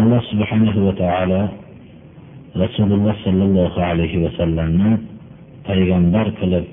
Alloh 0.00 0.20
subhanahu 0.30 0.78
va 0.86 0.92
taolo 1.02 1.42
rasululloh 2.62 3.14
sollallohu 3.26 3.78
alayhi 3.90 4.22
vasallamni 4.24 4.92
payg'ambar 5.68 6.26
qilib 6.40 6.66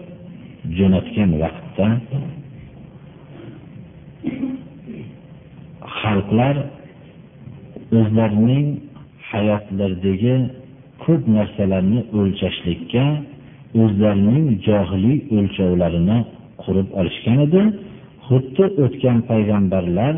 jo'natgan 0.77 1.29
vaqtda 1.43 1.87
xalqlar 6.01 6.55
o'zlarining 7.99 8.67
hayotlaridagi 9.31 10.35
ko'p 11.03 11.21
narsalarni 11.37 11.99
o'lchashlikka 12.19 13.05
o'zlarining 13.81 14.45
johiliy 14.67 15.17
o'lchovlarini 15.37 16.17
qurib 16.63 16.87
olishgan 16.99 17.37
edi. 17.47 17.61
Xuddi 18.27 18.65
o'tgan 18.85 19.17
payg'ambarlar 19.29 20.13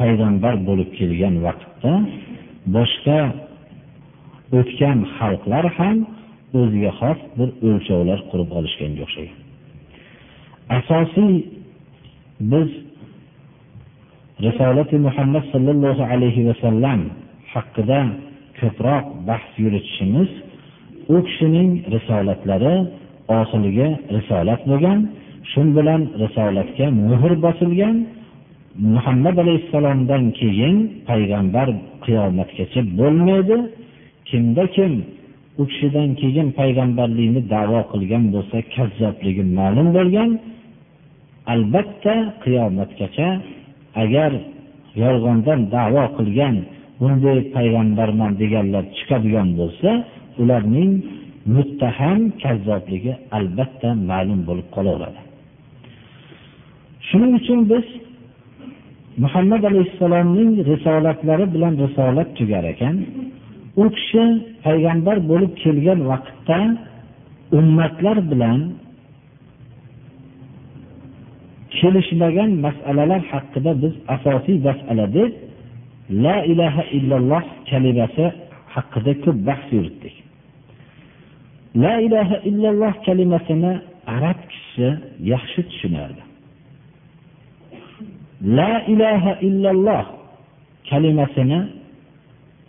payg'ambar 0.00 0.54
bo'lib 0.68 0.90
kelgan 0.98 1.34
vaqtda 1.46 1.92
boshqa 2.74 3.18
o'tgan 4.58 4.98
xalqlar 5.16 5.64
ham 5.78 5.96
o'ziga 6.60 6.92
xos 7.00 7.18
bir 7.38 7.48
o'lchovlar 7.68 8.18
qurib 8.30 8.50
olishganga 8.58 9.02
o'xshagan. 9.06 9.38
Asosiy 10.78 11.34
biz 12.52 12.70
risolati 14.46 14.96
muhammad 15.06 15.44
sollallohu 15.52 16.02
alayhi 16.12 16.42
vasallam 16.48 17.00
haqida 17.52 18.00
ko'proq 18.60 19.04
bahs 19.28 19.48
yuritishimiz 19.62 20.30
u 21.14 21.16
kishining 21.26 21.70
risolatlari 21.94 22.74
oxiriga 23.40 23.88
risolat 24.16 24.60
bo'lgan 24.70 24.98
shu 25.50 25.62
bilan 25.76 26.00
risolatga 26.22 26.86
muhr 27.08 27.32
bosilgan 27.44 27.96
muhammad 28.78 29.36
alayhissalomdan 29.44 30.24
keyin 30.40 30.76
payg'ambar 31.08 31.68
qiyomatgacha 32.04 32.80
bo'lmaydi. 32.98 33.56
Kimda 34.28 34.64
kim 34.76 34.92
u 35.60 35.62
kishidan 35.70 36.10
keyin 36.20 36.48
payg'ambarlikni 36.60 37.40
davo 37.54 37.80
qilgan 37.92 38.24
bo'lsa 38.34 38.58
kazzobligi 38.74 39.44
ma'lum 39.58 39.88
bo'lgan. 39.96 40.30
Albatta 41.52 42.14
qiyomatgacha 42.44 43.28
agar 44.02 44.32
yolg'ondan 45.02 45.60
davo 45.76 46.04
qilgan 46.18 46.56
bunday 47.00 47.38
payg'ambarman 47.56 48.32
deganlar 48.42 48.84
chiqadigan 48.96 49.48
bo'lsa 49.60 49.90
ularning 50.42 50.92
muttaham 51.54 52.20
kazzobligi 52.42 53.12
albatta 53.38 53.88
ma'lum 54.10 54.40
bo'lib 54.48 54.68
qolaveradi. 54.76 55.20
Shuning 57.08 57.32
uchun 57.40 57.60
biz 57.72 57.86
muhammad 59.24 59.62
alayhissalomning 59.70 60.50
risolatlari 60.70 61.46
bilan 61.54 61.74
risolat 61.84 62.28
tugar 62.38 62.64
ekan. 62.72 62.96
U 63.82 63.84
kishi 63.96 64.24
payg'ambar 64.64 65.16
bo'lib 65.30 65.52
kelgan 65.62 66.00
vaqtda 66.10 66.58
ummatlar 67.58 68.16
bilan 68.30 68.60
kelishmagan 71.78 72.50
masalalar 72.66 73.22
haqida 73.32 73.72
biz 73.82 73.94
asosiy 74.14 74.56
masala 74.68 75.06
deb 75.16 75.30
la 76.24 76.36
ilaha 76.52 76.82
illalloh 76.98 77.44
kalimasi 77.70 78.26
haqida 78.74 79.12
ko'p 79.24 79.38
bahs 79.48 79.66
yuritdik. 79.76 80.14
La 81.82 81.94
ilaha 82.06 82.36
illalloh 82.48 82.94
kalimasini 83.06 83.72
arab 84.16 84.38
kishisi 84.50 84.88
yaxshi 85.32 85.60
tushunardi. 85.70 86.25
La 88.42 88.84
ilaha 88.92 89.32
illalloh 89.48 90.04
kalimasini 90.90 91.58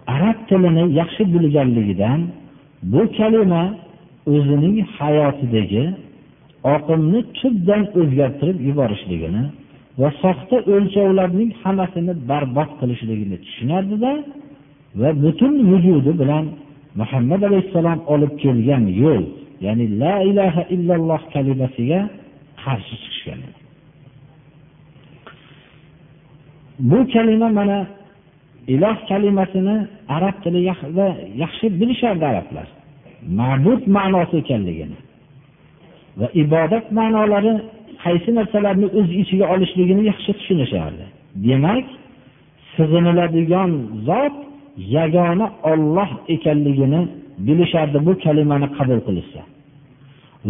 arab 0.08 0.38
tilini 0.50 0.84
yaxshi 1.00 1.24
bilganligidan 1.34 2.20
bu 2.92 3.02
kalima 3.18 3.64
o'zining 4.34 4.78
hayotidagi 4.98 5.84
oqimni 6.76 7.20
tubdan 7.38 7.82
o'zgartirib 8.00 8.60
yuborishligini 8.70 9.44
va 10.02 10.10
soxta 10.24 10.58
o'lchovlarning 10.74 11.52
hammasini 11.64 12.14
barbod 12.30 12.70
qilishligini 12.80 13.38
tushunardida 13.46 14.12
va 15.00 15.10
butun 15.24 15.54
vujudi 15.72 16.12
bilan 16.22 16.46
muhammad 17.00 17.42
alayhissalom 17.50 18.00
olib 18.14 18.34
kelgan 18.44 18.84
yo'l 19.02 19.24
ya'ni 19.66 19.86
la 20.02 20.16
ilaha 20.30 20.62
illalloh 20.76 21.22
kalimasiga 21.34 22.00
qarshi 22.64 22.96
chiqishgan 23.04 23.40
bu 26.80 27.08
kalima 27.14 27.50
mana 27.50 27.88
iloh 28.68 28.98
kalimasini 29.10 29.88
arab 30.10 30.36
tili 30.44 30.62
yaxshi 31.44 31.66
bilishardi 31.80 32.26
arablar. 32.26 32.68
Ma'bud 33.40 33.82
ma'nosi 33.98 34.36
ekanligini 34.44 34.98
va 36.20 36.28
ibodat 36.44 36.86
ma'nolari 37.00 37.54
qaysi 38.04 38.30
narsalarni 38.38 38.88
o'z 39.00 39.10
ichiga 39.22 39.46
olishligini 39.54 40.04
yaxshi 40.12 40.32
tushunishardi. 40.40 41.06
Demak 41.48 41.86
sig'iniladigan 42.76 43.72
zot 44.08 44.36
yagona 44.96 45.48
olloh 45.72 46.10
ekanligini 46.36 47.02
bilishardi 47.48 48.00
bu 48.08 48.14
kalimani 48.24 48.68
qabul 48.78 49.00
qilishsa. 49.08 49.42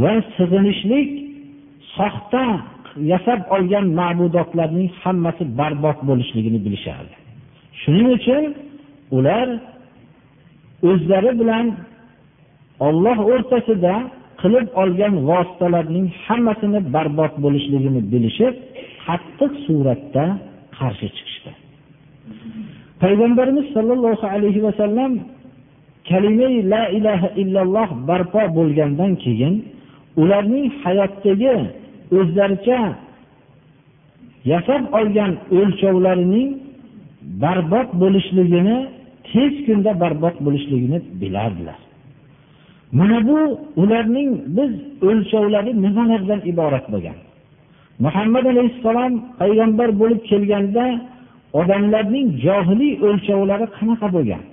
Va 0.02 0.14
sig'inishlik 0.38 1.09
soxta 1.98 2.44
yasab 3.12 3.40
olgan 3.56 3.85
ma'budotlarning 4.00 4.90
hammasi 5.02 5.44
barbod 5.59 5.97
bo'lishligini 6.09 6.59
bilishardi. 6.66 7.16
Shuning 7.81 8.08
uchun 8.18 8.44
ular 9.18 9.47
o'zlari 10.90 11.31
bilan 11.41 11.66
olloh 12.88 13.18
o'rtasida 13.31 13.96
qilib 14.41 14.68
olgan 14.81 15.13
vositalarning 15.30 16.08
hammasini 16.25 16.80
barbod 16.96 17.34
bo'lishligini 17.44 18.02
bilishib 18.13 18.53
qattiq 19.06 19.52
suratda 19.66 20.25
qarshi 20.78 21.08
chiqishdi. 21.16 21.52
Payg'ambarimiz 23.02 23.66
sollallohu 23.75 24.25
alayhi 24.35 24.62
vasallam 24.68 25.12
kalimai 26.09 26.56
la 26.74 26.84
ilaha 26.97 27.28
illalloh 27.41 27.90
barpo 28.09 28.41
bo'lgandan 28.58 29.12
keyin 29.24 29.53
ularning 30.22 30.66
hayotdagi 30.84 31.56
o'zlaricha 32.18 32.79
yasab 34.51 34.84
olgan 35.00 35.31
o'lchovlarining 35.57 36.50
barbod 37.44 37.90
bo'lishligini 38.01 38.78
tez 39.29 39.53
kunda 39.66 39.91
barbod 40.03 40.35
bo'lishligini 40.46 41.00
bilardilar. 41.22 41.79
Mana 42.91 43.28
bu 43.28 43.40
ularning 43.81 44.29
biz 44.57 44.72
o'lchovlari 45.07 45.72
nimalardan 45.84 46.41
iborat 46.51 46.85
bo'lgan? 46.94 47.17
Muhammad 48.06 48.46
alayhissalom 48.53 49.13
payg'ambar 49.40 49.90
bo'lib 50.01 50.22
kelganda 50.31 50.85
odamlarning 51.59 52.28
johiliy 52.46 52.94
o'lchovlari 53.07 53.66
qanaqa 53.78 54.07
bo'lgan? 54.16 54.44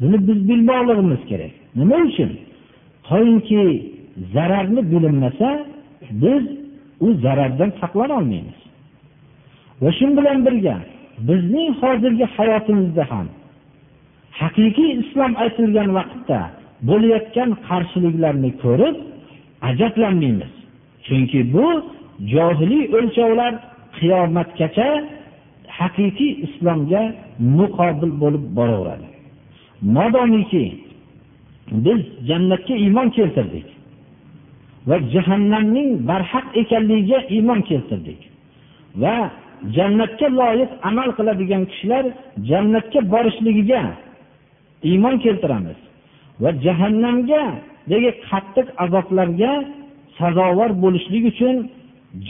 Buni 0.00 0.18
biz 0.28 0.38
bilmoqligimiz 0.48 1.22
kerak. 1.30 1.52
Nima 1.78 1.96
uchun? 2.08 2.30
Qoyinki 3.08 3.62
zararni 4.34 4.82
bilinmasa 4.92 5.48
biz 6.22 6.42
u 7.04 7.08
zarardan 7.24 7.70
saqlana 7.80 8.14
olmaymiz. 8.20 8.58
Va 9.82 9.90
shu 9.98 10.06
bilan 10.18 10.38
birga 10.46 10.76
bizning 11.28 11.70
hozirgi 11.80 12.26
hayotimizda 12.36 13.04
ham 13.12 13.26
haqiqiy 14.40 14.90
islom 15.02 15.32
aytilgan 15.44 15.88
vaqtda 15.98 16.40
bo'layotgan 16.88 17.50
qarshiliklarni 17.68 18.50
ko'rib 18.62 18.96
ajablanmaymiz. 19.68 20.52
Chunki 21.06 21.40
bu 21.54 21.66
johiliy 22.32 22.84
o'lchovlar 22.96 23.52
qiyomatgacha 23.98 24.88
haqiqiy 25.78 26.32
islomga 26.46 27.02
muqobil 27.58 28.12
bo'lib 28.22 28.44
boraveradi. 28.58 29.06
Modomiki 29.96 30.64
biz 31.84 32.00
jannatga 32.28 32.74
iymon 32.84 33.08
keltirdik. 33.16 33.66
Va 34.88 34.96
jahannamning 35.14 35.90
barhaq 36.08 36.46
ekanligiga 36.60 37.18
iymon 37.34 37.60
keltirdik. 37.68 38.20
Va 39.02 39.16
jannatga 39.76 40.28
loyiq 40.40 40.70
amal 40.88 41.08
qiladigan 41.18 41.62
kishilar 41.70 42.04
jannatga 42.50 43.00
borishligiga 43.12 43.82
iymon 44.90 45.16
keltiramiz. 45.24 45.78
Va 46.42 46.50
jahannamgadagi 46.64 48.10
qattiq 48.28 48.66
azoblarga 48.84 49.52
sazovor 50.18 50.70
bo'lishlik 50.82 51.24
uchun 51.32 51.56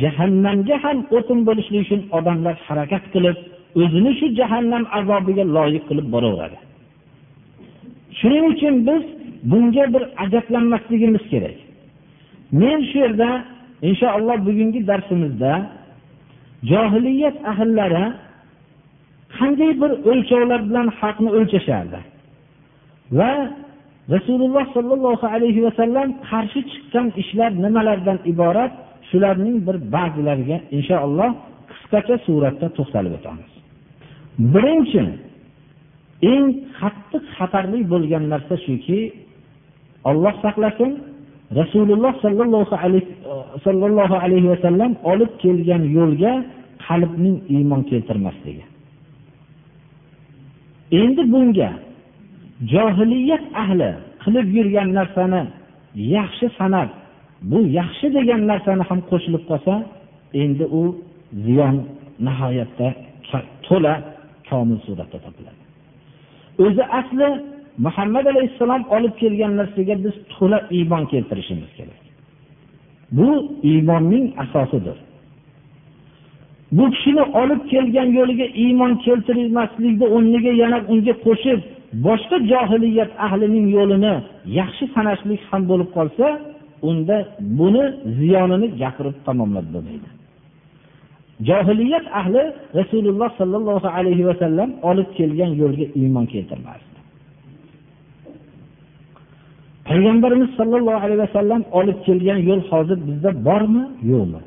jahannamga 0.01 0.77
ham 0.85 0.99
o'tin 1.17 1.39
bo'lishlik 1.49 1.81
uchun 1.87 2.01
odamlar 2.19 2.57
harakat 2.67 3.05
qilib 3.15 3.37
o'zini 3.83 4.13
shu 4.19 4.27
jahannam 4.39 4.85
azobiga 4.99 5.45
loyiq 5.57 5.85
qilib 5.89 6.07
boraveradi. 6.15 6.59
Shuning 8.19 8.45
uchun 8.53 8.75
biz 8.89 9.03
bunga 9.51 9.85
bir 9.95 10.03
ajablanmasligimiz 10.25 11.25
kerak. 11.33 11.57
Men 12.53 12.79
shu 12.89 12.99
yerda 13.05 13.31
inshaalloh 13.89 14.39
bugungi 14.47 14.81
darsimizda 14.91 15.53
johiliyat 16.71 17.37
ahllari 17.51 18.07
qanday 19.37 19.71
bir 19.83 19.91
o'lchovlar 20.11 20.61
bilan 20.69 20.89
haqni 21.01 21.31
o'lchashardi. 21.39 22.01
Va 23.19 23.33
rasululloh 24.15 24.65
sollallohu 24.77 25.27
alayhi 25.35 25.61
vasallam 25.67 26.09
qarshi 26.31 26.61
chiqqan 26.71 27.07
ishlar 27.23 27.51
nimalardan 27.65 28.19
iborat? 28.33 28.73
Shularning 29.11 29.57
bir 29.67 29.77
ba'zilariga 29.95 30.59
inshaalloh 30.77 31.31
qisqacha 31.71 32.17
suratda 32.27 32.67
to'xtalib 32.77 33.13
o'tamiz. 33.19 33.51
Birinchi 34.55 35.03
eng 36.33 36.47
qattiq 36.79 37.25
xatarli 37.37 37.81
bo'lgan 37.93 38.25
narsa 38.33 38.57
shuki 38.67 39.01
olloh 40.11 40.35
saqlasin 40.45 40.91
rasululloh 41.61 42.13
sollallohu 42.25 42.75
alayhi 42.85 43.07
sollallohu 43.65 44.15
alayhi 44.25 44.49
vasallam 44.55 44.93
olib 45.13 45.33
kelgan 45.43 45.83
yo'lga 45.97 46.33
qalbning 46.87 47.37
iymon 47.55 47.83
keltirmasligi. 47.91 48.65
Endi 51.01 51.23
bunga 51.33 51.71
johiliyat 52.73 53.45
ahli 53.63 53.91
qilib 54.23 54.47
yurgan 54.57 54.89
narsani 54.99 55.43
yaxshi 56.17 56.47
sanab 56.59 56.89
bu 57.51 57.59
yaxshi 57.79 58.07
degan 58.17 58.41
narsani 58.51 58.83
ham 58.89 59.01
qo'shilib 59.11 59.43
qolsa 59.51 59.75
endi 60.43 60.65
u 60.81 60.83
ziyon 61.45 61.77
nihoyatda 62.27 62.89
to'la 63.67 63.95
komil 64.49 64.79
suratda 64.87 65.19
topiladi. 65.25 65.63
O'zi 66.65 66.85
asli 67.01 67.29
muhammad 67.79 68.27
alayhissalom 68.27 68.83
olib 68.97 69.15
kelgan 69.23 69.53
narsaga 69.61 69.95
biz 70.05 70.15
to'la 70.35 70.59
iymon 70.77 71.05
keltirishimiz 71.13 71.71
kerak. 71.77 72.01
Bu 73.17 73.29
iymonning 73.63 74.27
asosidir. 74.43 74.99
Bu 76.73 76.91
kishini 76.91 77.23
olib 77.41 77.63
kelgan 77.73 78.09
yo'liga 78.19 78.47
iymon 78.65 78.93
keltirmaslikni 79.05 80.07
o'rniga 80.15 80.53
yana 80.63 80.79
unga 80.93 81.15
qo'shib 81.27 81.61
boshqa 82.07 82.37
johiliyat 82.53 83.11
ahlining 83.27 83.67
yo'lini 83.77 84.15
yaxshi 84.61 84.85
sanashlik 84.95 85.41
ham 85.51 85.63
bo'lib 85.71 85.91
qolsa 85.97 86.27
unda 86.89 87.17
buni 87.59 87.85
ziyonini 88.19 88.69
gapirib 88.83 89.17
tamomlab 89.27 89.67
bo'lmaydi. 89.75 90.09
Johiliyat 91.49 92.07
ahli 92.21 92.43
rasululloh 92.79 93.31
sollallohu 93.41 93.89
alayhi 93.99 94.25
vasallam 94.31 94.71
olib 94.91 95.09
kelgan 95.19 95.51
yo'lga 95.63 95.87
iymon 96.01 96.27
keltirmasdi. 96.35 96.94
Payg'ambarimiz 99.95 100.51
sollallohu 100.59 101.01
alayhi 101.05 101.21
vasallam 101.27 101.63
olib 101.79 101.99
kelgan 102.07 102.39
yo'l 102.49 102.63
hozir 102.71 102.99
bizda 103.09 103.31
bormi? 103.47 103.85
Yo'qmi 104.13 104.41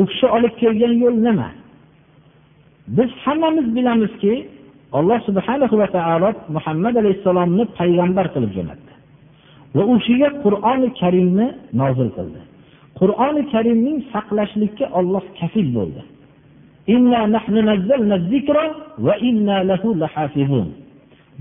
u 0.00 0.06
kishi 0.10 0.26
olib 0.36 0.54
kelgan 0.62 0.94
yo'l 1.02 1.16
nima? 1.26 1.48
Biz 2.96 3.10
hammamiz 3.24 3.66
bilamizki 3.76 4.34
alloh 4.98 5.18
subhanahu 5.28 5.74
va 5.82 5.88
taolo 5.96 6.30
muhammad 6.56 6.94
alayhissalomni 7.02 7.64
payg'ambar 7.78 8.26
qilib 8.34 8.52
jo'natdi. 8.56 8.92
Va 9.76 9.82
u 9.92 9.94
kishiga 9.98 10.28
qur'oni 10.44 10.88
karimni 11.00 11.46
nozil 11.80 12.08
qildi. 12.16 12.40
Qur'oni 13.00 13.42
karimning 13.52 13.98
saqlashlikka 14.12 14.86
olloh 14.98 15.24
kafil 15.40 15.68
bo'ldi. 15.76 16.02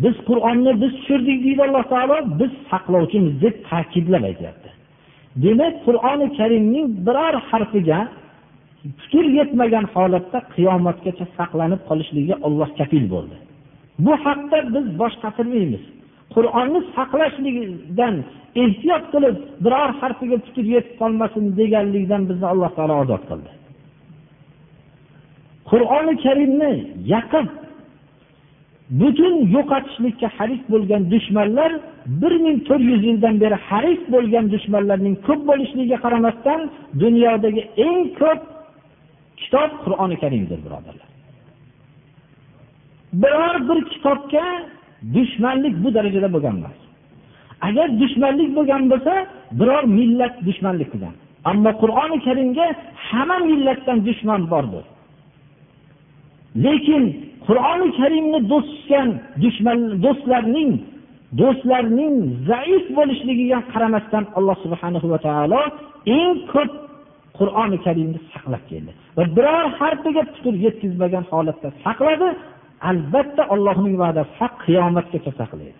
Biz 0.03 0.15
qur'onni 0.29 0.71
biz 0.81 0.91
tushirdik 0.99 1.37
deydi 1.45 1.61
alloh 1.67 1.85
taolo 1.93 2.17
biz 2.39 2.51
saqlovchimiz 2.71 3.33
deb 3.43 3.55
ta'kidlab 3.69 4.23
aytyapti 4.31 4.69
demak 5.43 5.73
qur'oni 5.85 6.27
karimning 6.39 6.87
biror 7.07 7.35
harfiga 7.49 7.99
putur 8.99 9.25
yetmagan 9.39 9.85
holatda 9.93 10.39
qiyomatgacha 10.55 11.25
saqlanib 11.37 11.81
qolishligiga 11.89 12.35
olloh 12.47 12.69
kafil 12.79 13.05
bo'ldi. 13.13 13.37
Bu 14.05 14.13
haqda 14.25 14.57
biz 14.75 14.85
bosh 15.01 15.15
qatirmaymiz 15.23 15.83
qur'onni 16.35 16.79
saqlashlikdan 16.97 18.15
ehtiyot 18.63 19.03
qilib 19.13 19.35
biror 19.65 19.89
harfiga 20.01 20.37
putur 20.45 20.65
yetib 20.75 20.95
qolmasin 21.01 21.43
deganlikdan 21.59 22.21
bizni 22.29 22.47
alloh 22.53 22.71
taolo 22.77 22.95
ozod 23.03 23.23
qildi. 23.29 23.51
Qur'oni 25.69 26.13
karimni 26.25 26.71
yaqin 27.13 27.45
butun 28.89 29.35
yo'qotishlikka 29.55 30.27
haris 30.37 30.61
bo'lgan 30.73 31.01
dushmanlar 31.13 31.71
bir 32.21 32.33
ming 32.45 32.57
to'rt 32.67 32.83
yuz 32.91 33.01
yildan 33.09 33.35
beri 33.43 33.57
haris 33.69 34.01
bo'lgan 34.13 34.45
dushmanlarning 34.53 35.15
ko'p 35.27 35.41
bo'lishligiga 35.49 35.97
qaramasdan 36.05 36.59
dunyodagi 37.03 37.61
eng 37.87 37.99
ko'p 38.19 38.41
kitob 39.41 39.71
qur'oni 39.83 40.15
karimdir 40.23 40.59
birodarlar. 40.65 41.09
Biror 43.21 43.55
bir 43.69 43.79
kitobga 43.91 44.45
dushmanlik 45.15 45.75
bu 45.83 45.89
darajada 45.95 46.29
bo'lgan 46.35 46.55
emas. 46.59 46.77
Agar 47.67 47.87
dushmanlik 48.01 48.49
bo'lgan 48.57 48.83
bo'lsa 48.91 49.13
biror 49.59 49.83
millat 49.97 50.33
dushmanlik 50.47 50.89
qilgan. 50.93 51.15
Ammo 51.51 51.71
qur'oni 51.81 52.17
karimga 52.27 52.67
hamma 53.09 53.37
millatdan 53.49 53.97
dushman 54.07 54.41
bordir. 54.51 54.85
Lekin 56.65 57.28
qur'oni 57.49 57.87
karimni 57.99 58.39
do'st 58.51 58.69
tutgan 58.71 59.09
dushman 59.43 59.79
do'stlarning 60.03 60.71
do'stlarning 61.39 62.15
zaif 62.49 62.83
bo'lishligiga 62.97 63.59
qaramasdan 63.73 64.23
alloh 64.37 64.57
subhanahu 64.65 65.07
va 65.13 65.19
taolo 65.27 65.61
eng 66.17 66.33
ko'p 66.53 66.71
qur'oni 67.39 67.77
karimni 67.85 68.19
saqlab 68.33 68.63
keldi. 68.71 68.91
Va 69.17 69.23
biror 69.37 69.67
harfiga 69.79 70.23
putur 70.33 70.53
yetkazmagan 70.65 71.25
holatda 71.31 71.69
saqladi 71.85 72.29
albatta 72.89 73.43
allohning 73.53 73.95
va'dasi 74.03 74.31
haq 74.39 74.53
qiyomatgacha 74.65 75.31
saqlaydi. 75.41 75.79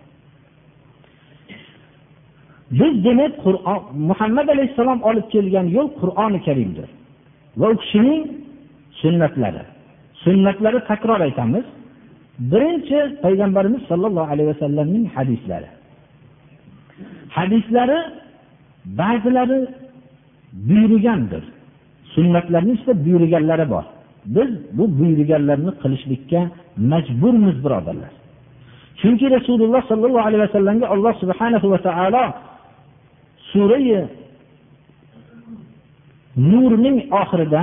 Biz 2.78 2.94
demak 3.06 3.32
qur'on 3.44 3.80
muhammad 4.10 4.46
alayhissalom 4.54 5.00
olib 5.10 5.26
kelgan 5.34 5.66
yo'l 5.76 5.88
qur'oni 6.00 6.38
karimdir. 6.46 6.88
Va 7.60 7.66
u 7.72 7.74
kishining 7.82 8.22
sunnatlari. 9.00 9.62
Sunnatlari 10.24 10.80
takror 10.90 11.20
aytamiz. 11.20 11.64
Birinchi 12.52 12.98
payg'ambarimiz 13.24 13.82
sollallohu 13.90 14.28
alayhi 14.32 14.48
vasallamning 14.52 15.04
hadislari. 15.16 15.68
Hadislari 17.36 17.98
ba'zilari 19.00 19.58
buyurgandir. 20.68 21.44
Sunnatlarni 22.14 22.72
ichida 22.76 22.92
buyurganlari 23.04 23.66
bor. 23.74 23.84
Biz 24.36 24.50
bu 24.76 24.84
buyurganlarni 24.98 25.72
qilishlikka 25.82 26.40
majburmiz 26.92 27.56
birodarlar. 27.64 28.12
Chunki 29.00 29.26
rasululloh 29.36 29.82
sollallohu 29.90 30.26
alayhi 30.28 30.42
vasallamga 30.46 30.86
alloh 30.94 31.14
subhanahu 31.22 31.66
va 31.72 31.78
taolo 31.86 32.24
surai 33.52 34.08
nurning 36.50 36.96
oxirida 37.20 37.62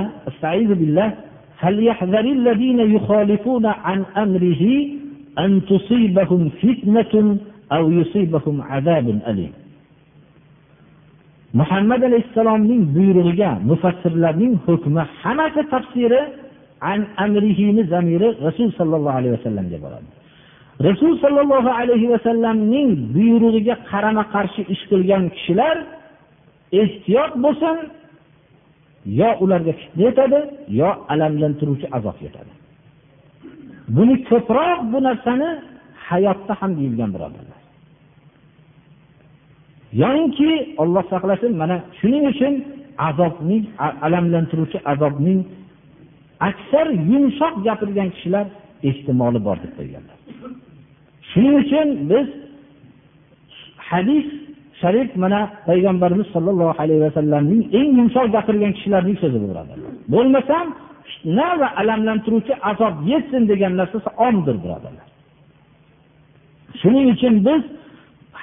فليحذر 1.59 2.19
الذين 2.19 2.79
يخالفون 2.79 3.65
عن 3.65 4.05
أمره 4.17 4.63
أن 5.39 5.61
تصيبهم 5.65 6.49
فتنة 6.49 7.37
أو 7.71 7.91
يصيبهم 7.91 8.61
عذاب 8.61 9.07
أليم 9.27 9.53
muhammad 11.59 12.01
alayhissalomning 12.09 12.81
buyrug'iga 12.95 13.51
mufassirlarning 13.69 14.53
hukmi 14.65 15.01
hammasi 15.21 15.61
tafsiri 15.73 16.21
an 16.91 16.99
amrihini 17.25 17.83
zamiri 17.93 18.27
rasul 18.47 18.69
sollallohu 18.79 19.17
alayhi 19.19 19.35
vasallamga 19.37 19.77
boradi 19.85 20.09
rasul 20.87 21.11
sollallohu 21.23 21.69
alayhi 21.81 22.07
vasallamning 22.13 22.89
buyrug'iga 23.15 23.75
qarama 23.91 24.23
qarshi 24.33 24.61
ish 24.73 24.83
qilgan 24.91 25.23
kishilar 25.35 25.75
ehtiyot 26.81 27.33
bo'lsin 27.45 27.77
yo 29.18 29.28
ularga 29.40 29.72
fitna 29.80 30.02
yetadi 30.08 30.40
yo 30.80 30.88
alamlantiruvchi 31.12 31.86
azob 31.96 32.16
yetadi. 32.26 32.52
Buni 33.96 34.14
ko'proq 34.28 34.78
bu 34.92 34.98
narsani 35.08 35.48
hayotda 36.08 36.54
ham 36.60 36.70
deyilgan 36.78 37.10
birodarlar. 37.14 37.60
Yoinki 40.02 40.50
olloh 40.82 41.04
saqlasin 41.12 41.52
mana 41.60 41.76
shuning 41.98 42.24
uchun 42.32 42.54
azobning 43.08 43.64
alamlantiruvchi 44.06 44.78
azobning 44.92 45.40
aksar 46.48 46.86
yumshoq 47.10 47.54
gapirgan 47.66 48.08
kishilar 48.14 48.46
ehtimoli 48.88 49.40
bor 49.46 49.56
deb 49.62 49.72
qo'yganlar. 49.78 50.18
Shuning 51.30 51.54
uchun 51.62 51.88
biz 52.10 52.26
hadis 53.90 54.26
sharif 54.80 55.08
mana 55.22 55.40
payg'ambarimiz 55.68 56.28
sollallohu 56.34 56.74
alayhi 56.82 57.02
vasallamning 57.06 57.62
eng 57.78 57.90
yumshoq 57.98 58.26
gapirgan 58.36 58.72
kishilarning 58.76 59.16
so'zi 59.22 59.38
birodarlar 59.42 59.78
bo'lmasam 60.14 60.66
fitna 61.08 61.48
va 61.60 61.68
alamlantiruvchi 61.80 62.54
azob 62.70 62.94
yetsin 63.12 63.42
degan 63.50 63.72
narsasi 63.80 64.08
omdir 64.26 64.56
birodarlar. 64.64 65.08
Shuning 66.80 67.06
uchun 67.14 67.34
biz 67.46 67.62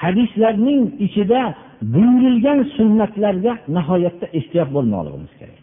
hadislarning 0.01 0.81
ichida 1.05 1.41
buyurilgan 1.93 2.59
sunnatlarga 2.75 3.53
nihoyatda 3.75 4.25
ehtiyot 4.37 4.69
bo'lmoqligimiz 4.75 5.33
kerak. 5.39 5.59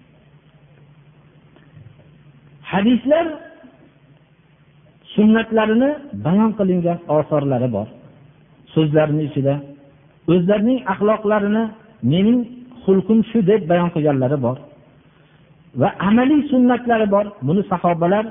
Hadislar 2.72 3.26
sunnatlarini 5.14 5.90
bayon 6.26 6.50
qilingan 6.58 6.98
osorlari 7.18 7.68
bor. 7.76 7.88
So'zlarini 8.74 9.22
ichida 9.28 9.54
o'zlarining 10.32 10.78
axloqlarini 10.92 11.64
mening 12.12 12.38
xulqim 12.84 13.18
shu 13.30 13.38
deb 13.50 13.60
bayon 13.70 13.88
qilganlari 13.94 14.38
bor. 14.46 14.56
Va 15.80 15.88
amaliy 16.08 16.42
sunnatlari 16.50 17.06
bor. 17.14 17.26
Buni 17.48 17.62
sahobalar 17.72 18.24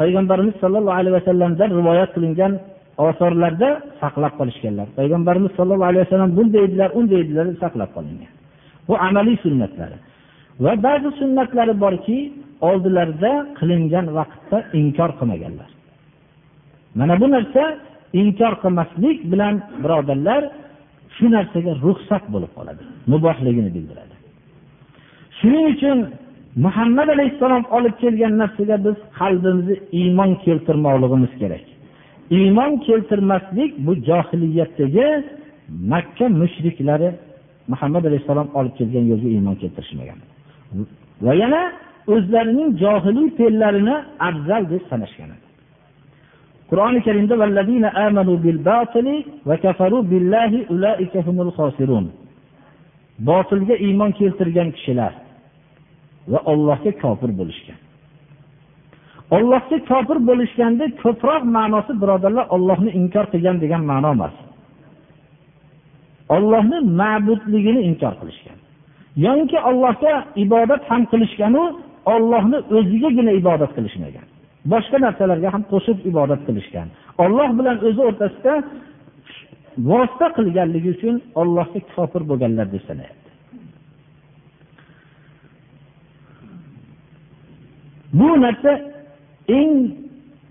payg'ambarimiz 0.00 0.54
sollallohu 0.62 0.96
alayhi 1.00 1.16
vasallamdan 1.18 1.70
rivoyat 1.78 2.10
qilingan 2.16 2.52
osorlarda 3.08 3.68
saqlab 4.00 4.32
qolishganlar. 4.40 4.86
Payg'ambarimiz 4.98 5.52
sollallohu 5.58 5.90
alayhi 5.90 6.04
vasallam 6.06 6.30
bunday 6.38 6.62
edilar 6.68 6.90
unday 6.98 7.20
edilar 7.24 7.44
deb 7.50 7.58
saqlab 7.64 7.90
qolingan. 7.96 8.30
Bu 8.88 8.94
amaliy 9.08 9.36
sunnatlari. 9.44 9.96
Va 10.64 10.72
ba'zi 10.86 11.08
sunnatlari 11.20 11.74
borki 11.84 12.18
oldilarida 12.68 13.32
qilingan 13.58 14.06
vaqtda 14.18 14.58
inkor 14.80 15.10
qilmaganlar. 15.18 15.70
Mana 16.98 17.14
bu 17.20 17.26
narsa 17.34 17.64
inkor 18.22 18.52
qilmaslik 18.62 19.18
bilan 19.32 19.54
birodarlar 19.82 20.42
shu 21.16 21.26
narsaga 21.36 21.72
ruxsat 21.84 22.24
bo'lib 22.34 22.52
qoladi 22.58 22.82
mubohligini 23.12 23.70
bildiradi. 23.76 24.14
Shuning 25.38 25.64
uchun 25.74 25.98
muhammad 26.64 27.08
alayhissalom 27.14 27.64
olib 27.76 27.94
kelgan 28.02 28.32
narsaga 28.42 28.76
biz 28.86 28.96
qalbimizni 29.18 29.76
iymon 30.00 30.30
keltirmoqligimiz 30.44 31.32
kerak. 31.42 31.64
Iymon 32.38 32.72
keltirmaslik 32.86 33.70
bu 33.86 33.92
johiliyatdagi 34.08 35.06
makka 35.92 36.26
mushriklari 36.40 37.08
muhammad 37.72 38.04
alayhissalom 38.08 38.48
olib 38.58 38.74
kelgan 38.78 39.04
yo'lga 39.10 39.28
iymon 39.36 39.56
keltirishmagan. 39.62 40.18
Va 41.26 41.32
yana 41.42 41.62
o'zlarining 42.14 42.68
johiliy 42.82 43.28
fe'llarini 43.38 43.96
afzal 44.28 44.62
deb 44.72 44.82
sanashgan 44.90 45.30
qur'oni 46.70 47.00
karimda 47.06 47.34
botilga 53.28 53.74
iymon 53.86 54.10
keltirgan 54.20 54.68
kishilar 54.76 55.12
va 56.32 56.38
ollohga 56.52 56.92
kofir 57.02 57.30
bo'lishgan. 57.40 57.78
Ollohga 59.36 59.78
kofir 59.90 60.18
bo'lishganda 60.28 60.84
ko'proq 61.02 61.42
ma'nosi 61.56 61.92
birodarlar 62.02 62.46
ollohni 62.56 62.90
inkor 63.00 63.26
qilgan 63.32 63.56
degan 63.64 63.82
ma'no 63.90 64.08
emas. 64.16 64.34
Ollohni 66.36 66.78
ma'budligini 67.00 67.80
inkor 67.90 68.14
qilishgan. 68.20 68.58
Yoki 69.26 69.58
ollohga 69.70 70.14
ibodat 70.44 70.82
ham 70.90 71.02
qilishganu 71.12 71.62
ollohni 72.14 72.58
o'zigagina 72.76 73.32
ibodat 73.40 73.70
qilishmagan. 73.76 74.26
Boshqa 74.72 74.98
narsalarga 75.06 75.48
ham 75.54 75.62
qo'shib 75.72 75.98
ibodat 76.10 76.40
qilishgan. 76.46 76.88
Olloh 77.24 77.48
bilan 77.58 77.76
o'zi 77.88 78.00
o'rtasida 78.08 78.54
vosita 79.90 80.26
qilganligi 80.36 80.88
uchun 80.96 81.14
ollohga 81.40 81.80
kofir 81.94 82.22
bo'lganlar 82.30 82.66
deb 82.74 82.82
sanayapti. 82.88 83.30
Bu 88.18 88.28
narsa 88.44 88.72
eng 89.58 89.74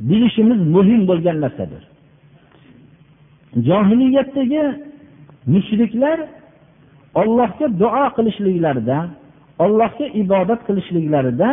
bilishimiz 0.10 0.60
muhim 0.76 1.02
bo'lgan 1.10 1.38
narsadir. 1.46 1.84
Johiliyatdagi 3.68 4.64
mushriklar 5.54 6.20
ollohga 7.22 7.68
duo 7.82 8.06
qilishliklarida 8.18 8.98
ollohga 9.64 10.06
ibodat 10.22 10.62
qilishliklarida 10.68 11.50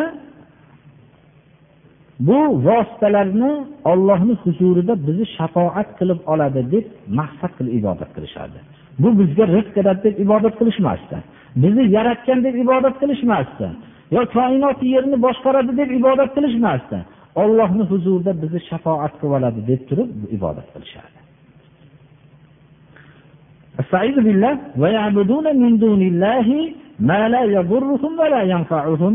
bu 2.27 2.37
vositalarni 2.67 3.51
ollohni 3.91 4.33
huzurida 4.43 4.93
bizni 5.07 5.25
shafoat 5.37 5.89
qilib 5.99 6.19
oladi 6.33 6.61
deb 6.73 6.85
maqsad 7.19 7.51
qilib 7.57 7.73
ibodat 7.79 8.09
qilishardi 8.15 8.59
bu 9.01 9.09
bizga 9.19 9.45
rizq 9.55 9.71
beradi 9.77 10.01
deb 10.07 10.15
ibodat 10.25 10.53
qilishmasdi 10.59 11.17
bizni 11.63 11.83
yaratgan 11.97 12.39
deb 12.45 12.55
ibodat 12.65 12.95
qilishmasdi 13.01 13.67
yo 14.15 14.21
koinot 14.35 14.79
yerni 14.93 15.17
boshqaradi 15.25 15.71
deb 15.81 15.89
ibodat 15.99 16.29
qilishmasdi 16.37 16.97
ollohni 17.43 17.83
huzurida 17.91 18.31
bizni 18.41 18.61
shafoat 18.69 19.13
qilib 19.19 19.33
oladi 19.37 19.59
deb 19.71 19.81
turib 19.89 20.09
ibodat 20.37 20.67
qilishardi 20.75 21.19
ويعبدون 24.81 25.45
من 25.61 25.71
دون 25.83 26.01
الله 26.11 26.47
ما 27.09 27.21
لا 27.33 27.43
يضرهم 27.57 28.11
ولا 28.21 28.41
ينفعهم 28.53 29.13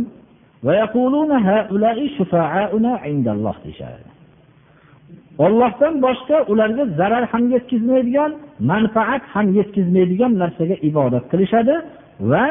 ollohdan 5.45 5.93
boshqa 6.05 6.37
ularga 6.51 6.83
zarar 6.99 7.23
ham 7.31 7.43
yetkazmaydigan 7.55 8.31
manfaat 8.71 9.23
ham 9.33 9.47
yetkazmaydigan 9.57 10.31
narsaga 10.41 10.75
ibodat 10.89 11.25
qilishadi 11.31 11.75
va 12.31 12.45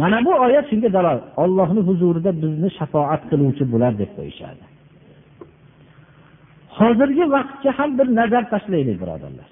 mana 0.00 0.18
bu 0.26 0.32
oyat 0.46 0.64
shunga 0.70 0.88
dalol 0.96 1.18
ollohni 1.42 1.80
huzurida 1.88 2.30
bizni 2.42 2.68
shafoat 2.78 3.22
qiluvchi 3.30 3.64
bular 3.72 3.92
deb 4.00 4.10
qo'yishadi. 4.18 4.64
Hozirgi 6.78 7.24
vaqtga 7.34 7.70
ham 7.78 7.90
bir 7.98 8.06
nazar 8.18 8.44
tashlaylik 8.52 8.96
birodarlar. 9.02 9.48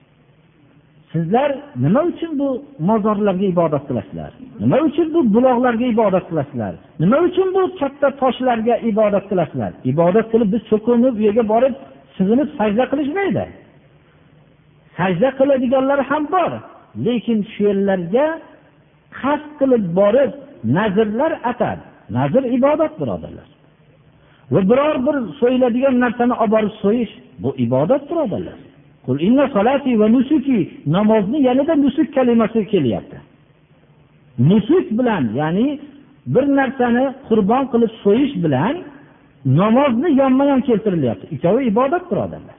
Sizlar 1.12 1.50
nima 1.76 2.00
uchun 2.10 2.38
bu 2.40 2.48
mozorlarga 2.88 3.46
ibodat 3.54 3.84
qilasizlar? 3.88 4.30
Nima 4.60 4.76
uchun 4.88 5.14
bu 5.14 5.20
buloqlarga 5.34 5.86
ibodat 5.94 6.24
qilasizlar? 6.30 6.74
Nima 7.02 7.18
uchun 7.28 7.48
bu 7.54 7.62
katta 7.80 8.08
toshlarga 8.22 8.76
ibodat 8.90 9.24
qilasizlar? 9.30 9.72
Ibodat 9.92 10.26
qilib 10.32 10.48
biz 10.54 10.62
so'kinib 10.70 11.14
u 11.20 11.22
yerga 11.26 11.44
borib 11.52 11.74
sig'inib 12.16 12.48
sajda 12.58 12.84
qilishmaydi. 12.92 13.44
Sajda 14.98 15.28
qiladiganlar 15.38 16.00
ham 16.10 16.24
bor 16.34 16.52
lekin 17.06 17.38
shu 17.52 17.60
yerlarga 17.68 18.26
qasd 19.20 19.50
qilib 19.60 19.84
borib 20.00 20.30
nazrlar 20.76 21.32
atab 21.52 21.78
nazr 22.16 22.42
ibodat 22.58 22.92
birodarlar. 23.00 23.48
Va 24.52 24.60
biror 24.70 24.96
bir 25.06 25.16
so'yiladigan 25.40 25.96
narsani 26.04 26.34
olib 26.42 26.52
borib 26.54 26.74
so'yish 26.82 27.12
bu 27.42 27.50
ibodat 27.66 28.02
birodarlar. 28.10 28.58
Namozni 30.86 31.38
yanada 31.48 31.74
nusuk 31.76 32.14
kalimasi 32.14 32.66
kelyapti. 32.72 33.16
Nusuk 34.38 34.86
bilan 34.98 35.24
ya'ni 35.40 35.80
bir 36.26 36.44
narsani 36.58 37.04
qurbon 37.28 37.64
qilib 37.72 37.92
so'yish 38.04 38.34
bilan 38.44 38.74
namozni 39.60 40.08
yonma 40.20 40.44
yon 40.44 40.60
keltirilyapti. 40.68 41.24
Ikkovi 41.34 41.60
ibodat 41.72 42.04
birodarlar 42.10 42.56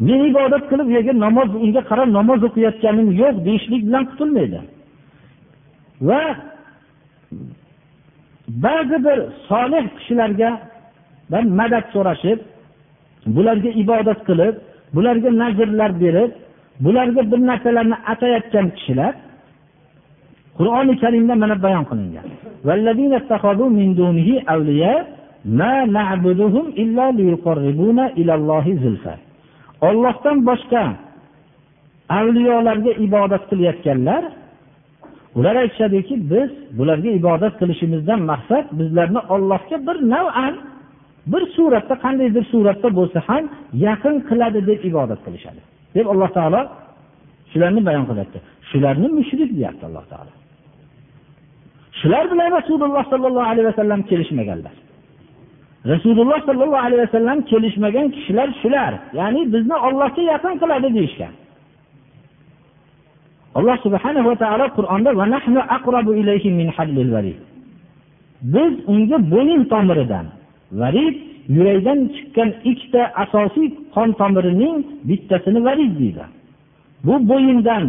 men 0.00 0.24
ibodat 0.30 0.68
qilib 0.70 0.86
u 0.86 0.90
yerga 0.96 1.12
namoz 1.26 1.50
unga 1.64 1.82
qarab 1.90 2.08
namoz 2.18 2.40
o'qiyotganim 2.48 3.08
yo'q 3.22 3.36
deyishlik 3.46 3.82
bilan 3.88 4.04
qutulmaydi 4.10 4.60
va 6.08 6.20
ba'zi 8.64 8.96
bir 9.06 9.18
solih 9.48 9.84
kishilarga 9.96 10.50
madad 11.60 11.84
so'rashib 11.94 12.38
bularga 13.36 13.70
ibodat 13.82 14.20
qilib 14.28 14.54
bularga 14.94 15.30
nazrlar 15.42 15.90
berib 16.02 16.32
bularga 16.84 17.22
bir 17.30 17.40
narsalarni 17.50 17.96
atayotgan 18.12 18.66
kishilar 18.76 19.14
qur'oni 20.58 20.94
karimda 21.02 21.34
mana 21.42 21.56
bayon 21.64 21.84
qilingan. 21.90 22.26
Ollohdan 29.88 30.36
boshqa 30.48 30.82
avliyolarga 32.18 32.92
ibodat 33.06 33.42
qilayotganlar 33.50 34.22
ular 35.38 35.56
aytishadiki 35.62 36.14
biz 36.30 36.50
bularga 36.78 37.10
ibodat 37.20 37.54
qilishimizdan 37.60 38.20
maqsad 38.30 38.64
bizlarni 38.78 39.20
ollohga 39.34 39.76
bir 39.86 39.96
nav'an 40.14 40.54
bir 41.32 41.42
suratda 41.56 41.94
qandaydir 42.04 42.44
suratda 42.52 42.88
bo'lsa 42.98 43.18
ham 43.28 43.44
yaqin 43.86 44.16
qiladi 44.28 44.60
deb 44.70 44.80
ibodat 44.90 45.20
qilishadi. 45.26 45.60
Deb 45.96 46.06
alloh 46.12 46.30
taolo 46.36 46.60
shularni 47.52 47.80
bayon 47.88 48.04
qilyapti. 48.10 48.38
Shularni 48.70 49.08
mushrik 49.18 49.50
deyapti 49.58 49.84
alloh 49.88 50.04
taolo. 50.12 50.32
Shular 52.00 52.24
bilan 52.32 52.48
rasululloh 52.58 53.04
sollallohu 53.12 53.48
alayhi 53.52 53.66
vasallam 53.70 54.00
kelishmaganlar. 54.10 54.74
Rasululloh 55.92 56.40
sollallohu 56.48 56.84
alayhi 56.86 57.02
vasallam 57.06 57.38
kelishmagan 57.50 58.06
kishilar 58.14 58.48
shular. 58.62 58.92
Ya'ni 59.18 59.40
bizni 59.54 59.76
ollohga 59.86 60.22
yaqin 60.32 60.54
qiladi 60.62 60.88
deyishgan. 60.98 61.34
Alloh 63.58 63.76
subhanahu 63.86 64.26
va 64.30 64.36
taolo 64.42 64.66
qur'onda 64.78 65.10
biz 68.54 68.72
unga 68.92 69.18
bo'yin 69.32 69.62
tomiridan 69.72 70.26
varid 70.80 71.16
yurakdan 71.56 72.00
chiqqan 72.14 72.50
ikkita 72.70 73.02
asosiy 73.24 73.68
qon 73.94 74.08
tomirining 74.20 74.76
bittasini 75.08 75.60
varid 75.68 75.92
deydi. 76.00 76.24
Bu 77.06 77.14
bo'yindan 77.30 77.84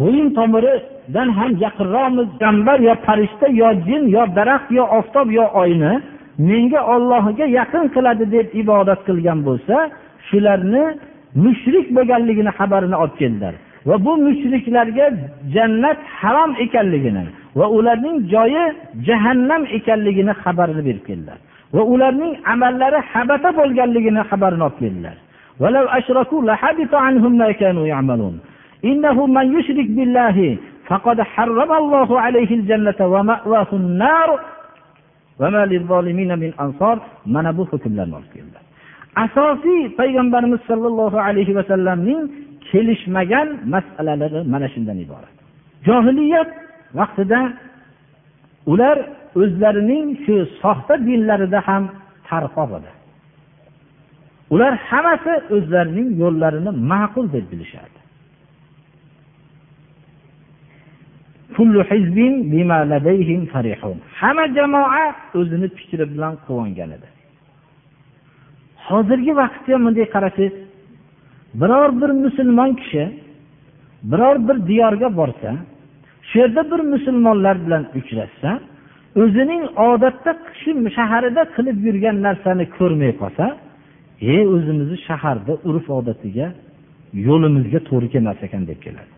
bo'yin 0.00 0.28
tomiridan 0.38 1.28
ham 1.38 1.52
yaqinroqmiz. 1.64 2.28
Payg'ambar 2.40 2.78
yo 2.88 2.94
farishta 3.06 3.46
yo 3.60 3.68
jin 3.86 4.02
yo 4.16 4.22
daraxt 4.36 4.70
yo 4.78 4.84
oftob 4.98 5.28
yo 5.38 5.44
oyni 5.62 5.92
menga 6.38 6.80
ollohga 6.94 7.46
yaqin 7.58 7.84
qiladi 7.94 8.24
deb 8.34 8.46
ibodat 8.62 9.00
qilgan 9.08 9.38
bo'lsa 9.48 9.76
shularni 10.28 10.84
mushrik 11.44 11.86
bo'lganligini 11.96 12.52
xabarini 12.58 12.96
olib 13.02 13.16
keldilar 13.22 13.54
va 13.88 13.96
bu 14.04 14.12
mushriklarga 14.26 15.06
jannat 15.54 15.98
harom 16.20 16.52
ekanligini 16.64 17.24
va 17.58 17.66
ularning 17.78 18.16
joyi 18.34 18.64
jahannam 19.08 19.62
ekanligini 19.78 20.32
xabarini 20.42 20.82
berib 20.88 21.04
keldilar 21.08 21.38
va 21.74 21.82
ularning 21.92 22.34
amallari 22.52 22.98
habata 23.12 23.50
bo'lganligini 23.58 24.22
xabarini 24.30 24.64
olib 24.68 24.78
keldilar 24.82 25.16
mana 37.34 37.50
bu 37.58 37.62
hukmlarni 37.72 38.14
olib 38.18 38.32
keldilar 38.36 38.62
asosiy 39.24 39.82
payg'ambarimiz 40.00 40.60
sollallohu 40.70 41.18
alayhi 41.28 41.52
vasallamning 41.58 42.20
kelishmagan 42.70 43.48
masalalari 43.74 44.40
mana 44.52 44.68
shundan 44.74 44.98
iborat. 45.04 45.34
Johiliyat 45.86 46.50
vaqtida 46.98 47.40
ular 48.72 48.96
o'zlarining 49.40 50.06
shu 50.24 50.34
soxta 50.62 50.94
dinlarida 51.06 51.60
ham 51.68 51.82
tarqoq 52.28 52.70
edi 52.78 52.90
ular 54.54 54.72
hammasi 54.88 55.32
o'zlarining 55.56 56.08
yo'llarini 56.22 56.72
ma'qul 56.92 57.26
deb 57.34 57.46
bilishardi. 57.52 58.00
Hamma 64.20 64.44
jamoa 64.56 65.04
o'zini 65.38 65.68
fikri 65.78 66.04
bilan 66.12 66.34
quvongan 66.46 66.90
edi. 66.96 67.08
Hozirgi 68.88 69.32
vaqtda 69.40 69.74
bunday 69.84 70.06
qarasangiz 70.14 70.54
biror 71.60 71.90
bir 72.00 72.10
musulmon 72.24 72.70
kishi 72.80 73.04
biror 74.10 74.36
bir 74.48 74.56
diyorga 74.68 75.08
borsa 75.16 75.50
shu 76.28 76.38
yerda 76.38 76.62
bir 76.70 76.80
musulmonlar 76.92 77.56
bilan 77.66 77.82
uchrashsa 77.98 78.50
o'zining 79.22 79.62
odatda 79.90 80.32
shu 80.60 80.70
shaharida 80.98 81.42
qilib 81.56 81.78
yurgan 81.86 82.16
narsani 82.26 82.64
ko'rmay 82.78 83.12
qolsa 83.20 83.46
e 84.32 84.36
o'zimizni 84.54 84.98
shaharda 85.08 85.52
urf 85.68 85.86
odatiga 85.98 86.46
yo'limizga 87.26 87.80
to'g'ri 87.88 88.08
kelmas 88.14 88.38
ekan 88.46 88.62
deb 88.70 88.80
keladi. 88.86 89.12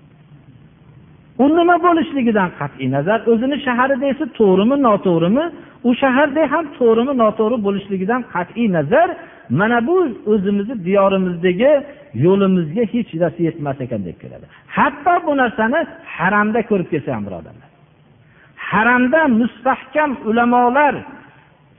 U 1.43 1.45
nima 1.59 1.77
bo'lishligidan 1.87 2.49
qat'iy 2.61 2.89
nazar 2.97 3.19
o'zini 3.33 3.57
shaharida 3.67 4.07
esa 4.13 4.25
to'g'rimi 4.39 4.77
noto'g'rimi? 4.89 5.45
U 5.89 5.91
shaharda 6.03 6.43
ham 6.53 6.65
to'g'rimi 6.79 7.15
noto'g'ri 7.23 7.57
bo'lishligidan 7.67 8.23
qat'iy 8.35 8.69
nazar 8.77 9.09
mana 9.61 9.79
bu 9.89 9.97
o'zimizni 10.33 10.77
diyorimizdagi 10.87 11.73
yo'limizga 12.25 12.83
hech 12.93 13.11
narsa 13.23 13.41
yetmas 13.49 13.79
ekan 13.85 14.01
deb 14.09 14.17
keladi. 14.23 14.47
Hatto 14.77 15.15
bu 15.27 15.33
narsani 15.43 15.81
haramda 16.17 16.61
ko'rib 16.71 16.89
kelsa 16.93 17.11
ham 17.17 17.25
birodarlar. 17.29 17.70
Haramda 18.73 19.21
mustahkam 19.41 20.11
ulamolar 20.29 20.95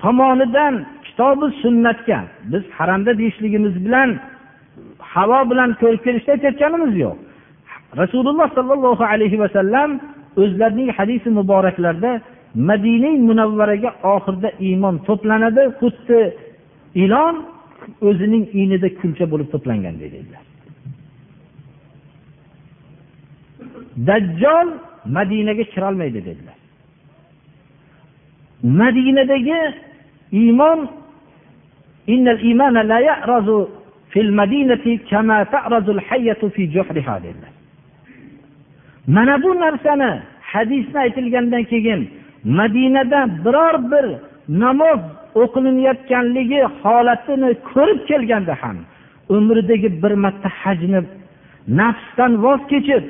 tomonidan 0.01 0.73
kitobi 1.06 1.47
sunnatga 1.62 2.19
biz 2.51 2.63
haramda 2.77 3.12
deyishligimiz 3.19 3.75
bilan 3.86 4.10
havo 5.13 5.39
bilan 5.51 5.69
ko'rib 5.82 6.01
kelishda 6.06 6.32
aytayotganimiz 6.36 6.93
yo'q. 7.04 7.17
Rasululloh 8.01 8.47
sollallohu 8.58 9.04
alayhi 9.13 9.38
vasallam 9.43 9.89
o'zlarining 10.41 10.89
hadisi 10.97 11.30
muboraklarida 11.39 12.12
madina 12.69 13.12
munavvaraga 13.30 13.89
oxirida 14.13 14.49
iymon 14.67 14.95
to'planadi 15.08 15.63
xuddi 15.80 16.19
ilon 17.04 17.36
o'zining 18.08 18.45
inida 18.62 18.88
kulcha 18.99 19.25
bo'lib 19.32 19.47
to'planganday 19.54 20.10
dedilar. 20.15 20.43
Dajjol 24.08 24.67
madinaga 25.17 25.63
kirolmaydi 25.73 26.19
dedilar. 26.30 26.61
Juhriha 28.63 29.62
iymon 30.32 30.80
mana 39.08 39.43
bu 39.43 39.60
narsani 39.60 40.21
hadisda 40.41 41.00
aytilgandan 41.00 41.63
keyin 41.63 42.10
madinada 42.43 43.30
biror 43.45 43.91
bir 43.91 44.06
namoz 44.50 45.00
o'qilinayotganligi 45.36 46.62
holatini 46.84 47.52
ko'rib 47.74 48.00
kelganda 48.08 48.56
ham 48.62 48.78
umridagi 49.30 50.04
bir 50.04 50.12
marta 50.12 50.50
hajni 50.62 51.02
nafsdan 51.67 52.43
voz 52.43 52.62
kechib 52.71 53.04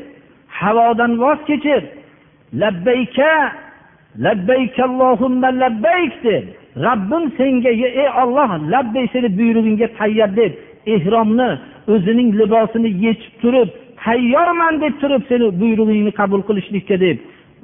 havodan 0.48 1.12
voz 1.24 1.40
kechib 1.50 1.84
labbayka 2.62 3.32
labbayk 4.20 4.80
allohumma 4.80 5.48
labbayk 5.48 6.24
deb. 6.24 6.44
Robbim 6.76 7.32
senga 7.38 7.70
ey 7.70 8.10
olloh 8.24 8.52
labbay 8.74 9.08
seni 9.14 9.30
buyrug'ingga 9.40 9.88
tayyor 10.00 10.36
deb 10.36 10.52
ehromni 10.94 11.50
o'zining 11.94 12.30
libosini 12.40 12.90
yechib 13.06 13.34
turib 13.42 13.70
tayyorman 14.04 14.82
deb 14.82 14.94
turib 15.02 15.24
seni 15.30 15.46
buyrug'ingni 15.62 16.12
qabul 16.20 16.42
qilishlikka 16.48 17.00
deb. 17.06 17.18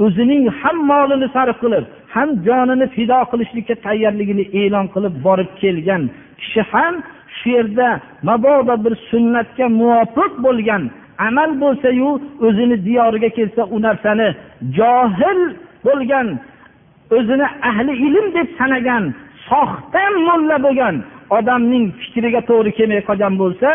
O'zining 0.06 0.44
ham 0.62 0.78
molini 0.92 1.28
sarf 1.36 1.58
qilib 1.64 1.86
ham 2.16 2.30
jonini 2.48 2.88
fido 2.96 3.20
qilishlikka 3.32 3.76
tayyorligini 3.86 4.44
e'lon 4.62 4.88
qilib 4.94 5.14
borib 5.26 5.50
kelgan 5.62 6.04
kishi 6.40 6.62
ham 6.72 6.94
shu 7.38 7.50
yerda 7.58 7.88
mabodo 8.28 8.76
bir 8.86 8.94
sunnatga 9.10 9.66
muvofiq 9.80 10.34
bo'lgan. 10.46 10.84
Amal 11.28 11.52
bo'lsayu 11.62 12.10
o'zini 12.48 12.78
diyoriga 12.88 13.30
kelsa 13.38 13.62
u 13.76 13.78
narsani 13.86 14.28
johil 14.78 15.42
bo'lgan 15.86 16.28
o'zini 17.18 17.48
ahli 17.70 17.94
ilm 18.08 18.28
deb 18.38 18.48
sanagan 18.60 19.04
soxta 19.50 20.04
mulla 20.28 20.58
bo'lgan 20.66 20.96
odamning 21.38 21.86
fikriga 22.02 22.42
to'g'ri 22.50 22.72
kelmay 22.78 23.02
qolgan 23.10 23.34
bo'lsa 23.42 23.70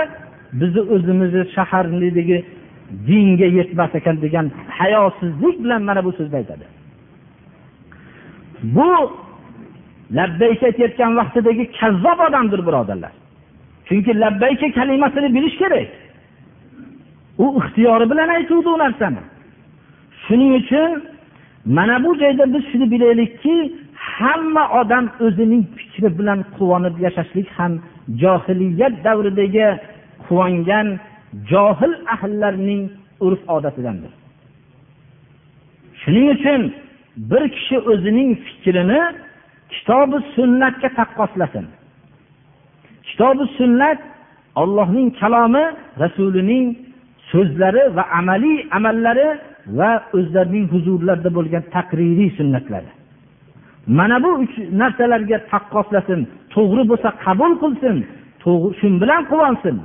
bizni 0.61 0.83
o'zimizni 0.95 1.45
shaharnidagi 1.57 2.39
dinga 3.09 3.49
yetmas 3.59 3.93
ekan 3.99 4.17
degan 4.25 4.47
hayosizlik 4.79 5.57
bilan 5.65 5.83
mana 5.89 6.01
bu 6.07 6.13
so'zni 6.19 6.37
aytadi. 6.41 6.65
Bu 8.77 8.91
labbayka 10.19 10.65
aytayotgan 10.71 11.13
vaqtidagi 11.21 11.65
kazzob 11.81 12.19
odamdir 12.29 12.61
birodarlar. 12.69 13.13
Chunki 13.89 14.13
labbayka 14.25 14.69
kalimasini 14.79 15.29
bilish 15.37 15.57
kerak. 15.63 15.89
U 17.45 17.47
ixtiyori 17.61 18.07
bilan 18.11 18.29
aytuvdi 18.37 18.69
u 18.75 18.79
narsani 18.85 19.23
shuning 20.25 20.53
uchun 20.61 20.91
mana 21.65 22.05
bu 22.05 22.19
joyda 22.19 22.55
biz 22.55 22.65
shuni 22.73 22.91
bilaylikki 22.91 23.73
hamma 23.95 24.65
odam 24.81 25.11
o'zining 25.21 25.65
fikri 25.77 26.19
bilan 26.19 26.41
quvonib 26.57 26.97
yashashlik 27.05 27.49
ham 27.59 27.73
johiliyat 28.23 28.95
davridagi 29.05 29.69
quvongan 30.25 30.89
johil 31.51 31.93
ahllarning 32.15 32.83
urf 33.27 33.43
odatidandir. 33.57 34.13
Shuning 36.03 36.27
uchun 36.37 36.63
bir 37.31 37.43
kishi 37.57 37.77
o'zining 37.93 38.31
fikrini 38.47 39.01
kitobi 39.75 40.17
sunnatga 40.35 40.89
taqqoslasin. 40.99 41.67
Kitobi 43.09 43.45
sunnat 43.59 44.01
ollohning 44.63 45.09
kalomi 45.21 45.65
rasulining 46.03 46.67
so'zlari 47.31 47.85
va 47.97 48.05
amaliy 48.19 48.59
amallari 48.79 49.29
va 49.79 49.91
o'zlarining 50.19 50.67
huzurlarida 50.73 51.31
bo'lgan 51.37 51.63
taqririy 51.75 52.31
sunnatlari 52.39 52.93
mana 53.99 54.17
bu 54.25 54.31
uch 54.43 54.55
narsalarga 54.81 55.39
taqqoslasin 55.53 56.21
to'g'ri 56.55 56.83
bo'lsa 56.91 57.09
qabul 57.25 57.53
qilsin 57.63 57.97
shu 58.43 58.89
bilan 59.03 59.23
quvonsin. 59.31 59.77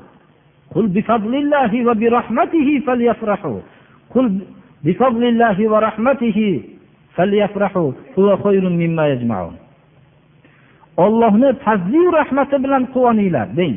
Ollohni 11.06 11.50
fazliyu 11.66 12.10
rahmati 12.20 12.58
bilan 12.64 12.84
quvoninglar 12.94 13.48
deng. 13.58 13.76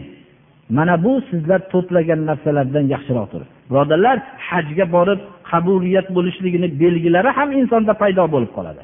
Mana 0.76 1.04
bu 1.04 1.12
sizlar 1.30 1.60
to'plagan 1.72 2.20
narsalardan 2.28 2.84
yaxshiroqdir. 2.94 3.42
Birodarlar 3.70 4.16
hajga 4.48 4.86
borib 4.96 5.20
qabuliyat 5.50 6.06
bo'lishligini 6.16 6.68
belgilari 6.82 7.30
ham 7.38 7.48
insonda 7.60 7.92
paydo 8.02 8.24
bo'lib 8.34 8.50
qoladi. 8.56 8.82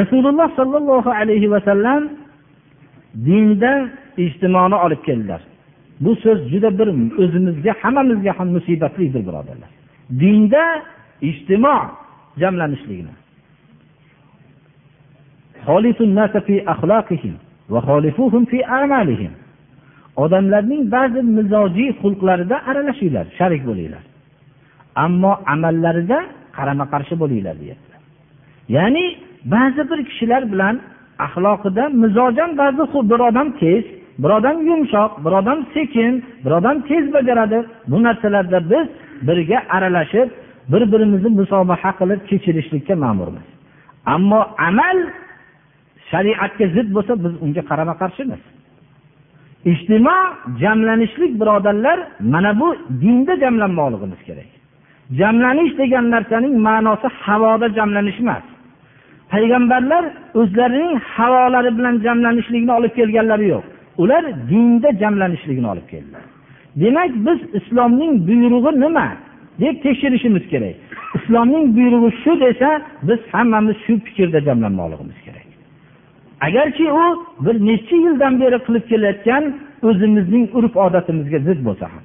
Rasululloh 0.00 0.48
sollallohu 0.58 1.10
alayhi 1.20 1.48
vasallam 1.54 2.02
dinda 3.28 3.72
ijtimoni 4.24 4.76
olib 4.84 5.02
keldilar. 5.08 5.40
Bu 6.04 6.12
so'z 6.24 6.38
juda 6.52 6.70
bir 6.78 6.88
o'zimizga 7.22 7.72
hammamizga 7.82 8.32
ham 8.38 8.48
musibatlidir 8.56 9.22
birodarlar. 9.28 9.70
Dinda 10.22 10.64
ijtimo 11.30 11.76
jamlanishligini. 12.40 13.14
Odamlarning 20.24 20.82
ba'zi 20.96 21.20
mizojiy 21.38 21.90
xulqlarida 22.00 22.56
aralashinglar 22.70 23.26
sharik 23.38 23.62
bo'linglar. 23.68 24.04
Ammo 25.04 25.32
amallarida 25.54 26.18
qarama 26.56 26.84
qarshi 26.92 27.14
bo'linglar 27.22 27.56
deyaptilar 27.62 27.96
ya'ni 28.68 29.16
ba'zi 29.44 29.90
bir 29.90 30.00
kishilar 30.08 30.52
bilan 30.52 30.80
axloqida 31.26 31.84
mizojan 32.02 32.50
ba'zi 32.58 32.84
bir 33.10 33.20
odam 33.28 33.48
tez 33.60 33.84
bir 34.22 34.30
odam 34.38 34.56
yumshoq 34.68 35.10
bir 35.24 35.32
odam 35.40 35.58
sekin 35.74 36.24
bir 36.44 36.50
odam 36.50 36.80
tez 36.88 37.12
bajaradi. 37.12 37.58
Bu 37.86 38.02
narsalarda 38.02 38.70
biz 38.70 38.86
birga 39.28 39.58
aralashib 39.76 40.28
bir 40.72 40.82
birimizni 40.92 41.28
musobaha 41.40 41.90
qilib 41.98 42.20
kechirishlikka 42.30 42.94
ma'murmiz. 43.04 43.46
Ammo 44.14 44.40
amal 44.68 44.98
shariatga 46.10 46.66
zid 46.76 46.88
bo'lsa 46.96 47.12
biz 47.24 47.32
unga 47.44 47.62
qarama 47.70 47.94
qarshimiz 48.02 48.40
ijtimo 49.64 50.16
jamlanishlik 50.60 51.40
birodarlar 51.40 51.98
mana 52.20 52.60
bu 52.60 52.76
dinda 53.02 53.36
jamlanmoqligimiz 53.36 54.22
kerak. 54.26 54.50
Jamlanish 55.10 55.78
degan 55.78 56.10
narsaning 56.10 56.54
ma'nosi 56.58 57.08
havoda 57.24 57.68
jamlanish 57.78 58.20
emas. 58.20 58.42
Payg'ambarlar 59.32 60.04
o'zlarining 60.40 60.98
havolari 61.16 61.78
bilan 61.78 61.94
jamlanishlikni 62.06 62.72
olib 62.78 62.92
kelganlari 62.98 63.46
yo'q. 63.54 63.64
Ular 64.02 64.24
dinda 64.50 64.88
jamlanishlikni 65.02 65.68
olib 65.72 65.86
keldilar. 65.92 66.24
Demak 66.82 67.10
biz 67.26 67.38
islomning 67.58 68.12
buyrug'i 68.28 68.80
nima 68.80 69.06
deb 69.60 69.82
tekshirishimiz 69.84 70.44
kerak. 70.52 70.76
Islomning 71.16 71.66
buyrug'i 71.76 72.10
shu 72.22 72.40
desa 72.40 72.70
biz 73.08 73.20
hammamiz 73.32 73.76
shu 73.86 73.92
fikrda 74.06 74.40
jamlanmoqligimiz 74.48 75.18
kerak 75.24 75.25
agarki 76.40 76.92
u 76.92 77.24
bir 77.40 77.56
necha 77.66 77.96
yildan 77.96 78.40
beri 78.40 78.58
qilib 78.66 78.84
kelayotgan 78.90 79.44
o'zimizning 79.88 80.44
urf 80.58 80.76
odatimizga 80.86 81.38
zid 81.48 81.60
bo'lsa 81.66 81.86
ham. 81.92 82.04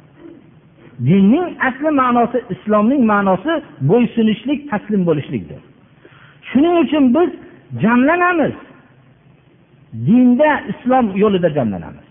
Dinning 1.07 1.47
asli 1.67 1.89
ma'nosi 2.01 2.39
islomning 2.53 3.03
ma'nosi 3.13 3.53
bo'ysunishlik 3.89 4.59
taslim 4.71 5.01
bo'lishlikdir. 5.09 5.61
Shuning 6.49 6.75
uchun 6.83 7.03
biz 7.15 7.29
jamlanamiz. 7.83 8.55
Dinda 10.07 10.49
islom 10.71 11.05
yo'lida 11.23 11.49
jamlanamiz. 11.57 12.07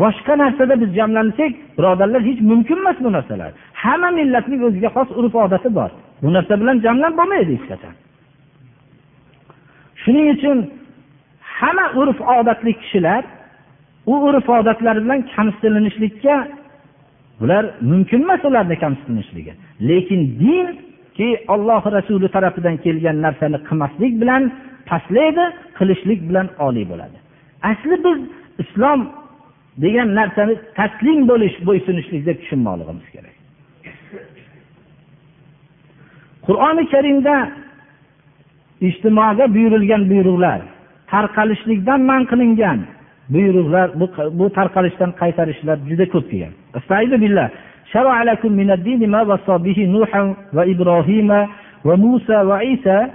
Boshqa 0.00 0.38
narsada 0.38 0.74
biz 0.80 0.90
jamlansak 0.98 1.52
birodarlar 1.78 2.22
hech 2.28 2.40
mumkin 2.50 2.76
emas 2.76 2.96
bu 3.04 3.12
narsalar. 3.12 3.50
Hamma 3.82 4.10
millatning 4.10 4.60
o'ziga 4.66 4.88
xos 4.96 5.08
urf 5.18 5.34
odati 5.34 5.74
bor. 5.78 5.90
Bu 6.22 6.28
narsa 6.36 6.54
bilan 6.60 6.76
jamlanib 6.86 7.16
bo'lmaydi 7.20 7.52
hech 7.56 7.66
qachon. 7.70 7.94
Shuning 10.02 10.26
uchun 10.34 10.58
hamma 11.60 11.86
urf 12.00 12.18
odatli 12.20 12.72
kishilar 12.80 13.22
u 14.06 14.14
urf 14.28 14.48
odatlari 14.48 15.00
bilan 15.04 15.20
kamsitilinishlikka 15.34 16.36
bular 17.40 17.64
mumkin 17.80 18.22
emas 18.22 18.44
ularni 18.44 18.76
kamsitilishligi. 18.84 19.52
Lekin 19.88 20.20
dinki 20.40 21.28
olloh 21.54 21.82
rasuli 21.96 22.28
tarafidan 22.36 22.76
kelgan 22.84 23.16
narsani 23.26 23.58
qilmaslik 23.68 24.12
bilan 24.22 24.42
pastlaydi 24.90 25.44
qilishlik 25.78 26.20
bilan 26.28 26.46
oliy 26.66 26.84
bo'ladi. 26.92 27.16
Asli 27.70 27.96
biz 28.04 28.18
islom 28.62 29.00
degan 29.84 30.08
narsani 30.18 30.54
taslim 30.78 31.18
bo'lish 31.30 31.56
bo'ysunishlik 31.68 32.22
deb 32.28 32.36
tushunmoqligimiz 32.42 33.06
kerak. 33.14 33.36
Qur'oni 36.46 36.84
karimda 36.92 37.34
ijtimoga 38.88 39.44
buyurilgan 39.54 40.02
buyruqlar 40.10 40.60
tarqalishlikdan 41.12 42.00
man 42.10 42.22
qilingan. 42.30 42.78
Buyruqlar 43.34 43.88
bu, 44.00 44.06
bu 44.38 44.46
tarqalishdan 44.58 45.10
qaytarishlar 45.20 45.78
juda 45.88 46.06
ko'p 46.14 46.26
kelgan 46.30 46.52
شرع 47.94 48.22
لكم 48.22 48.52
من 48.52 48.70
الدين 48.70 49.10
ما 49.10 49.22
وصى 49.22 49.58
به 49.58 49.86
نوحا 49.86 50.34
وإبراهيم 50.52 51.46
وموسى 51.84 52.36
وعيسى 52.36 53.06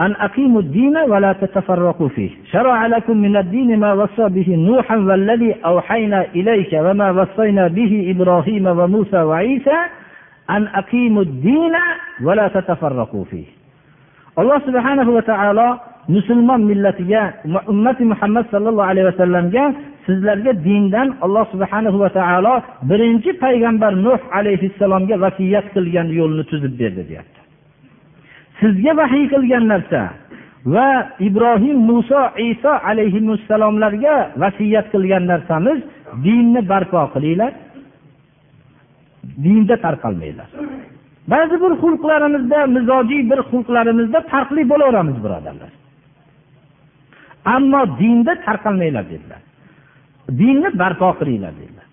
أن 0.00 0.12
أقيموا 0.12 0.60
الدين 0.60 0.96
ولا 0.96 1.32
تتفرقوا 1.32 2.08
فيه 2.08 2.30
شرع 2.52 2.86
لكم 2.86 3.16
من 3.16 3.36
الدين 3.36 3.78
ما 3.80 3.92
وصى 3.92 4.28
به 4.28 4.54
نوحا 4.56 4.96
والذي 4.96 5.54
أوحينا 5.64 6.26
إليك 6.34 6.72
وما 6.72 7.10
وصينا 7.10 7.68
به 7.68 8.14
إبراهيم 8.16 8.66
وموسى 8.66 9.16
وعيسى 9.16 9.76
أن 10.50 10.66
أقيموا 10.66 11.22
الدين 11.22 11.72
ولا 12.22 12.48
تتفرقوا 12.48 13.24
فيه 13.24 13.44
الله 14.38 14.58
سبحانه 14.58 15.10
وتعالى 15.10 15.78
musulmon 16.14 16.60
millatiga 16.70 17.22
ummati 17.72 18.04
muhammad 18.12 18.44
sallallohu 18.52 18.88
alayhi 18.92 19.08
vasallamga 19.10 19.64
sizlarga 20.06 20.52
dindan 20.66 21.08
alloh 21.24 21.44
subhanahu 21.52 21.98
va 22.02 22.10
taolo 22.18 22.54
birinchi 22.90 23.30
payg'ambar 23.44 23.92
nuh 24.06 24.20
alayhissalomga 24.38 25.16
vasiyat 25.24 25.66
qilgan 25.74 26.08
yo'lni 26.18 26.44
tuzib 26.50 26.72
berdi 26.80 27.02
deyapti. 27.10 27.40
Sizga 28.60 28.92
vahiy 29.00 29.24
qilgan 29.32 29.64
narsa 29.72 30.00
va 30.74 30.88
ibrohim 31.28 31.76
muso 31.90 32.22
iso 32.50 32.72
alayhissalomlarga 32.90 34.14
vasiyat 34.42 34.86
qilgan 34.94 35.24
narsamiz 35.32 35.78
dinni 36.24 36.60
barpo 36.70 37.02
qilinglar 37.14 37.52
dinda 39.44 39.76
tarqalmanglar. 39.84 40.48
Ba'zi 41.32 41.56
bir 41.62 41.72
xulqlarimizda 41.82 42.60
mizojiy 42.76 43.22
bir 43.30 43.40
xulqlarimizda 43.50 44.18
farqli 44.32 44.62
bo'laveramiz 44.72 45.16
birodarlar. 45.24 45.70
Ammo 47.54 47.82
dinda 48.00 48.32
tarqalmanglar 48.46 49.04
dedilar. 49.12 49.40
Dinni 50.40 50.68
barpo 50.80 51.08
qilinglar 51.18 51.52
dedilar. 51.60 51.86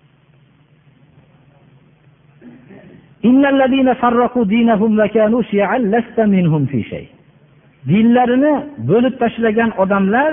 Dinlarini 7.90 8.54
bo'lib 8.90 9.14
tashlagan 9.22 9.70
odamlar 9.82 10.30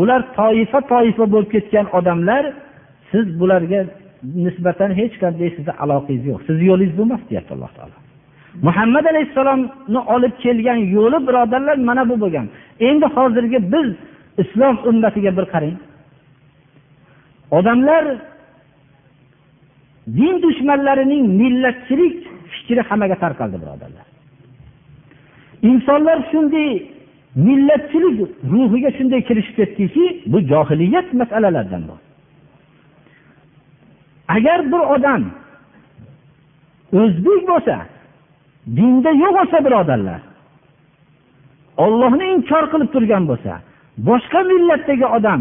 ular 0.00 0.20
toifa 0.38 0.80
toifa 0.92 1.24
bo'lib 1.32 1.50
ketgan 1.54 1.86
odamlar 1.98 2.42
siz 3.10 3.26
bularga 3.40 3.80
nisbatan 4.44 4.90
hech 5.00 5.14
qanday 5.22 5.48
sizni 5.56 5.72
aloqangiz 5.84 6.24
yo'q. 6.30 6.40
Sizni 6.46 6.64
yo'lingiz 6.70 6.94
bu 6.98 7.02
emas 7.08 7.22
deyapti 7.30 7.52
alloh 7.56 7.72
taolo. 7.78 7.96
Muhammad 8.66 9.04
alayhissalomni 9.12 10.00
olib 10.14 10.34
kelgan 10.44 10.78
yo'li 10.96 11.18
birodarlar 11.28 11.76
mana 11.88 12.02
bu 12.10 12.14
bo'lgan. 12.22 12.46
Endi 12.88 13.06
hozirgi 13.16 13.58
biz 13.72 13.88
islom 14.42 14.76
ummatiga 14.90 15.36
bir 15.38 15.46
qarang. 15.52 15.78
Odamlar 17.58 18.04
din 20.18 20.34
dushmanlarining 20.44 21.24
millatchilik 21.40 22.16
fikri 22.52 22.82
hammaga 22.88 23.16
tarqaldi 23.24 23.56
birodarlar. 23.62 24.06
Insonlar 25.70 26.18
shunday 26.30 26.70
millatchilik 27.46 28.16
ruhiga 28.52 28.90
shunday 28.98 29.20
kirishib 29.28 29.54
ketdiki 29.60 30.04
bu 30.32 30.38
johiliyat 30.50 31.08
masalalaridan 31.20 31.82
bu 31.88 31.96
agar 34.36 34.60
bir 34.72 34.82
odam 34.94 35.22
o'zbek 37.00 37.40
bo'lsa 37.50 37.76
dinda 38.76 39.10
yo'q 39.22 39.32
bo'lsa 39.38 39.58
birodarlar 39.66 40.20
ollohni 41.84 42.26
inkor 42.34 42.64
qilib 42.72 42.90
turgan 42.94 43.24
bo'lsa 43.30 43.52
boshqa 44.06 44.40
millatdagi 44.50 45.06
odam 45.18 45.40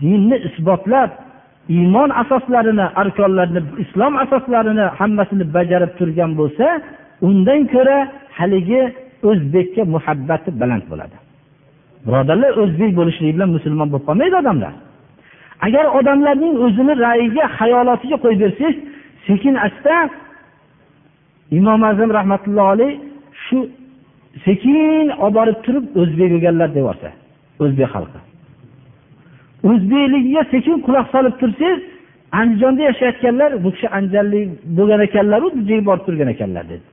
dinni 0.00 0.36
isbotlab 0.48 1.10
iymon 1.76 2.10
asoslarini 2.22 2.86
arkonlarini 3.00 3.60
islom 3.82 4.12
asoslarini 4.24 4.86
hammasini 4.98 5.44
bajarib 5.56 5.92
turgan 5.98 6.30
bo'lsa 6.40 6.66
undan 7.28 7.60
ko'ra 7.74 7.98
haligi 8.38 8.82
o'zbekka 9.28 9.82
muhabbati 9.94 10.50
baland 10.60 10.84
bo'ladi. 10.90 11.16
Birodarlar 12.06 12.52
o'zbek 12.62 12.90
bo'lishligi 12.98 13.32
bilan 13.36 13.50
musulmon 13.56 13.88
bo'lib 13.92 14.06
qolmaydi 14.08 14.36
odamlar. 14.42 14.72
Agar 15.66 15.84
odamlarning 15.98 16.54
o'zini 16.64 16.94
rayiga 17.06 17.44
xayolotiga 17.58 18.16
qo'yib 18.24 18.40
bersangiz 18.44 18.76
sekin 19.26 19.54
asta 19.66 19.96
imom 21.58 21.80
azam 21.90 22.10
rahmatullohi 22.18 22.68
alayh 22.74 22.92
shu 23.44 23.58
sekin 24.46 25.06
olib 25.24 25.34
borib 25.38 25.58
turib 25.64 25.84
o'zbek 26.00 26.28
bo'lganlar 26.34 26.68
deyorsa 26.78 27.08
o'zbek 27.64 27.88
xalqi. 27.94 28.20
O'zbekligiga 29.70 30.42
sekin 30.52 30.76
quloq 30.86 31.06
solib 31.14 31.34
tursangiz 31.40 31.80
andijonda 32.40 32.82
yashayotganlar 32.90 33.50
bu 33.64 33.70
kishi 33.74 33.88
andijonlik 33.96 34.48
bo'lgan 34.78 35.00
ekanlaru 35.08 35.46
diniga 35.56 35.84
borib 35.88 36.04
turgan 36.06 36.28
ekanlar 36.34 36.64
dedi. 36.72 36.84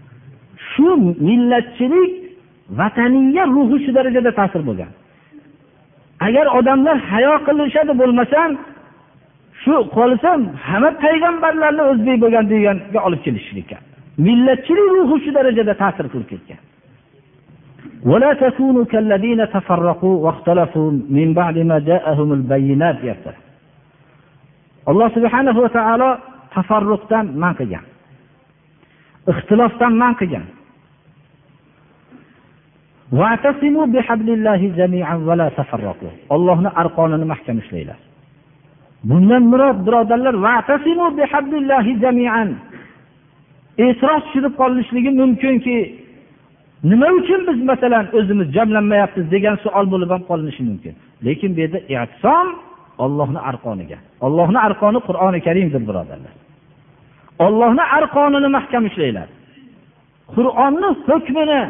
Shu 0.69 0.88
millatchilik 1.28 2.12
vataniya 2.80 3.43
ruhi 3.56 3.78
shu 3.86 3.91
darajada 3.97 4.32
ta'sir 4.39 4.62
bo'lgan. 4.69 4.91
Agar 6.28 6.45
odamlar 6.60 6.97
hayo 7.12 7.34
qilishadi 7.47 7.93
bo'lmasam 8.02 8.49
shu 9.63 9.76
qolsam 9.97 10.39
hamma 10.67 10.91
payg'ambarlarni 11.04 11.84
o'zbek 11.91 12.17
bo'lgan 12.23 12.45
deganga 12.54 12.99
olib 13.08 13.21
kelishlikka. 13.26 13.78
Millatchilik 14.28 14.88
ruhi 14.97 15.17
shu 15.23 15.32
darajada 15.38 15.73
ta'sir 15.84 16.06
qilib 16.13 16.30
ketgan. 16.34 16.60
ولا 18.07 18.33
تكونوا 18.33 18.85
كالذين 18.85 19.50
تفرقوا 19.50 20.16
واختلفوا 20.24 20.90
من 20.90 21.35
بعد 21.35 21.59
ما 21.59 21.78
جاءهم 21.78 22.33
البينات 22.33 22.96
deyapti 23.02 23.33
alloh 24.90 25.09
subhanahu 25.16 25.59
va 25.64 25.70
taolo 25.78 26.11
tafarruqdan 26.54 27.26
man 27.42 27.52
qilgan 27.59 27.85
ixtilofdan 29.33 29.92
man 30.02 30.14
qilgan 30.20 30.46
ollohni 36.35 36.70
arqonini 36.83 37.26
mahkam 37.33 37.57
ushlanglar 37.62 37.98
bundan 39.09 39.42
murod 39.52 39.78
birodarlar 39.87 40.35
e'tiroz 43.85 44.22
tushirib 44.24 44.54
qolinishligi 44.61 45.11
mumkinki 45.20 45.76
nima 46.89 47.08
uchun 47.19 47.41
biz 47.48 47.60
masalan 47.72 48.06
o'zimiz 48.17 48.48
jamlanmayapmiz 48.58 49.26
degan 49.36 49.56
savol 49.63 49.86
bo'lib 49.93 50.10
ham 50.13 50.24
qolinishi 50.30 50.63
mumkin. 50.69 50.93
Lekin 51.26 51.50
bu 51.56 51.60
yerda 51.63 51.80
ehson 51.96 52.48
ollohni 53.04 53.39
arqoniga. 53.50 53.98
Ollohni 54.26 54.60
arqoni 54.67 55.00
qur'oni 55.08 55.39
karimdir 55.48 55.82
birodarlar. 55.89 56.34
Ollohni 57.46 57.84
arqonini 57.98 58.50
mahkam 58.58 58.84
ushlanglar 58.89 59.28
qur'onni 60.36 60.89
hukmini 61.08 61.62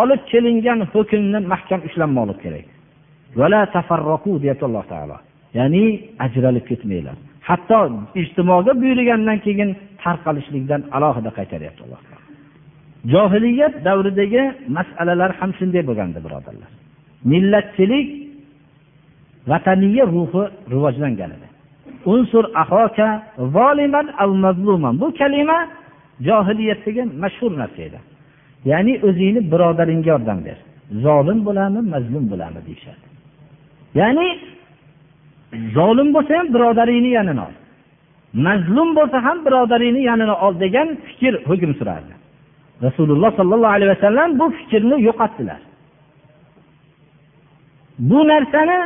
olib 0.00 0.22
kelingan 0.32 0.80
hukmni 0.92 1.38
mahkam 1.52 1.80
ushlanmoqlik 1.88 2.38
kerak. 2.44 2.66
Deyapti 4.44 4.64
alloh 4.68 4.84
taolo. 4.92 5.16
Ya'ni 5.58 5.84
ajralib 6.24 6.64
ketmanglar. 6.70 7.16
Hatto 7.48 7.78
ijtimoga 8.20 8.72
buyurgandan 8.82 9.38
keyin 9.46 9.70
tarqalishlikdan 10.04 10.80
alohida 10.96 11.30
qaytaryapti 11.38 11.82
alloh 11.86 12.00
johiliyat 13.04 13.84
davridagi 13.84 14.42
masalalar 14.68 15.30
ham 15.40 15.50
shunday 15.58 15.82
bo'lgandi 15.88 16.18
birodarlar. 16.26 16.70
Millatchilik 17.24 18.08
vataniya 19.50 20.04
ruhi 20.06 20.42
rivojlangan 20.72 21.30
edi. 21.36 21.46
Unsur 22.12 22.44
ahoka 22.62 23.08
zoliman 23.38 24.06
al 24.18 24.32
mazluman. 24.44 24.94
Bu 25.00 25.14
kalima 25.20 25.58
johiliyatdagi 26.28 27.02
mashhur 27.22 27.52
narsa 27.58 27.82
edi. 27.88 27.98
Ya'ni 28.70 28.94
o'zingni 29.08 29.40
birodaringga 29.52 30.08
yordam 30.14 30.38
ber. 30.46 30.58
Zolim 31.04 31.38
bo'lami 31.46 31.80
mazlum 31.94 32.24
bo'lami 32.32 32.60
deyishadi. 32.66 33.04
Ya'ni 34.00 34.26
zolim 35.76 36.08
bo'lsa 36.14 36.32
ham 36.38 36.46
birodaringni 36.54 37.10
yanini 37.18 37.40
ol. 37.48 37.54
Mazlum 38.46 38.88
bo'lsa 38.98 39.18
ham 39.26 39.38
birodaringni 39.46 40.02
yanini 40.10 40.34
ol 40.44 40.52
degan 40.64 40.88
fikr 41.06 41.34
hukm 41.50 41.72
surardi. 41.78 42.19
Rasululloh 42.86 43.30
sollallohu 43.38 43.74
alayhi 43.76 43.92
vasallam 43.94 44.28
bu 44.40 44.46
fikrni 44.58 44.96
yo'qotdilar. 45.08 45.60
Bu 48.10 48.18
narsani 48.32 48.78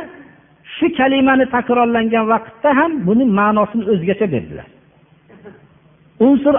shu 0.75 0.85
kalimani 0.97 1.45
takrorlangan 1.55 2.25
vaqtda 2.33 2.69
ham 2.79 2.91
buni 3.07 3.25
ma'nosini 3.39 3.83
o'zgacha 3.93 4.27
berdilar. 4.33 4.67
Unsur 6.27 6.55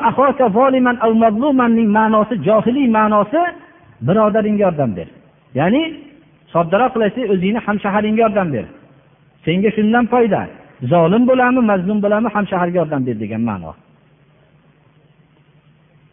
mazlumanning 1.25 1.89
ma'nosi 1.99 2.35
johiliy 2.47 2.89
ma'nosi 2.99 3.41
birodaringga 4.07 4.63
yordam 4.67 4.91
ber. 4.99 5.09
Ya'ni 5.59 5.83
soddaroq 6.55 6.91
qilsak 6.95 7.07
aytsak 7.09 7.33
o'zingni 7.35 7.61
hamshaharingga 7.67 8.21
yordam 8.25 8.49
ber. 8.55 8.65
Senga 9.45 9.71
shundan 9.77 10.05
foyda. 10.13 10.41
Zolim 10.93 11.23
bo'ladimi 11.31 11.63
mazlum 11.71 11.99
bo'ladimi 12.05 12.31
hamshaharga 12.37 12.77
yordam 12.81 13.03
ber 13.07 13.17
degan 13.23 13.43
ma'no. 13.51 13.73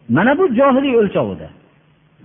Mana 0.08 0.38
bu 0.38 0.44
johiliy 0.58 0.94
o'lchov 1.02 1.28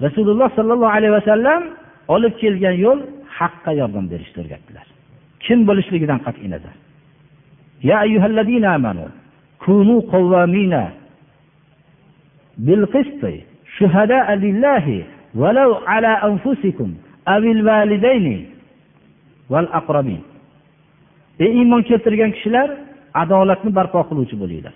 rasululloh 0.01 0.49
sollallohu 0.57 0.91
alayhi 0.97 1.13
vasallam 1.19 1.63
olib 2.07 2.33
kelgan 2.41 2.75
yo'l 2.85 2.99
haqqa 3.37 3.71
yordam 3.79 4.05
berishni 4.11 4.37
o'rgatdilar. 4.43 4.85
Kim 5.45 5.59
bo'lishligidan 5.69 6.19
qat'iy 6.25 6.49
nazar. 6.55 6.75
Ya 7.89 7.95
ayyuhallazina 8.05 8.69
amanu 8.77 9.05
kunu 9.63 9.95
qawwamina 10.13 10.83
bil 12.67 12.83
qisti 12.95 13.33
shuhada 13.77 14.19
lillahi 14.43 14.97
walau 15.41 15.71
ala 15.95 16.11
anfusikum 16.29 16.89
avil 17.35 17.59
validayni 17.69 18.37
val 19.53 19.67
aqrabin. 19.79 20.21
Ey 21.43 21.51
iymon 21.59 21.81
keltirgan 21.89 22.31
kishilar 22.35 22.69
adolatni 23.21 23.71
barpo 23.77 23.99
qiluvchi 24.09 24.35
bo'linglar. 24.41 24.75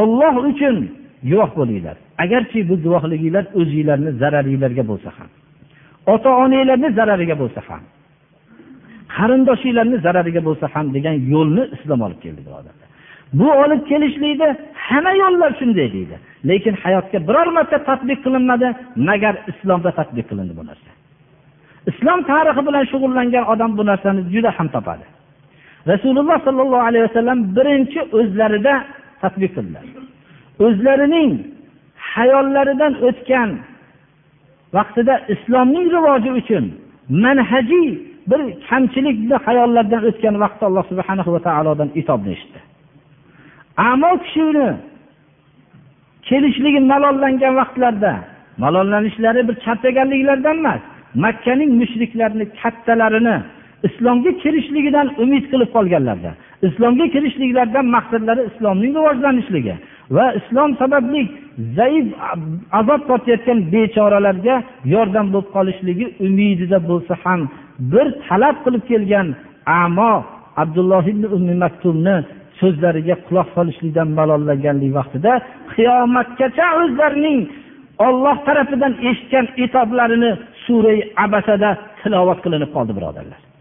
Olloh 0.00 0.34
uchun 0.50 0.76
guvoh 1.30 1.50
bo'linglar. 1.58 1.96
Agarchi 2.24 2.58
bu 2.68 2.74
guvohliginglar 2.84 3.44
o'zinglarni 3.60 4.10
zararinglarga 4.22 4.84
bo'lsa 4.90 5.10
ham 5.18 5.28
ota 6.14 6.30
onanglarni 6.44 6.88
zarariga 6.98 7.36
bo'lsa 7.42 7.60
ham 7.68 7.82
qarindoshinglarni 9.16 9.96
zarariga 10.06 10.42
bo'lsa 10.48 10.66
ham 10.74 10.86
degan 10.96 11.16
yo'lni 11.32 11.64
islom 11.76 12.00
olib 12.06 12.20
keldi 12.24 12.40
birodarlar. 12.46 12.88
Bu 13.38 13.48
olib 13.62 13.82
kelishlikda 13.90 14.48
hamma 14.86 15.12
yo'llar 15.22 15.50
shunday 15.60 15.88
deydi. 15.96 16.16
Lekin 16.50 16.74
hayotga 16.82 17.18
biror 17.28 17.48
marta 17.56 17.78
tadbiq 17.88 18.18
qilinmadi 18.24 18.68
magar 19.08 19.34
islomda 19.50 19.90
tadbiq 19.98 20.26
qilindi 20.30 20.52
bu 20.58 20.62
narsa. 20.70 20.90
Islom 21.90 22.20
tarixi 22.30 22.62
bilan 22.68 22.84
shug'ullangan 22.92 23.44
odam 23.52 23.70
bu 23.78 23.82
narsani 23.90 24.20
juda 24.34 24.50
ham 24.58 24.68
topadi. 24.76 25.04
Rasululloh 25.92 26.38
sollallohu 26.46 26.84
alayhi 26.88 27.04
vasallam 27.08 27.38
birinchi 27.56 28.00
o'zlarida 28.18 28.74
tadbiq 29.22 29.52
qildilar 29.56 29.84
o'zlarining 30.66 31.32
hayollaridan 32.14 32.94
o'tgan 33.08 33.50
vaqtida 34.76 35.14
islomning 35.34 35.86
rivoji 35.96 36.30
uchun 36.40 36.64
manhajiy 37.24 37.88
bir 38.30 38.40
kamchilikni 38.68 39.36
hayollardan 39.46 40.02
o'tgan 40.10 40.34
vaqtda 40.44 40.64
alloh 40.68 40.84
subhana 40.90 41.22
va 41.34 41.40
taolodan 41.48 41.88
itobni 42.00 42.30
eshitdi 42.36 42.60
ammo 43.88 44.10
kishini 44.24 44.68
kelishligi 46.28 46.80
malollangan 46.92 47.54
vaqtlarda 47.60 48.12
malollanishlari 48.64 49.40
bir 49.48 49.56
charchaganliklaridan 49.64 50.56
emas 50.62 50.82
makkaning 51.24 51.70
mushriklarni 51.80 52.44
kattalarini 52.60 53.36
islomga 53.88 54.30
kirishligidan 54.42 55.06
umid 55.22 55.44
qilib 55.52 55.70
qolganlarda 55.76 56.30
islomga 56.68 57.06
kirishliklaridan 57.14 57.86
maqsadlari 57.96 58.42
islomning 58.50 58.92
rivojlanishligi 58.98 59.74
va 60.16 60.26
islom 60.40 60.70
sababli 60.82 61.22
zaif 61.78 62.06
azob 62.80 63.00
tortayotgan 63.08 63.58
bechoralarga 63.74 64.56
yordam 64.94 65.26
bo'lib 65.34 65.48
qolishligi 65.56 66.06
umidida 66.26 66.78
bo'lsa 66.90 67.14
ham 67.24 67.40
bir 67.92 68.06
talab 68.28 68.56
qilib 68.64 68.84
kelgan 68.90 69.28
amo 69.82 70.12
abdulloh 70.62 71.04
ibn 71.12 71.24
ummi 71.36 71.54
maktumni 71.64 72.16
so'zlariga 72.60 73.14
quloq 73.26 73.48
solishlikdan 73.56 74.08
malollaganlik 74.18 74.92
vaqtida 74.98 75.32
qiyomatgacha 75.74 76.66
o'zlarining 76.82 77.38
olloh 78.06 78.36
tarafidan 78.46 78.92
eshitgan 79.08 79.46
itoblarini 79.64 80.30
surai 80.64 80.98
abasada 81.24 81.70
tilovat 82.00 82.38
qilinib 82.44 82.70
qoldi 82.76 82.92
birodarlar. 82.98 83.51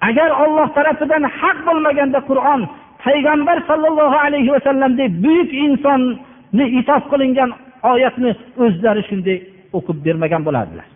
Agar 0.00 0.30
olloh 0.44 0.68
tarafidan 0.76 1.22
haq 1.40 1.58
bo'lmaganda 1.66 2.20
qur'on 2.30 2.60
payg'ambar 3.04 3.58
sollallohu 3.70 4.16
alayhi 4.26 4.50
vasallamdek 4.56 5.10
buyuk 5.24 5.50
insonni 5.64 6.64
itob 6.80 7.02
qilingan 7.12 7.50
oyatni 7.92 8.30
o'zlari 8.64 9.02
shunday 9.08 9.38
o'qib 9.76 9.98
bermagan 10.06 10.42
bo'lardilar. 10.48 10.88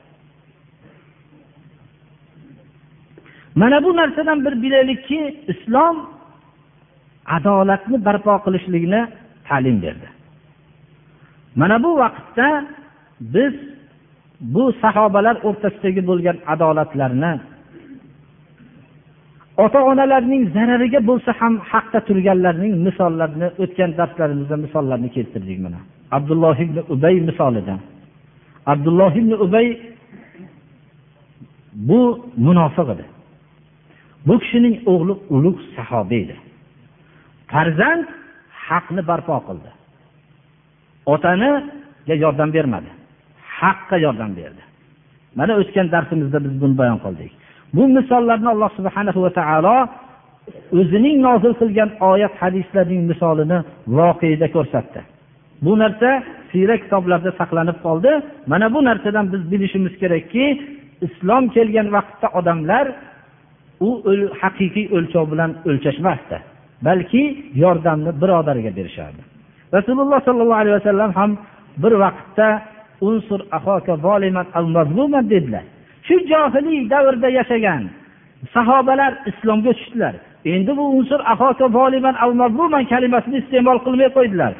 Mana 3.60 3.78
bu 3.84 3.90
narsadan 3.96 4.38
bir 4.44 4.54
bilaylikki 4.62 5.20
islom 5.52 5.96
adolatni 7.36 8.04
barpo 8.06 8.34
qilishlikni 8.44 9.00
ta'lim 9.48 9.76
berdi. 9.84 10.08
Mana 11.60 11.76
bu 11.84 11.90
vaqtda 12.02 12.48
biz 13.20 13.54
bu 14.40 14.72
sahobalar 14.82 15.36
o'rtasidagi 15.48 16.02
bo'lgan 16.10 16.36
adolatlarni 16.54 17.32
ota 19.56 19.80
onalarning 19.90 20.42
zarariga 20.56 21.00
bo'lsa 21.10 21.32
ham 21.40 21.54
haqda 21.70 21.98
turganlarning 22.08 22.74
misollarini 22.86 23.48
o'tgan 23.62 23.90
darslarimizda 24.00 24.56
misollarni 24.64 25.08
keltirdik 25.16 25.58
mana. 25.64 25.80
Abdulloh 26.16 26.56
ibn 26.64 26.76
ubay 26.94 27.16
misolidan. 27.30 27.80
Abdulloh 28.72 29.12
ibn 29.20 29.32
ubay 29.46 29.66
bu 31.88 32.00
munofiq 32.46 32.88
edi. 32.94 33.04
Bu 34.26 34.34
kishining 34.42 34.76
o'g'li 34.92 35.14
ulug' 35.34 35.60
sahobiy 35.76 36.20
edi. 36.24 36.36
Farzand 37.52 38.06
haqni 38.66 39.02
barpo 39.10 39.36
qildi. 39.48 39.70
Otaniga 41.14 42.14
yordam 42.24 42.50
bermadi. 42.56 42.90
Haqqa 43.58 43.96
yordam 44.06 44.30
berdi. 44.40 44.62
Mana 45.38 45.52
o'tgan 45.60 45.86
darsimizda 45.94 46.38
biz 46.44 46.54
buni 46.62 46.74
bayon 46.80 46.98
qildik. 47.04 47.32
Bu 47.76 47.88
misollarni 47.96 48.48
alloh 48.54 48.70
subhanahu 48.78 49.22
va 49.24 49.30
taolo 49.38 49.76
o'zining 50.80 51.16
nozil 51.26 51.52
qilgan 51.60 51.90
oyat 52.10 52.34
hadislarning 52.42 53.02
misolini 53.10 53.58
voqeda 53.98 54.46
ko'rsatdi. 54.56 55.00
Bu 55.64 55.72
narsa 55.82 56.10
siyra 56.50 56.76
kitoblarda 56.82 57.30
saqlanib 57.40 57.78
qoldi. 57.86 58.10
Mana 58.52 58.66
bu 58.74 58.80
narsadan 58.88 59.26
biz 59.32 59.42
bilishimiz 59.52 59.94
kerakki 60.02 60.44
islom 61.06 61.44
kelgan 61.56 61.88
vaqtda 61.96 62.28
odamlar 62.38 62.86
u 63.86 63.88
haqiqiy 64.42 64.86
o'lchov 64.96 65.24
bilan 65.32 65.50
o'lchashmasdi 65.68 66.38
balki 66.86 67.22
yordamni 67.64 68.12
birodariga 68.22 68.72
berishardi. 68.78 69.22
Rasululloh 69.76 70.20
sollallohu 70.28 70.60
alayhi 70.62 70.76
vasallam 70.80 71.10
ham 71.18 71.30
bir 71.82 71.92
vaqtda 72.04 72.48
unsur 73.08 73.40
dedilar. 75.32 75.64
Shu 76.06 76.14
johiliy 76.30 76.90
davrda 76.90 77.28
yashagan 77.38 77.82
sahobalar 78.54 79.12
islomga 79.30 79.72
tushdilar. 79.72 80.14
Endi 80.44 80.76
bu 80.76 80.84
unsur 80.98 81.20
kalimasini 82.92 83.36
iste'mol 83.42 83.78
qilmay 83.86 84.08
qo'ydilar. 84.16 84.52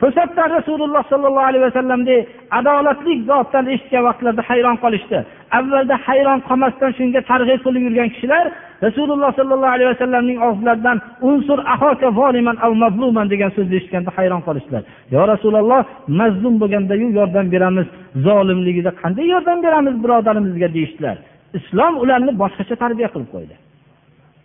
To'satdan 0.00 0.48
rasululloh 0.58 1.02
sollallohu 1.12 1.48
alayhi 1.50 1.64
vasallamdek 1.68 2.20
adolatli 2.58 3.14
zotdan 3.30 3.64
eshitgan 3.74 4.02
vaqtlarida 4.08 4.42
hayron 4.50 4.76
qolishdi. 4.84 5.18
Avvalda 5.58 5.96
hayron 6.06 6.40
qolmasdan 6.48 6.90
shunga 6.98 7.20
targ'ib 7.30 7.60
qilib 7.64 7.82
yurgan 7.86 8.08
kishilar 8.14 8.44
rasululloh 8.86 9.30
sollallohu 9.38 9.74
alayhi 9.76 9.90
vasallamning 9.94 10.38
og'zlaridan 10.48 10.98
unsur 11.28 11.58
ahoka 11.74 12.08
voliman 12.20 12.56
mazluman 12.82 13.26
degan 13.32 13.50
so'zni 13.56 13.74
eshitganda 13.80 14.10
hayron 14.16 14.42
qolishdilar. 14.46 14.82
Yo 15.14 15.20
rasululloh 15.32 15.80
mazlum 16.20 16.54
bo'lgandayu 16.62 17.06
yordam 17.18 17.46
beramiz 17.54 17.86
zolimligida 18.26 18.90
qanday 19.02 19.26
yordam 19.34 19.58
beramiz 19.66 19.94
birodarimizga? 20.04 20.68
deyishdilar. 20.76 21.16
Islom 21.58 21.94
ularni 22.02 22.32
boshqacha 22.42 22.74
tarbiya 22.82 23.08
qilib 23.14 23.30
qo'ydi. 23.34 23.54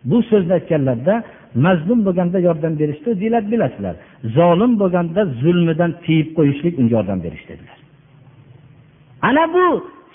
Bu 0.10 0.18
so'zni 0.30 0.54
aytganlarida 0.60 1.16
mazlum 1.56 2.00
bo'lganda 2.06 2.40
yordam 2.48 2.74
berishdi 2.80 3.20
deyiladi 3.22 3.52
bilasizlar. 3.52 3.96
Zolim 4.38 4.72
bo'lganda 4.82 5.22
zulmidan 5.42 5.92
tiyib 6.06 6.30
qo'yishlik 6.38 6.74
unga 6.80 6.94
yordam 6.98 7.20
berish 7.26 7.46
dedilar. 7.50 7.78
Ana 9.22 9.44
bu 9.56 9.66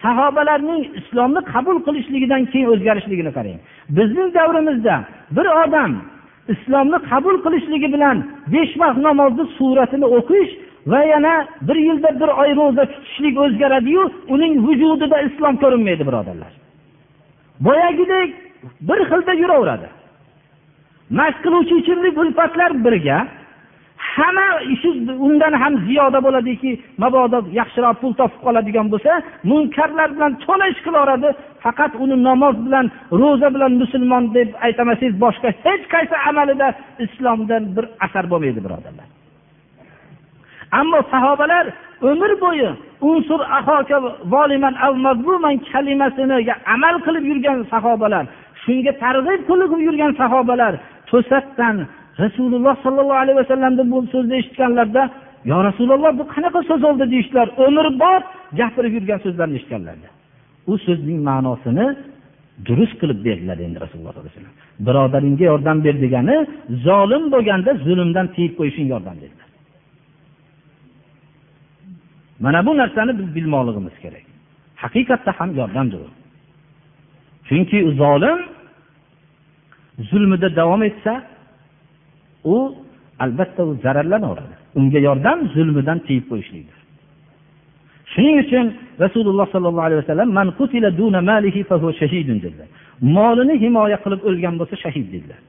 sahobalarning 0.03 0.83
islomni 1.01 1.41
qabul 1.53 1.77
qilishligidan 1.87 2.43
keyin 2.53 2.69
o'zgarishligini 2.75 3.33
qarang. 3.39 3.59
Bizning 3.97 4.29
davrimizda 4.39 4.95
bir 5.37 5.47
odam 5.63 5.93
islomni 6.55 6.99
qabul 7.11 7.37
qilishligi 7.45 7.89
bilan 7.95 8.17
besh 8.55 8.73
vaqt 8.83 8.99
namozni 9.09 9.45
suratini 9.59 10.07
o'qish 10.19 10.51
va 10.93 11.01
yana 11.13 11.35
bir 11.69 11.77
yilda 11.87 12.11
bir 12.21 12.31
oy 12.43 12.51
ro'za 12.61 12.85
tutishlik 12.93 13.35
o'zgaradiyu 13.45 14.03
uning 14.35 14.53
vujudida 14.67 15.19
islom 15.29 15.55
ko'rinmaydi 15.63 16.03
birodarlar. 16.09 16.53
Boyagidek 17.67 18.29
bir 18.89 18.99
xilda 19.11 19.33
yuraveradi. 19.43 19.89
Mast 21.11 21.39
qiluvchi 21.45 21.75
ichimlik 21.83 22.19
ulfatlar 22.23 22.71
birga 22.85 23.19
hamma 24.17 24.47
ishi 24.75 24.89
undan 25.27 25.53
ham 25.63 25.75
ziyoda 25.87 26.19
bo'ladiki 26.27 26.71
mabodo 27.03 27.39
yaxshiroq 27.61 27.97
pul 28.03 28.13
topib 28.21 28.41
qoladigan 28.47 28.87
bo'lsa 28.93 29.13
munkarlar 29.51 30.09
bilan 30.17 30.33
to'la 30.45 30.67
ish 30.73 30.81
qilaveradi 30.87 31.29
faqat 31.65 31.93
uni 32.03 32.17
namoz 32.29 32.57
bilan 32.67 32.87
ro'za 33.21 33.49
bilan 33.55 33.73
musulmon 33.83 34.25
deb 34.37 34.49
aytamasangiz 34.67 35.15
boshqa 35.25 35.49
hech 35.65 35.85
qaysi 35.95 36.17
amalida 36.31 36.69
islomdan 37.05 37.63
bir 37.77 37.85
asar 38.05 38.25
bo'lmaydi 38.33 38.61
birodarlar. 38.67 39.07
Ammo 40.81 41.01
sahobalar 41.13 41.65
umr 42.11 42.33
bo'yi 42.45 42.71
unsur 43.11 43.41
kalimasiniga 45.73 46.55
amal 46.75 46.97
qilib 47.07 47.25
yurgan 47.31 47.59
sahobalar 47.73 48.25
shunga 48.65 48.93
targ'ib 49.05 49.41
qilib 49.51 49.71
yurgan 49.87 50.13
sahobalar 50.21 50.73
to'satdan 51.15 51.77
rasululloh 52.25 52.75
sollallohu 52.85 53.21
alayhi 53.25 53.39
vasallamni 53.43 53.85
bu 53.93 53.99
so'zni 54.15 54.35
eshitganlarida 54.41 55.03
yo 55.51 55.57
rasululloh 55.69 56.13
bu 56.21 56.25
qanaqa 56.35 56.61
so'z 56.69 56.81
bo'ldi 56.87 57.05
deyishdilar 57.13 57.49
umrbod 57.67 58.23
gapirib 58.61 58.93
yurgan 58.97 59.19
so'zlarni 59.27 59.55
eshitganlarda. 59.59 60.09
U 60.73 60.75
so'zning 60.87 61.19
ma'nosini 61.31 61.87
durust 62.67 62.97
qilib 63.01 63.19
berdilar 63.27 63.59
endi 63.67 63.79
rasululloh 63.85 64.13
sollallohu 64.13 64.27
alayhi 64.27 64.39
vasallam. 64.39 64.57
Birodaringga 64.87 65.45
yordam 65.53 65.79
ber 65.87 65.97
degani 66.05 66.37
zolim 66.87 67.25
bo'lganda 67.35 67.71
zulmdan 67.87 68.27
tiyib 68.35 68.53
qo'yishing 68.59 68.87
yordam 68.95 69.17
dedilar. 69.25 69.49
Mana 72.45 72.61
bu 72.67 72.73
narsani 72.81 73.13
biz 73.19 73.29
bilmoqligimiz 73.37 73.97
kerak. 74.05 74.25
Haqiqatda 74.83 75.31
ham 75.39 75.51
yordamdir 75.61 76.01
u 76.07 76.09
chunki 77.49 77.79
zolim 78.01 78.39
zulmida 79.99 80.57
davom 80.57 80.83
etsa 80.83 81.23
u 82.45 82.75
albatta 83.19 83.65
u 83.65 83.75
zararlanaveradi 83.83 84.55
unga 84.75 84.99
yordam 84.99 85.39
zulmidan 85.55 85.99
tiyib 86.07 86.25
qo'yishlikdir. 86.31 86.79
Shuning 88.13 88.37
uchun 88.45 88.67
rasululloh 89.05 89.47
sollallohu 89.55 89.87
alayhi 89.89 90.01
vasallam 90.03 90.29
dedilar. 92.45 92.69
Molini 93.17 93.55
himoya 93.65 93.99
qilib 94.05 94.21
o'lgan 94.29 94.55
bo'lsa 94.61 94.77
shahid 94.85 95.07
dedilar. 95.15 95.41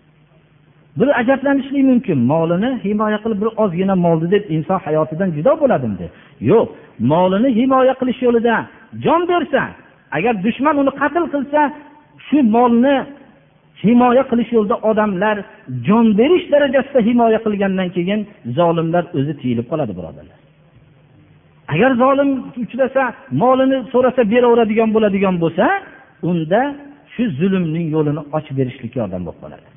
Bir 1.00 1.08
ajablanishlik 1.20 1.84
mumkin. 1.92 2.18
Molini 2.32 2.72
himoya 2.86 3.18
qilib 3.24 3.40
bir 3.42 3.50
ozgina 3.64 3.96
molni 4.06 4.28
deb 4.32 4.44
inson 4.56 4.80
hayotidan 4.86 5.30
judo 5.38 5.54
bo'ladimi 5.62 6.08
yo'q. 6.52 6.68
Molini 7.12 7.50
himoya 7.60 7.94
qilish 8.00 8.20
yo'lida 8.28 8.56
jon 9.06 9.22
bersa 9.32 9.62
agar 10.18 10.34
dushman 10.46 10.76
uni 10.82 10.92
qatl 11.02 11.24
qilsa 11.34 11.62
shu 12.28 12.38
molni 12.56 12.96
himoya 13.84 14.24
qilish 14.30 14.50
yo'lida 14.58 14.76
odamlar 14.90 15.38
jon 15.88 16.06
berish 16.20 16.46
darajasida 16.54 17.00
himoya 17.08 17.40
qilgandan 17.46 17.90
keyin 17.96 18.20
zolimlar 18.58 19.04
o'zi 19.18 19.34
tiyilib 19.42 19.66
qoladi 19.72 19.94
birodarlar. 20.00 20.38
Agar 21.74 21.92
zolim 22.04 22.30
uchrasa 22.64 23.04
molini 23.42 23.78
so'rasa 23.94 24.22
beraveradigan 24.34 24.90
bo'ladigan 24.96 25.36
bo'lsa 25.44 25.66
unda 26.30 26.62
shu 27.14 27.24
zulmning 27.40 27.88
yo'lini 27.96 28.22
ochib 28.38 28.56
berishlikka 28.60 28.98
yordam 29.04 29.22
bo'lib 29.28 29.42
qoladi. 29.44 29.68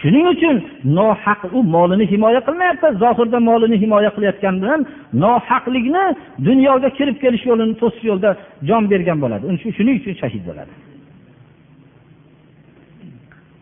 Shuning 0.00 0.26
uchun 0.34 0.56
nohaq 0.98 1.40
u 1.56 1.58
molini 1.74 2.06
himoya 2.12 2.40
qilmayapti 2.46 2.88
zohirda 3.02 3.38
molini 3.50 3.76
himoya 3.82 4.10
qilayotgani 4.16 4.58
bilan 4.62 4.80
nohaqlikni 5.24 6.04
dunyoga 6.48 6.88
kirib 6.98 7.16
kelish 7.22 7.44
yo'lini 7.50 7.74
to'sish 7.82 8.04
yo'lida 8.10 8.30
jon 8.68 8.82
bergan 8.92 9.18
bo'ladi. 9.24 9.44
Shuning 9.78 9.96
uchun 10.00 10.14
shahid 10.22 10.42
bo'ladi. 10.50 10.72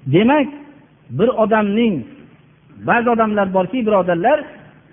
Demak 0.07 0.49
bir 1.11 1.29
odamning 1.29 1.95
ba'zi 2.88 3.11
odamlar 3.11 3.55
borki 3.55 3.87
birodarlar 3.87 4.38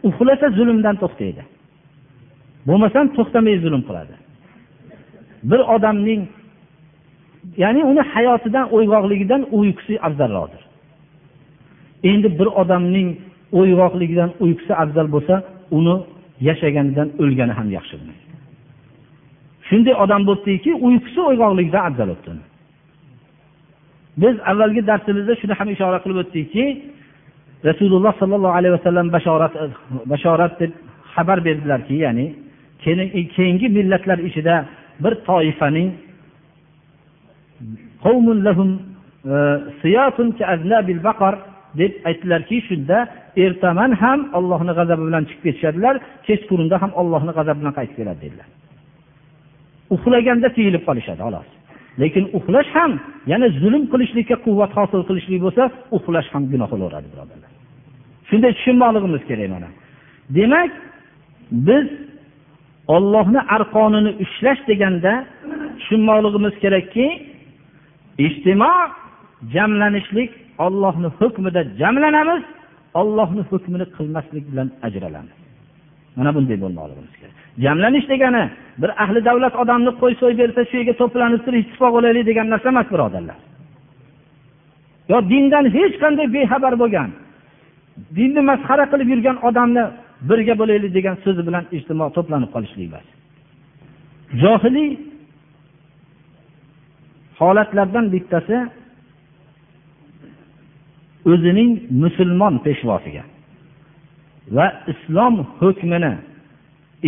uxlasa 0.04 0.50
zulmdan 0.58 0.96
to'xtaydi. 1.02 1.44
Bo'lmasam 2.68 3.06
to'xtamay 3.18 3.56
zulm 3.64 3.82
qiladi. 3.88 4.16
Bir 5.50 5.62
odamning 5.76 6.22
ya'ni 7.64 7.82
uni 7.92 8.02
hayotidan 8.14 8.66
uyg'oqligidan 8.76 9.42
uyqusi 9.60 9.94
afzalroqdir. 10.08 10.64
Endi 12.12 12.28
bir 12.40 12.50
odamning 12.62 13.10
uyg'oqligidan 13.60 14.30
uyqusi 14.44 14.74
afzal 14.84 15.08
bo'lsa 15.16 15.36
uni 15.78 15.96
yashaganidan 16.48 17.08
o'lgani 17.22 17.54
ham 17.60 17.68
yaxshi. 17.78 17.96
Shunday 19.68 19.96
odam 20.04 20.22
bo'libdiki 20.30 20.72
uyqusi 20.88 21.20
uyg'oqligidan 21.32 21.84
afzal 21.90 22.10
o'tdi. 22.16 22.32
Biz 24.18 24.36
avvalgi 24.52 24.82
darsimizda 24.88 25.36
shuni 25.42 25.54
ham 25.60 25.70
ishora 25.76 26.00
qilib 26.04 26.18
o'tdikki 26.24 26.66
rasululloh 27.70 28.14
sollallohu 28.22 28.56
alayhi 28.60 28.74
vasallam 28.78 29.08
bashorat 29.16 29.54
bashorat 30.12 30.54
deb 30.62 30.72
xabar 31.16 31.38
berdilarki 31.48 31.96
ya'ni 32.06 32.28
keyingi 33.36 33.68
millatlar 33.78 34.20
ichida 34.30 34.56
bir 35.04 35.14
toifaning 35.30 35.90
e, 39.34 39.38
deb 41.80 41.94
aytdilarki 42.10 42.58
shunda 42.68 42.98
ertaman 43.46 43.92
ham 44.02 44.20
ollohni 44.38 44.74
g'azabi 44.80 45.04
bilan 45.08 45.24
chiqib 45.30 45.44
ketishadilar 45.48 45.96
kechqurunda 46.28 46.76
ham 46.84 46.92
ollohni 47.02 47.32
g'azabi 47.38 47.60
bilan 47.62 47.74
qaytib 47.78 47.96
keladi 48.00 48.20
dedilar. 48.26 48.48
Uxlaganda 49.96 50.48
tiyilib 50.58 50.84
qolishadi 50.88 51.22
xolos. 51.28 51.48
Lekin 52.00 52.26
uxlash 52.38 52.70
ham 52.78 52.92
yana 53.32 53.48
zulm 53.62 53.84
qilishlikka 53.92 54.36
quvvat 54.46 54.72
hosil 54.78 55.02
qilishlik 55.10 55.40
bo'lsa 55.46 55.64
uxlash 55.98 56.28
ham 56.34 56.44
gunoh 56.52 56.70
bo'laveradi 56.74 57.08
birodarlar. 57.14 57.52
Shunday 58.30 58.52
tushunmoqligimiz 58.58 59.24
kerak 59.30 59.50
mana. 59.56 59.70
Demak 60.38 60.72
biz 61.68 61.86
ollohni 62.96 63.42
arqonini 63.56 64.12
ushlash 64.24 64.62
deganda 64.70 65.14
tushunmoqligimiz 65.80 66.56
kerakki 66.64 67.06
ijtimo 68.28 68.74
jamlanishlik 69.54 70.32
ollohni 70.66 71.10
hukmida 71.20 71.62
jamlanamiz 71.82 72.44
ollohni 73.02 73.42
hukmini 73.52 73.86
qilmaslik 73.96 74.44
bilan 74.52 74.68
ajralamiz. 74.88 75.38
Mana 76.18 76.30
bunday 76.36 76.58
bo'lmoqligimiz 76.64 77.14
kerak. 77.22 77.41
Jamlanish 77.58 78.08
degani 78.10 78.44
bir 78.82 79.04
ahli 79.04 79.26
davlat 79.26 79.56
odamni 79.56 79.92
qo'y 80.02 80.14
so'y 80.22 80.34
bersa 80.42 80.62
shu 80.70 80.76
yerga 80.78 80.94
to'planib 81.02 81.42
turib 81.46 81.62
ittifoq 81.64 81.92
bo'laylik 81.98 82.26
degan 82.30 82.48
narsa 82.54 82.68
emas 82.74 82.88
birodarlar. 82.94 83.40
Yo 85.12 85.18
dindan 85.32 85.66
hech 85.78 85.96
qanday 86.04 86.28
bexabar 86.36 86.74
bo'lgan 86.84 87.10
dinni 88.18 88.42
masxara 88.50 88.86
qilib 88.92 89.08
yurgan 89.14 89.38
odamni 89.50 89.84
birga 90.30 90.54
bo'laylik 90.62 90.92
degan 90.98 91.16
so'zi 91.24 91.42
bilan 91.48 91.64
ijtimo 91.78 92.06
to'planib 92.16 92.50
qolishlik 92.56 92.88
emas 92.90 93.08
johiliy 94.44 94.90
holatlardan 97.40 98.06
bittasi 98.14 98.58
o'zining 101.32 101.72
musulmon 102.04 102.56
peshvosiga 102.66 103.24
va 104.56 104.68
islom 104.94 105.36
hukmini 105.60 106.14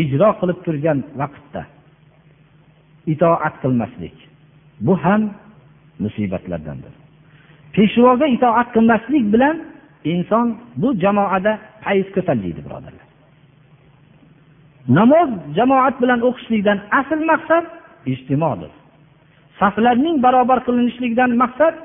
ijro 0.02 0.30
qilib 0.40 0.60
turgan 0.66 1.00
vaqtda 1.22 1.62
itoat 3.14 3.56
qilmaslik 3.64 4.16
bu 4.86 4.94
ham 5.04 5.22
musibatlardandir. 6.04 6.94
Peshvoga 7.76 8.28
itoat 8.36 8.68
qilmaslik 8.76 9.26
bilan 9.34 9.56
inson 10.14 10.48
bu 10.82 10.90
jamoada 11.04 11.54
payiz 11.84 12.08
ko'tariladi 12.16 12.62
birodarlar. 12.66 13.08
Namoz 14.98 15.30
jamoat 15.58 15.96
bilan 16.02 16.20
o'qishlikdan 16.28 16.80
asl 17.00 17.20
maqsad 17.32 17.66
ijtimodir. 18.14 18.72
Saflarning 19.60 20.18
barobar 20.26 20.60
qilinishligidan 20.68 21.32
maqsad 21.44 21.76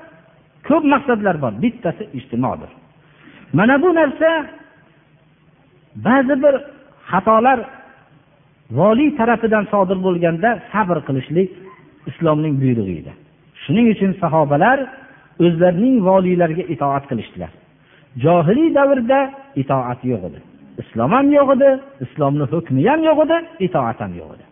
ko'p 0.69 0.85
maqsadlar 0.95 1.37
bor 1.43 1.53
bittasi 1.63 2.05
ijtimodir. 2.19 2.71
Mana 3.59 3.75
bu 3.83 3.89
narsa 3.99 4.31
ba'zi 6.07 6.35
bir 6.43 6.55
xatolar 7.11 7.59
voliy 8.71 9.11
tarafidan 9.19 9.65
sodir 9.73 9.99
bo'lganda 10.07 10.51
sabr 10.73 10.99
qilishlik 11.09 11.51
islomning 12.11 12.55
buyrug'i 12.63 12.95
edi 13.03 13.13
shuning 13.63 13.87
uchun 13.95 14.13
sahobalar 14.23 14.79
o'zlarining 15.45 15.97
voliylariga 16.09 16.65
itoat 16.75 17.05
qilishdilar. 17.11 17.53
Johiliy 18.25 18.71
davrda 18.79 19.21
itoat 19.63 20.01
yo'q 20.11 20.23
edi. 20.29 20.41
Islom 20.83 21.11
ham 21.17 21.27
yo'q 21.39 21.49
edi 21.57 21.71
islomni 22.05 22.45
hukmi 22.53 22.83
ham 22.91 23.01
yo'q 23.09 23.19
edi 23.27 23.39
itoat 23.67 23.99
ham 24.03 24.13
yo'q 24.21 24.31
edi. 24.37 24.45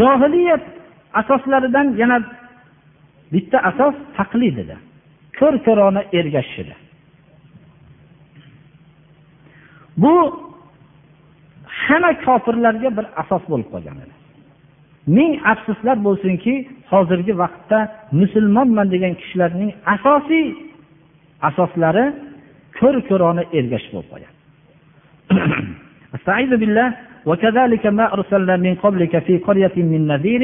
Johiliyat 0.00 0.64
asoslaridan 1.20 1.86
yana 2.02 2.18
bitta 3.32 3.58
asos 3.70 3.94
taqlid 4.18 4.56
edi. 4.64 4.76
Ko'r 5.38 5.54
ko'rona 5.66 6.02
ergashish 6.18 6.58
edi. 6.64 6.74
bu 10.02 10.14
hamma 11.84 12.10
kofirlarga 12.26 12.90
bir 12.96 13.06
asos 13.22 13.42
bo'lib 13.52 13.68
qolgan 13.74 13.96
edi. 14.04 14.14
Ming 15.16 15.32
afsuslar 15.52 15.96
bo'lsinki 16.06 16.54
hozirgi 16.92 17.32
vaqtda 17.42 17.78
musulmonman 18.20 18.86
degan 18.94 19.14
kishilarning 19.20 19.70
asosiy 19.94 20.46
asoslari 21.48 22.04
ko'r 22.78 22.96
ko'rona 23.08 23.42
ergashib 23.58 23.92
bo'lib 23.96 24.10
qolgan. 24.12 24.32
استعيذ 26.16 26.52
بالله 26.62 26.88
وكذلك 27.26 27.84
ما 27.86 28.06
أرسلنا 28.14 28.54
من 28.56 28.74
قبلك 28.74 29.18
في 29.26 29.34
قرية 29.38 29.76
من 29.76 30.06
نذير 30.12 30.42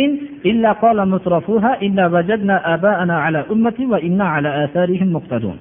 إلا 0.51 0.71
قال 0.73 1.09
مترفوها 1.09 1.83
إنا 1.83 2.05
وجدنا 2.15 2.75
آباءنا 2.75 3.17
على 3.25 3.41
أمة 3.53 3.79
وإنا 3.81 4.25
على 4.35 4.65
آثارهم 4.65 5.09
مقتدون 5.13 5.59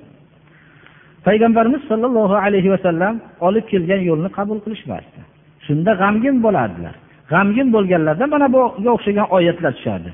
payg'ambarimiz 1.28 1.82
sollallohu 1.90 2.36
alayhi 2.46 2.70
vasallam 2.76 3.16
olib 3.48 3.66
kelgan 3.72 4.02
yo'lni 4.10 4.30
qabul 4.38 4.60
qilishmasdi. 4.66 5.20
Shunda 5.66 5.92
g'amgin 6.02 6.36
bo'lardilar. 6.46 6.96
G'amgin 7.32 7.68
bo'lganlarida 7.76 8.26
mana 8.34 8.48
bunga 8.56 8.90
o'xshagan 8.98 9.28
oyatlar 9.38 9.72
tushardi 9.78 10.10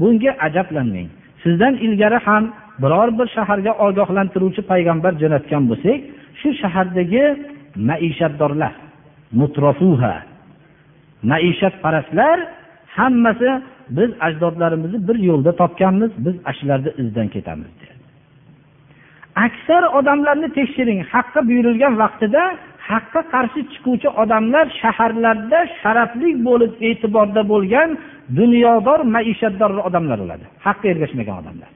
bunga 0.00 0.30
ajablanmang. 0.46 1.08
Sizdan 1.42 1.74
ilgari 1.86 2.18
ham 2.26 2.44
biror 2.82 3.08
bir 3.18 3.28
shaharga 3.36 3.72
ogohlantiruvchi 3.86 4.62
payg'ambar 4.72 5.12
jo'natgan 5.22 5.62
bo'lsak 5.70 6.00
shu 6.40 6.48
shahardagi 6.60 7.24
maishatdorlar 7.88 8.74
mutrofuha 9.40 10.14
maishatparastlar 11.30 12.38
hammasi 12.96 13.50
biz 13.96 14.10
ajdodlarimizni 14.20 15.08
bir 15.08 15.16
yo'lda 15.28 15.52
topganmiz 15.62 16.10
biz 16.24 16.34
shularni 16.58 16.90
izidan 17.00 17.28
ketamiz. 17.28 17.79
Aksar 19.46 19.82
odamlarni 19.98 20.48
tekshiring. 20.58 21.00
Haqqa 21.12 21.40
buyurilgan 21.48 21.94
vaqtida 22.02 22.42
haqqa 22.90 23.20
qarshi 23.34 23.60
chiquvchi 23.72 24.08
odamlar 24.22 24.66
shaharlarda 24.80 25.58
sharafli 25.80 26.30
bo'lib 26.46 26.72
e'tiborda 26.88 27.42
bo'lgan 27.52 27.90
dunyodor 28.38 29.00
maishatdor 29.14 29.70
odamlar 29.88 30.18
bo'ladi. 30.22 30.44
Haqqa 30.66 30.86
ergashmagan 30.92 31.36
odamlar. 31.42 31.70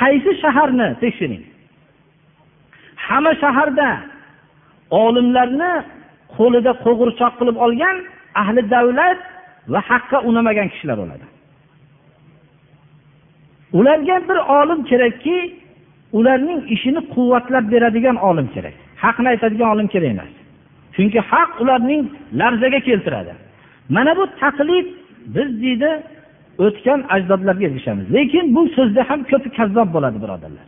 Qaysi 0.00 0.30
shaharni 0.42 0.88
tekshiring? 1.02 1.44
Hamma 3.06 3.32
shaharda 3.42 3.88
olimlarni 5.04 5.72
qo'lida 6.36 6.72
qo'g'irchoq 6.84 7.32
qilib 7.40 7.56
olgan 7.66 7.96
ahli 8.42 8.60
davlat 8.74 9.20
va 9.72 9.80
haqqa 9.90 10.18
unamagan 10.28 10.68
kishilar 10.72 10.96
bo'ladi. 11.02 11.26
Ularga 13.78 14.16
bir 14.28 14.38
olim 14.58 14.80
kerakki 14.90 15.36
ularning 16.18 16.60
ishini 16.74 17.00
quvvatlab 17.14 17.64
beradigan 17.72 18.16
olim 18.28 18.48
kerak. 18.54 18.74
Haqni 19.04 19.28
aytadigan 19.32 19.68
olim 19.74 19.88
kerak 19.94 20.10
emas. 20.14 20.32
Chunki 20.96 21.20
haq 21.30 21.50
ularning 21.62 22.02
larzaga 22.40 22.80
keltiradi. 22.88 23.32
Mana 23.96 24.12
bu 24.18 24.24
taqlid 24.42 24.86
biz 25.34 25.48
deydi 25.62 25.90
o'tgan 26.64 27.00
ajdodlarga 27.14 27.64
ergashamiz. 27.68 28.06
Lekin 28.16 28.44
bu 28.56 28.62
so'zda 28.76 29.02
ham 29.10 29.20
ko'pi 29.30 29.48
kazzob 29.58 29.88
bo'ladi 29.94 30.18
birodarlar. 30.24 30.66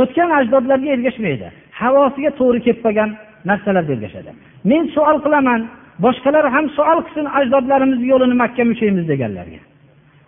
O'tgan 0.00 0.30
ajdodlarga 0.38 0.88
ergashmaydi. 0.96 1.46
Havosiga 1.80 2.30
to'g'ri 2.40 2.60
kelib 2.64 2.80
qolgan 2.84 3.10
narsalarga 3.48 3.92
ergashadi. 3.96 4.30
Men 4.70 4.82
savol 4.94 5.18
qilaman 5.26 5.60
boshqalar 6.04 6.44
ham 6.54 6.66
savol 6.76 7.00
qilsin 7.06 7.26
ajdodlarimiz 7.38 8.00
yo'lini 8.10 8.36
mahkam 8.42 8.68
ushlaymiz 8.74 9.04
deganlarga. 9.12 9.60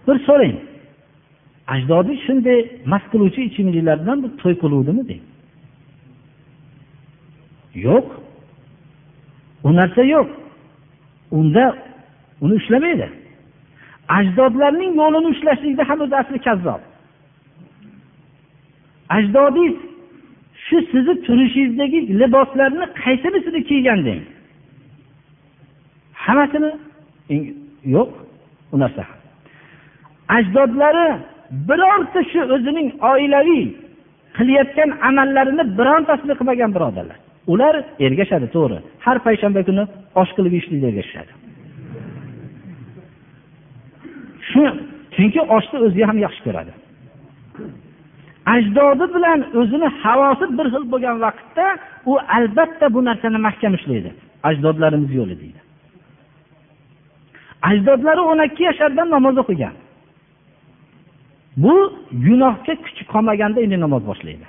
Bir 0.06 0.16
so'rang. 0.28 0.56
Ajdodi 1.74 2.14
shunday 2.26 2.60
mast 2.92 3.06
qiluvchi 3.12 3.40
ichimliklar 3.48 3.96
bilan 4.02 4.18
to'y 4.42 4.54
qiluvdimi 4.62 5.02
deng? 5.10 5.22
Yo'q. 7.86 8.06
U 9.66 9.68
narsa 9.78 10.02
yo'q. 10.14 10.28
Unda 11.38 11.64
uni 12.44 12.54
ushlamaydi. 12.60 13.08
Ajdodlarning 14.18 14.92
yo'lini 15.00 15.28
ushlashlikda 15.34 15.82
ham 15.90 15.98
o'zi 16.04 16.16
asli 16.22 16.38
kazzob. 16.46 16.82
Ajdodingiz 19.16 19.76
shu 20.66 20.76
sizni 20.90 21.14
turishingizdagi 21.26 21.98
liboslarni 22.20 22.86
qaysinisini 23.02 23.60
kiygan 23.68 24.00
deng? 24.06 24.22
Hammasini? 26.24 26.70
Yo'q. 27.96 28.10
U 28.74 28.76
narsa 28.82 29.04
ajdodlari 30.28 31.06
birorta 31.68 32.20
shu 32.30 32.40
o'zining 32.54 32.88
oilaviy 33.12 33.66
qilayotgan 34.36 34.90
amallarini 35.08 35.64
birontasini 35.78 36.34
qilmagan 36.38 36.70
birodarlar. 36.76 37.18
Ular 37.52 37.74
ergashadi 38.06 38.46
to'g'ri. 38.56 38.78
Har 39.04 39.16
payshanba 39.26 39.60
kuni 39.68 39.84
osh 40.20 40.30
qilib 40.36 40.52
yeyishlikka 40.56 40.86
ergashishadi. 40.90 41.32
Shu 44.50 44.62
chunki 45.14 45.40
oshni 45.56 45.78
o'zi 45.86 46.00
ham 46.08 46.18
yaxshi 46.26 46.42
ko'radi. 46.46 46.72
Ajdodi 48.54 49.06
bilan 49.14 49.40
o'zini 49.60 49.88
havosi 50.02 50.46
bir 50.58 50.66
xil 50.72 50.84
bo'lgan 50.92 51.16
vaqtda 51.26 51.66
u 52.10 52.12
albatta 52.38 52.86
bu 52.94 53.00
narsani 53.08 53.38
mahkam 53.46 53.72
ushlaydi 53.78 54.10
ajdodlarimiz 54.48 55.10
yo'li 55.18 55.34
deydi. 55.42 55.60
Ajdodlari 57.70 58.22
o'n 58.30 58.40
ikki 58.48 58.62
yashardan 58.68 59.08
namoz 59.16 59.36
o'qigan. 59.42 59.74
Bu 61.56 61.74
gunohga 62.26 62.74
kuchi 62.84 63.02
qolmaganda 63.12 63.58
endi 63.64 63.76
namoz 63.84 64.02
boshlaydi. 64.10 64.46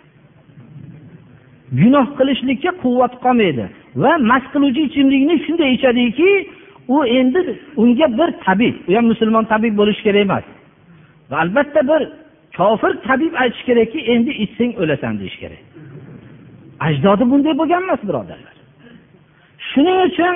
Gunoh 1.80 2.08
qilishlikka 2.18 2.72
quvvat 2.84 3.14
qolmaydi 3.26 3.66
va 4.04 4.12
mast 4.32 4.48
qiluvchi 4.54 4.82
ichimlikni 4.90 5.36
shunday 5.46 5.70
ichadiki 5.78 6.30
u 6.96 6.98
endi 7.20 7.40
unga 7.82 8.08
bir 8.20 8.30
tabib 8.46 8.76
u 8.90 8.92
ham 8.96 9.06
musulmon 9.12 9.46
tabib 9.54 9.74
bo'lishi 9.80 10.02
kerak 10.08 10.22
emas. 10.28 10.46
Va 11.30 11.36
albatta 11.44 11.82
bir 11.92 12.02
kofir 12.58 12.92
tabib 13.08 13.34
aytishi 13.42 13.64
kerakki 13.70 14.00
endi 14.14 14.32
ichsang 14.44 14.72
o'lasan 14.82 15.14
deyish 15.20 15.38
kerak. 15.44 15.62
Ajdodi 16.88 17.24
bunday 17.32 17.54
bo'lgan 17.62 17.82
emas 17.88 18.02
birodarlar. 18.10 18.56
Shuning 19.70 20.00
uchun 20.10 20.36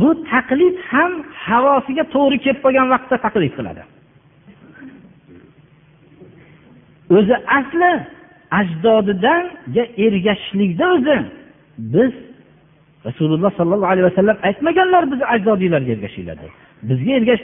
bu 0.00 0.08
taqlid 0.30 0.76
ham 0.90 1.12
havosiga 1.46 2.04
to'g'ri 2.14 2.36
kelib 2.44 2.60
qolgan 2.64 2.86
vaqtda 2.94 3.16
taqlid 3.26 3.52
qiladi. 3.58 3.82
o'zi 7.17 7.35
asli 7.59 7.91
ajdodidanga 8.59 9.83
ergashishlikda 10.05 10.85
o'zi 10.95 11.17
biz 11.93 12.13
rasululloh 13.07 13.51
sollallohu 13.59 13.91
alayhi 13.93 14.07
vasallam 14.11 14.37
aytmaganlar 14.47 15.03
bizni 15.11 15.25
ajdodiylarga 15.35 15.91
ergashinglar 15.97 16.37
deb 16.43 16.53
bizga 16.89 17.11
ergash 17.19 17.43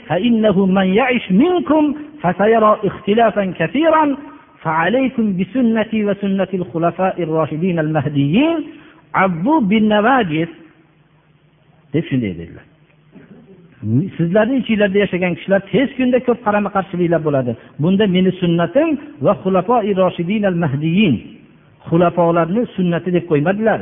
فعليكم 4.66 5.36
بسنتي 5.38 6.04
وسنة 6.04 6.48
الخلفاء 6.54 7.22
الراشدين 7.22 7.78
المهديين 7.78 8.58
عبوا 9.14 9.60
بالنواجذ 9.60 10.48
deb 11.94 12.04
shunday 12.10 12.32
dedilar 12.38 12.64
Sizlarni 14.17 14.55
ichinglarda 14.61 14.97
yashagan 15.03 15.33
kishilar 15.37 15.61
tez 15.71 15.89
kunda 15.97 16.17
ko'p 16.27 16.39
qarama 16.45 16.69
qarshiliklar 16.75 17.21
bo'ladi. 17.27 17.51
Bunda 17.83 18.05
meni 18.15 18.31
sunnatim 18.41 18.89
va 19.25 19.33
xulafoi 19.43 19.91
roshidin 20.01 20.43
al 20.51 20.57
mahdiyin 20.63 21.15
xulafolarni 21.89 22.61
sunnati 22.75 23.09
deb 23.15 23.25
qo'ymadilar. 23.31 23.79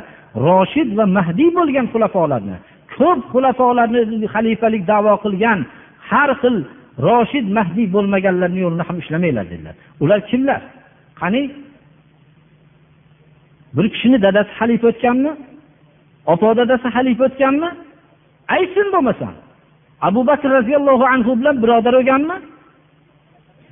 Roshid 0.48 0.90
va 0.98 1.06
mahdiy 1.18 1.50
bo'lgan 1.58 1.86
xulafolarni 1.94 2.56
ko'p 2.98 3.20
xulafolarni 3.32 4.28
xalifalik 4.34 4.84
davo 4.92 5.14
qilgan 5.24 5.60
har 6.10 6.30
xil 6.42 6.58
roshid 7.08 7.46
mahdiy 7.58 7.88
bo'lmaganlarni 7.96 8.60
yo'lini 8.66 8.84
ham 8.88 8.98
ishlamanglar 9.04 9.46
dedilar. 9.52 9.76
Ular 10.04 10.20
kimlar? 10.30 10.62
Qani? 11.22 11.42
Bir 13.76 13.86
kishini 13.94 14.18
dadasi 14.26 14.52
xalifa 14.60 14.88
o'tganmi? 14.92 15.32
Opa 16.34 16.50
dadasi 16.60 16.88
xalifa 16.96 17.24
o'tganmi? 17.30 17.70
Aytsin 18.56 18.88
bo'lmasam 18.96 19.34
abu 20.02 20.28
bakr 20.28 20.50
roziyallohu 20.58 21.06
anhu 21.14 21.40
bilan 21.40 21.56
birodar 21.64 21.94
bo'lganmi? 21.94 22.38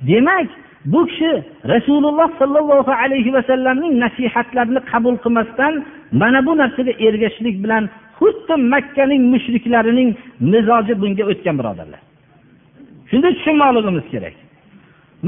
Demak 0.08 0.48
bu 0.84 1.06
kishi 1.06 1.32
rasululloh 1.72 2.28
sollallohu 2.40 2.92
alayhi 3.02 3.30
vasallamning 3.36 3.92
nasihatlarini 4.04 4.80
qabul 4.90 5.16
qilmasdan 5.24 5.74
mana 6.12 6.46
bu 6.46 6.52
narsaga 6.58 6.92
ergashishlik 7.06 7.56
bilan 7.64 7.84
xuddi 8.18 8.54
makkaning 8.72 9.22
mushriklarining 9.32 10.10
mizoji 10.52 10.94
bunga 11.02 11.24
o'tgan 11.32 11.54
birodarlar. 11.60 12.00
Shunda 13.10 13.28
tushunmoqligimiz 13.36 14.06
kerak. 14.14 14.34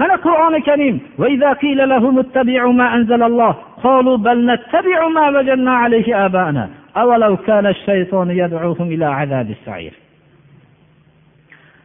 Mana 0.01 0.17
qur'oni 0.27 0.61
karim 0.69 0.97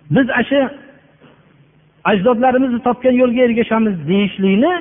biz 0.10 0.30
ana 0.30 0.43
shu 0.49 0.70
ajdodlarimizni 2.03 2.80
topgan 2.88 3.16
yo'lga 3.22 3.41
ergashamiz 3.47 3.95
deyishlikni 4.10 4.74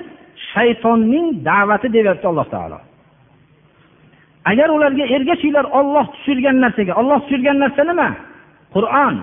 shaytonning 0.51 1.27
da'vati 1.49 1.89
deyapti 1.93 2.27
alloh 2.31 2.47
taolo. 2.55 2.79
Agar 4.51 4.69
ularga 4.77 5.05
ergashinglar 5.17 5.67
olloh 5.79 6.07
tushirgan 6.15 6.57
narsaga 6.65 6.93
olloh 7.01 7.19
tushirgan 7.25 7.57
narsa 7.65 7.83
nima? 7.91 8.09
Qur'on. 8.75 9.15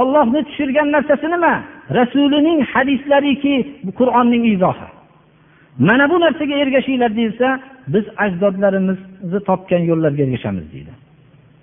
Ollohni 0.00 0.40
tushirgan 0.48 0.88
narsasi 0.96 1.26
nima? 1.34 1.54
Rasulining 1.98 2.58
hadislariki 2.72 3.54
qur'onning 3.98 4.44
izohi. 4.54 4.88
Mana 5.78 6.04
bu 6.10 6.16
narsaga 6.24 6.54
ergashinglar 6.64 7.10
deyilsa 7.16 7.48
biz 7.94 8.04
ajdodlarimizni 8.24 9.40
topgan 9.48 9.82
yo'llarga 9.90 10.22
ergashamiz 10.26 10.66
deydi. 10.72 10.92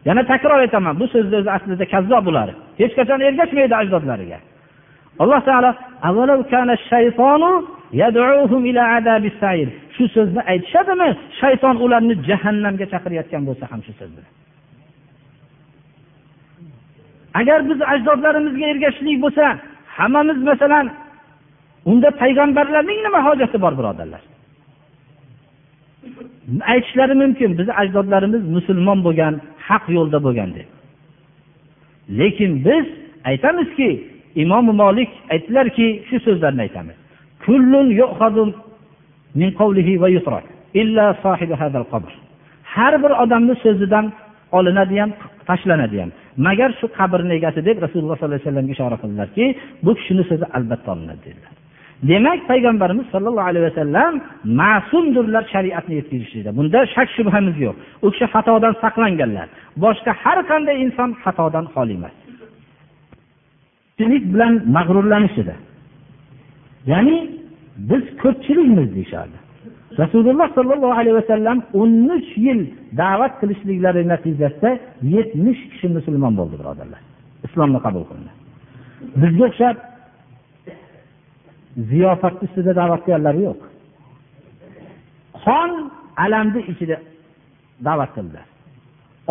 Yana 0.08 0.22
takror 0.32 0.60
aytaman 0.66 0.93
bu 1.01 1.06
so'zni 1.14 1.36
o'zi 1.41 1.51
aslida 1.58 1.86
kazzob 1.93 2.26
ular 2.32 2.49
hech 2.82 2.93
qachon 2.99 3.20
ergashmaydi 3.28 3.76
ajdodlariga. 3.82 4.39
Alloh 5.24 5.41
taolo 5.49 5.72
shu 9.95 10.04
so'zni 10.16 10.41
aytishadimi 10.51 11.10
shayton 11.39 11.76
ularni 11.86 12.16
jahannamga 12.30 12.86
chaqirayotgan 12.93 13.43
bo'lsa 13.49 13.64
ham 13.72 13.82
shu 13.86 13.93
so'z 13.99 14.12
bilan 14.16 14.32
agar 17.39 17.60
biz 17.70 17.80
ajdodlarimizga 17.93 18.66
ergashishlik 18.74 19.18
bo'lsa 19.26 19.45
hammamiz 19.97 20.39
masalan 20.49 20.86
unda 21.91 22.10
payg'ambarlarning 22.22 22.99
nima 23.06 23.20
hojati 23.28 23.58
bor 23.64 23.74
birodarlar? 23.80 24.24
Aytishlari 26.74 27.16
mumkin 27.24 27.49
bizni 27.60 27.74
ajdodlarimiz 27.82 28.43
musulmon 28.56 28.99
bo'lgan 29.08 29.34
haq 29.68 29.84
yo'lda 29.97 30.18
bo'lgan 30.26 30.49
deb 30.57 30.68
lekin 32.20 32.51
biz 32.66 32.86
aytamizki 33.32 33.89
imom 34.43 34.66
molik 34.82 35.09
aytdilarki 35.34 35.88
shu 36.09 36.18
so'zlarni 36.26 36.61
aytamiz. 36.68 36.97
Har 42.76 42.93
bir 43.03 43.11
odamni 43.24 43.55
so'zidan 43.64 44.05
olinadi 44.57 44.95
ham 45.01 45.11
tashlanadi 45.49 45.97
ham 46.01 46.09
magar 46.47 46.70
shu 46.80 46.86
qabrni 46.97 47.34
egasi 47.39 47.59
deb 47.70 47.78
rasululloh 47.86 48.16
sollallohu 48.18 48.39
alayhi 48.39 48.47
vasallamga 48.47 48.74
ishora 48.78 48.97
qildilarki 49.03 49.45
bu 49.86 49.91
kishini 49.97 50.24
so'zi 50.30 50.45
albatta 50.57 50.89
olinadi 50.95 51.22
dedilar. 51.28 51.53
Demak 52.10 52.39
payg'ambarimiz 52.51 53.06
sollallohu 53.14 53.47
alayhi 53.51 53.66
vasallam 53.70 54.14
ma'sumdirlar 54.62 55.43
shariatni 55.54 55.93
yetkazishlikda. 55.99 56.51
Bunda 56.58 56.80
shak 56.95 57.08
shubhamiz 57.18 57.56
yo'q. 57.66 57.76
U 58.06 58.08
kishi 58.14 58.26
xatodan 58.34 58.74
saqlanganlar. 58.84 59.47
Boshqa 59.84 60.12
har 60.24 60.38
qanday 60.51 60.76
inson 60.86 61.10
xatodan 61.24 61.66
xoli 61.74 61.93
emas. 61.99 62.16
Bilan 64.34 64.54
mag'rurlanishida. 64.76 65.56
Ya'ni 66.91 67.18
biz 67.89 68.04
ko'pchilikmiz 68.24 68.88
deyishardi. 68.95 69.38
Rasululloh 70.01 70.47
sollallohu 70.58 70.95
alayhi 71.01 71.16
vasallam 71.22 71.58
o'n 71.82 71.93
uch 72.18 72.30
yil 72.45 72.62
da'vat 73.01 73.34
qilishliklari 73.41 74.01
natijasida 74.14 74.72
yetmish 75.16 75.62
kishi 75.72 75.88
musulmon 75.97 76.34
bo'ldi 76.39 76.56
birodarlar. 76.62 77.01
Islomni 77.47 77.80
qabul 77.86 78.04
qildi. 78.10 78.32
Bizga 79.22 79.43
o'xshab 79.49 79.76
ziyofatni 81.78 82.43
ustida 82.47 82.71
da'vat 82.82 83.01
qilganlari 83.05 83.41
yo'q. 83.47 83.61
Qon 85.45 85.71
alamni 86.26 86.61
ichida 86.71 86.97
da'vat 87.88 88.11
qildilar. 88.15 88.45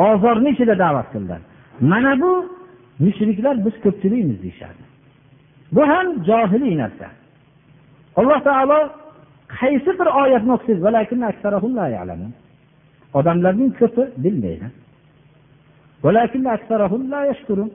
Ozorni 0.09 0.49
ichida 0.55 0.75
da'vat 0.85 1.09
qildilar. 1.13 1.41
Mana 1.81 2.13
bu 2.23 2.33
mushriklar 3.05 3.57
biz 3.65 3.75
ko'pchilikmiz 3.85 4.39
deyishardi 4.45 4.85
bu 5.73 5.83
ham 5.89 6.07
johiliy 6.25 6.75
narsa. 6.83 7.07
Alloh 8.17 8.41
taolo 8.49 8.79
qaysi 9.59 9.91
bir 9.99 10.09
oyatni 10.23 10.53
o'qisangiz 10.57 10.83
odamlarning 13.19 13.73
ko'pi 13.81 14.03
bilmaydi. 14.25 14.67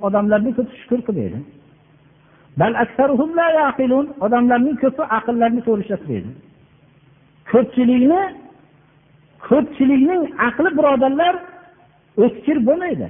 Odamlarning 0.08 0.54
ko'pi 0.58 0.72
shukur 0.82 1.00
qilmaydi. 1.08 1.40
Odamlarning 4.26 4.78
ko'pi 4.84 5.04
aqllarini 5.18 5.62
to'g'ri 5.68 5.86
ko'pchilikni 7.52 8.22
ko'pchilikning 9.48 10.24
aqli 10.48 10.70
birodarlar 10.78 11.36
o'tkir 12.24 12.58
bo'lmaydi. 12.68 13.08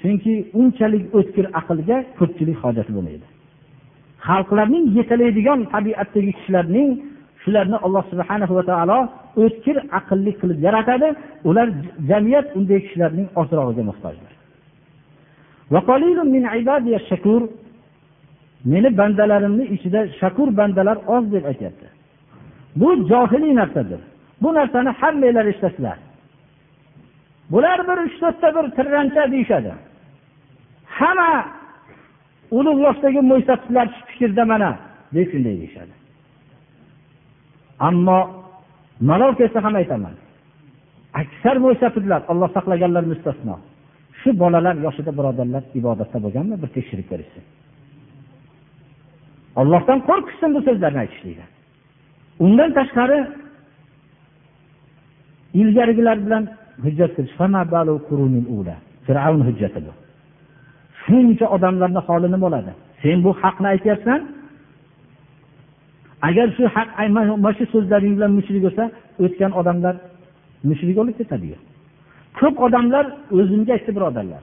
Chunki 0.00 0.34
unchalik 0.60 1.04
o'tkir 1.18 1.46
aqlga 1.60 1.96
ko'pchilik 2.18 2.58
hojati 2.64 2.90
bo'lmaydi. 2.96 3.26
Xalqlarning 4.28 4.84
yetalaydigan 4.98 5.60
tabiatdagi 5.74 6.32
kishilarning 6.38 6.88
shularni 7.42 7.76
alloh 7.86 8.04
subhana 8.12 8.46
va 8.58 8.62
taolo 8.70 8.98
o'tkir 9.44 9.76
aqlli 9.98 10.32
qilib 10.40 10.58
yaratadi. 10.66 11.08
Ular 11.48 11.68
jamiyat 12.10 12.46
unday 12.58 12.78
kishilarning 12.84 13.28
ozrog'iga 13.40 13.82
muhtojdir. 13.90 14.32
Meni 18.64 18.98
bandalarimni 18.98 19.64
ichida 19.64 20.00
shakur 20.20 20.56
bandalar 20.56 20.98
oz 21.14 21.32
deb 21.32 21.44
aytyapti. 21.44 21.86
Bu 22.76 23.08
johiliy 23.10 23.54
narsadir. 23.54 24.00
Bu 24.42 24.54
narsani 24.54 24.90
hammanglar 25.00 25.46
eshitasizlar 25.46 25.98
bular 27.50 27.78
bir 27.88 27.98
uch 28.06 28.16
to'rtta 28.22 28.48
bir 28.56 28.64
tirrancha 28.76 29.22
deyishadi. 29.32 29.72
Hamma 30.98 31.30
ulug' 32.58 32.80
yoshdagi 32.86 33.20
shu 33.46 34.00
fikrda 34.10 34.44
mana 34.52 34.70
deb 35.14 35.26
shunday 35.32 35.54
deyishadi. 35.60 35.94
Ammo 37.88 38.18
malol 39.08 39.32
kelsa 39.40 39.58
ham 39.64 39.74
aytaman. 39.80 40.14
Aksar 41.20 41.56
mo'ysafidlar 41.64 42.20
alloh 42.30 42.48
saqlaganlar 42.56 43.04
mustasno. 43.12 43.54
Shu 44.20 44.30
bolalar 44.42 44.76
yoshida 44.86 45.12
birodarlar 45.18 45.62
ibodatda 45.80 46.18
bo'lganmi 46.24 46.56
bir 46.62 46.70
tekshirib 46.76 47.06
ko'rishsin. 47.10 47.44
Ollohdan 49.60 49.98
qo'rqishsin 50.08 50.50
bu 50.54 50.60
so'zlarni 50.66 50.98
aytishlikdan. 51.04 51.50
Undan 52.44 52.70
tashqari 52.78 53.18
ilgarigilar 55.60 56.16
bilan 56.26 56.44
hujjat 56.84 57.10
fir'avn 59.06 59.40
hujjati 59.48 59.80
bu. 59.86 59.92
Shuncha 61.02 61.46
odamlarni 61.56 62.00
holi 62.06 62.26
nima 62.26 62.40
bo'ladi? 62.44 62.72
Sen 63.02 63.18
bu 63.24 63.30
haqni 63.42 63.66
aytyapsan. 63.74 64.20
Agar 66.28 66.46
shu 66.56 66.64
haq 66.76 66.88
mana 67.16 67.52
shu 67.58 67.64
so'zlaring 67.74 68.12
bilan 68.16 68.32
mushrik 68.38 68.62
bo'lsa 68.66 68.84
o'tgan 69.24 69.52
odamlar 69.60 69.94
mushrik 70.68 70.94
bo'lib 70.98 71.16
ketadiyu. 71.20 71.58
Ko'p 72.38 72.56
odamlar 72.66 73.04
o'zimga 73.38 73.72
aytdi 73.76 73.90
birodarlar. 73.96 74.42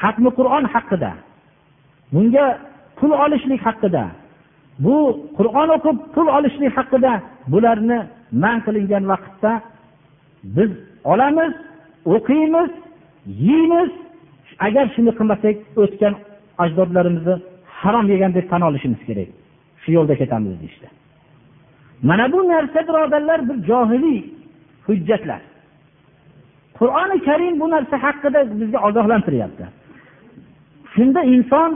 Hatmi 0.00 0.30
qur'on 0.38 0.64
haqida 0.74 1.10
bunga 2.12 2.46
pul 2.98 3.10
olishlik 3.24 3.60
haqida 3.66 4.04
bu 4.84 4.96
qur'on 5.36 5.68
o'qib 5.76 5.96
pul 6.14 6.26
olishlik 6.36 6.72
haqida 6.78 7.12
bularni 7.52 7.98
man 8.42 8.56
qilingan 8.66 9.04
vaqtda 9.12 9.52
biz 10.56 10.70
olamiz 11.12 11.52
o'qiymiz 12.14 12.70
yeymiz. 13.26 13.90
Agar 14.66 14.86
shuni 14.94 15.12
qilmasak 15.18 15.56
o'tgan 15.82 16.14
ajdodlarimizni 16.62 17.34
harom 17.80 18.06
yegan 18.12 18.34
deb 18.34 18.46
tan 18.50 18.62
olishimiz 18.68 19.00
kerak. 19.08 19.28
Shu 19.82 19.92
yo'lda 19.96 20.14
ketamiz 20.20 20.60
deyishdi. 20.60 20.86
Mana 22.02 22.32
bu 22.32 22.48
narsa 22.48 22.80
birodarlar 22.88 23.40
bir 23.48 23.56
johiliy 23.68 24.20
hujjatlar. 24.86 25.40
Qur'oni 26.78 27.16
karim 27.28 27.54
bu 27.60 27.70
narsa 27.70 27.96
haqida 28.06 28.40
bizga 28.60 28.78
ogohlantiryapti. 28.88 29.64
Shunda 30.94 31.20
inson 31.34 31.70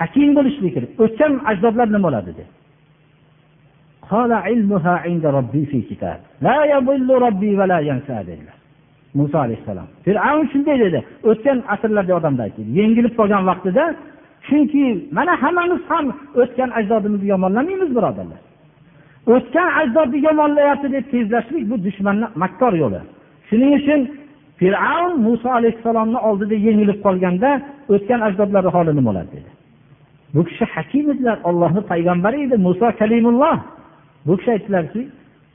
hakim 0.00 0.30
bo'lishligi 0.38 0.72
kerak. 0.76 0.90
O'tgan 1.04 1.32
ajdodlar 1.50 1.86
nima 1.94 2.04
bo'ladi 2.06 2.32
deb 2.38 2.48
muso 9.18 9.38
alayhissalom. 9.38 9.88
Fir'avn 10.04 10.44
shunday 10.52 10.76
dedi. 10.84 10.98
O'tgan 11.30 11.58
asrlarda 11.74 12.12
odamda 12.18 12.42
aytdi 12.46 12.62
yengilib 12.78 13.14
qolgan 13.18 13.42
vaqtida 13.50 13.84
chunki 14.46 14.84
mana 15.16 15.32
hammamiz 15.42 15.82
ham 15.90 16.06
o'tgan 16.42 16.70
ajdodimizni 16.78 17.26
yomonlamaymiz 17.34 17.90
birodarlar. 17.96 18.40
O'tgan 19.34 19.68
ajdodni 19.80 20.18
yomonlayapti 20.28 20.88
deb 20.96 21.04
tezlashlik 21.12 21.64
bu 21.70 21.76
dushmanni 21.86 22.26
makkor 22.42 22.72
yo'li. 22.82 23.00
Shuning 23.48 23.72
uchun 23.80 24.00
fir'avn 24.60 25.14
muso 25.26 25.48
alayhissalomni 25.58 26.18
oldida 26.28 26.56
yengilib 26.66 26.98
qolganda 27.06 27.50
o'tgan 27.94 28.20
ajdodlarni 28.28 28.70
holi 28.76 28.92
nima 28.98 29.08
bo'ladi 29.10 29.30
dedi. 29.36 29.50
Bu 30.34 30.44
kishi 30.44 30.64
hakim 30.64 31.10
edilar 31.10 31.38
ollohni 31.48 31.80
payg'ambari 31.90 32.38
edi 32.46 32.56
muso 32.66 32.86
kalimulloh. 32.98 33.58
Bu 34.26 34.36
kishi 34.36 34.50
aytdilarki 34.50 35.08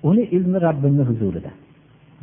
uni 0.04 0.24
ilmi 0.36 0.62
rabbimni 0.62 1.04
huzurida. 1.10 1.52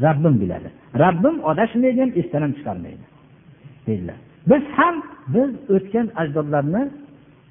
Rabbim 0.02 0.34
biladi. 0.40 0.68
Rabbim 1.04 1.36
adashmaydi 1.50 2.00
ham 2.00 2.10
esdan 2.20 2.42
ham 2.44 2.52
chiqarmaydi 2.58 3.04
dedilar. 3.86 4.18
Biz 4.50 4.62
ham 4.76 4.94
biz 5.34 5.50
o'tgan 5.74 6.06
ajdodlarni 6.20 6.82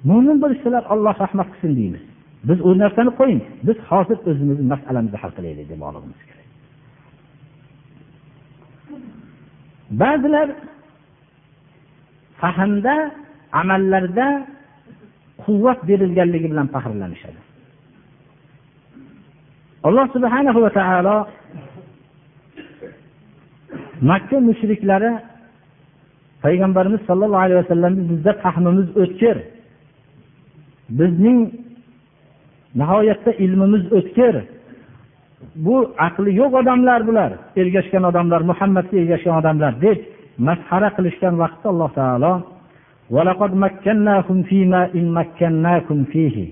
mo'min 0.08 0.36
bo'lsalar 0.44 0.82
olloh 0.92 1.14
rahmat 1.24 1.48
qilsin 1.52 1.72
deymiz. 1.78 2.04
Biz 2.48 2.58
u 2.68 2.70
narsani 2.82 3.10
qo'ying 3.20 3.40
biz 3.66 3.78
hozir 3.90 4.18
o'zimizni 4.28 4.66
masalamizni 4.74 5.18
hal 5.22 5.32
qilaylik 5.36 5.66
demoqligimiz 5.72 6.20
kerak. 6.28 6.46
Ba'zilar 10.00 10.48
fahmda 12.40 12.94
amallarda 13.60 14.26
quvvat 15.44 15.78
berilganligi 15.88 16.48
bilan 16.52 16.68
faxrlanishadi. 16.74 17.40
Alloh 19.86 20.06
subhanahu 20.14 20.60
va 20.64 20.70
taolo 20.78 21.16
makka 24.10 24.36
mushriklari 24.48 25.12
payg'ambarimiz 26.44 27.00
sollallohu 27.08 27.44
alayhi 27.46 27.60
vasallamni 27.62 28.02
bizda 28.10 28.32
fahmimiz 28.44 28.88
o'tkir. 29.02 29.36
Bizning 30.98 31.38
nihoyatda 32.80 33.32
ilmimiz 33.44 33.84
o'tkir. 33.98 34.34
Bu 35.64 35.76
aqli 36.06 36.30
yo'q 36.40 36.52
odamlar 36.60 37.00
bular. 37.08 37.30
Ergashgan 37.60 38.04
odamlar 38.10 38.40
muhammadga 38.50 38.94
ergashgan 39.02 39.34
odamlar 39.40 39.72
deb 39.84 39.98
masxara 40.48 40.88
qilishgan 40.96 41.34
vaqtda 41.42 41.66
alloh 41.72 41.90
taolo 42.00 42.32
ولقد 43.09 43.55
مكناكم 43.55 44.43
فيما 44.43 44.89
إن 44.95 45.11
مكناكم 45.13 46.03
فيه 46.03 46.47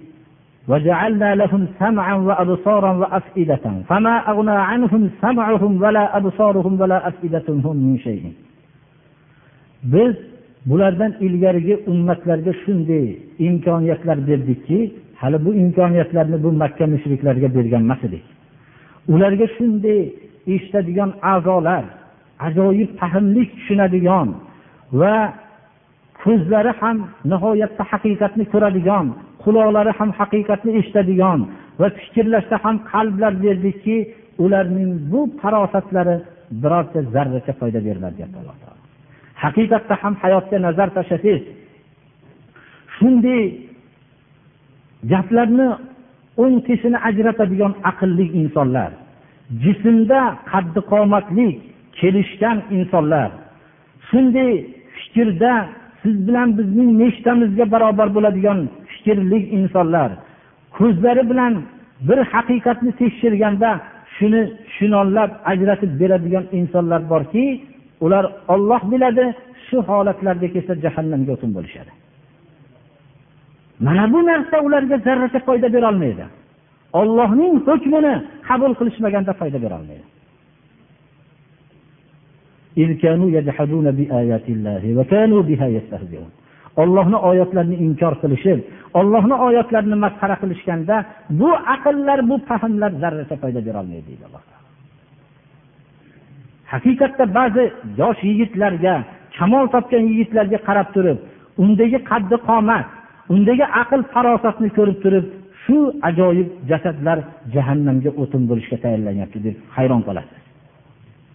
وجعلنا 0.67 1.35
لهم 1.35 1.67
سمعا 1.79 2.13
وأبصارا 2.13 2.91
وأفئدة 2.91 3.65
فما 3.89 4.15
أغنى 4.31 4.51
عنهم 4.51 5.09
سمعهم 5.21 5.81
ولا 5.83 6.17
أبصارهم 6.17 6.81
ولا 6.81 7.07
أفئدتهم 7.07 7.75
من 7.77 7.97
شيء 7.97 8.23
biz 9.83 10.15
bulardan 10.65 11.15
ilgarigi 11.19 11.75
ummatlarga 11.87 12.53
shunday 12.65 13.17
imkoniyatlar 13.39 14.27
berdikki 14.27 14.93
hali 15.15 15.45
bu 15.45 15.53
imkoniyatlarni 15.53 16.43
bu 16.43 16.51
makka 16.51 16.87
mushriklariga 16.87 17.55
bergan 17.55 17.81
emas 17.81 18.03
edik 18.03 18.23
ularga 19.13 19.47
shunday 19.57 20.01
eshitadigan 20.53 21.11
a'zolar 21.33 21.83
ajoyib 22.47 22.89
fahmlik 23.01 23.49
tushunadigan 23.57 24.29
va 25.01 25.15
ko'zlari 26.26 26.72
ham 26.80 26.96
nihoyatda 27.32 27.84
haqiqatni 27.92 28.44
ko'radigan 28.52 29.06
quloqlari 29.42 29.92
ham 29.98 30.10
haqiqatni 30.20 30.70
eshitadigan 30.80 31.40
va 31.80 31.88
fikrlashda 31.98 32.56
ham 32.64 32.76
qalblar 32.92 33.32
berdikki 33.44 33.96
ularning 34.44 34.90
bu 35.10 35.20
farosatlari 35.40 36.16
birorta 36.62 36.98
zarracha 37.14 37.52
foyda 37.60 37.80
beriladi 37.86 38.14
deyapti 38.18 38.38
alloh 38.42 38.56
taolo. 38.62 38.82
Haqiqatda 39.44 39.94
ham 40.02 40.14
hayotga 40.22 40.56
nazar 40.66 40.88
tashlasangiz 40.96 41.42
shunday 42.96 43.42
gaplarni 45.12 45.68
o'ng 46.42 46.56
teshini 46.68 46.98
ajratadigan 47.08 47.72
aqlli 47.90 48.26
insonlar 48.40 48.90
jismda 49.64 50.20
qaddi 50.52 50.80
qomatli 50.92 51.48
kelishgan 51.98 52.58
insonlar 52.76 53.30
shunday 54.08 54.52
fikrda 54.98 55.54
siz 56.06 56.28
bilan 56.28 56.48
bizning 56.58 56.90
nechtamizga 57.02 57.64
barobar 57.74 58.08
bo'ladigan 58.16 58.58
fikrli 58.90 59.38
insonlar 59.58 60.10
ko'zlari 60.76 61.22
bilan 61.30 61.52
bir 62.08 62.18
haqiqatni 62.32 62.92
tekshirganda 63.00 63.70
shuni 64.16 64.42
tushunolab 64.66 65.30
ajratib 65.52 65.92
beradigan 66.00 66.44
insonlar 66.58 67.00
borki 67.12 67.44
ular 68.04 68.24
olloh 68.54 68.80
biladi 68.92 69.24
shu 69.66 69.76
holatlarda 69.88 70.46
kelsa 70.54 70.72
jahannamga 70.84 71.30
o'tin 71.36 71.50
bo'lishadi. 71.56 71.92
Mana 73.86 74.04
bu 74.12 74.18
narsa 74.30 74.56
ularga 74.66 74.96
zarracha 75.06 75.40
foyda 75.48 75.68
berolmaydi 75.76 76.24
ollohning 77.00 77.54
hukmini 77.68 78.14
qabul 78.48 78.72
qilishmaganda 78.78 79.32
foyda 79.40 79.58
berolmaydi 79.64 80.06
ollohni 86.82 87.18
oyatlarini 87.30 87.76
inkor 87.86 88.14
qilishib 88.22 88.58
ollohni 88.98 89.36
oyatlarini 89.46 89.96
masxara 90.04 90.36
qilishganda 90.42 90.96
bu 91.40 91.50
aqllar 91.74 92.18
bu 92.30 92.36
fahmlar 92.48 92.90
zarracha 93.02 93.36
foyda 93.42 93.60
berolmaydi 93.66 94.06
deydi 94.08 94.24
alloh 94.28 94.42
haqiqatda 96.72 97.24
ba'zi 97.38 97.64
yosh 98.00 98.20
yigitlarga 98.30 98.94
kamol 99.38 99.66
topgan 99.74 100.02
yigitlarga 100.10 100.58
qarab 100.68 100.88
turib 100.96 101.18
undagi 101.62 101.98
qaddi 102.10 102.36
qomat 102.48 102.86
undagi 103.34 103.64
aql 103.82 104.00
farosatni 104.14 104.68
ko'rib 104.78 104.98
turib 105.04 105.26
shu 105.62 105.78
ajoyib 106.08 106.48
jasadlar 106.70 107.18
jahannamga 107.54 108.10
o'tin 108.22 108.42
bo'lishga 108.50 108.76
tayyorlanyapti 108.84 109.38
deb 109.46 109.56
hayron 109.76 110.02
qolasiz. 110.08 110.45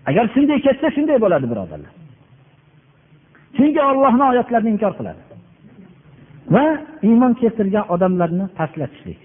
Agar 0.10 0.26
shunday 0.34 0.60
ketsa 0.66 0.88
shunday 0.96 1.18
bo'ladi 1.24 1.46
birodarlar. 1.52 1.94
Chunki 3.58 3.82
ollohni 3.90 4.24
oyatlarini 4.32 4.70
inkor 4.76 4.94
qiladi. 5.00 5.22
Va 6.56 6.66
iymon 7.10 7.34
keltirgan 7.42 7.86
odamlarni 7.94 8.46
pastlatishlik 8.58 9.20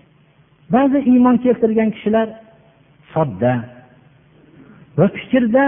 ba'zi 0.74 0.98
iymon 1.12 1.36
keltirgan 1.44 1.88
kishilar 1.94 2.28
sodda 3.12 3.52
va 4.98 5.06
fikrda 5.16 5.64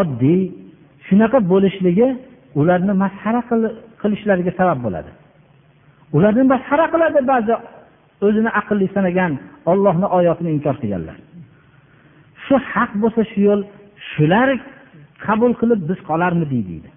oddiy 0.00 0.40
shunaqa 1.06 1.38
bo'lishligi 1.52 2.08
ularni 2.60 2.94
masxara 3.04 3.40
qilishlariga 4.00 4.52
sabab 4.60 4.78
bo'ladi. 4.86 5.10
Ularni 6.16 6.44
masxara 6.52 6.86
qiladi 6.92 7.20
ba'zi 7.32 7.54
o'zini 8.26 8.50
aqlli 8.60 8.86
sanagan 8.96 9.32
ollohni 9.70 10.06
oyatini 10.18 10.50
inkor 10.56 10.76
qilganlar. 10.82 11.16
Shu 12.44 12.54
haq 12.72 12.90
bo'lsa 13.02 13.22
shu 13.30 13.38
yo'l 13.48 13.60
shular 14.10 14.48
qabul 15.26 15.52
qilib 15.60 15.80
biz 15.90 15.98
qolarmidik 16.10 16.62
deydi. 16.70 16.90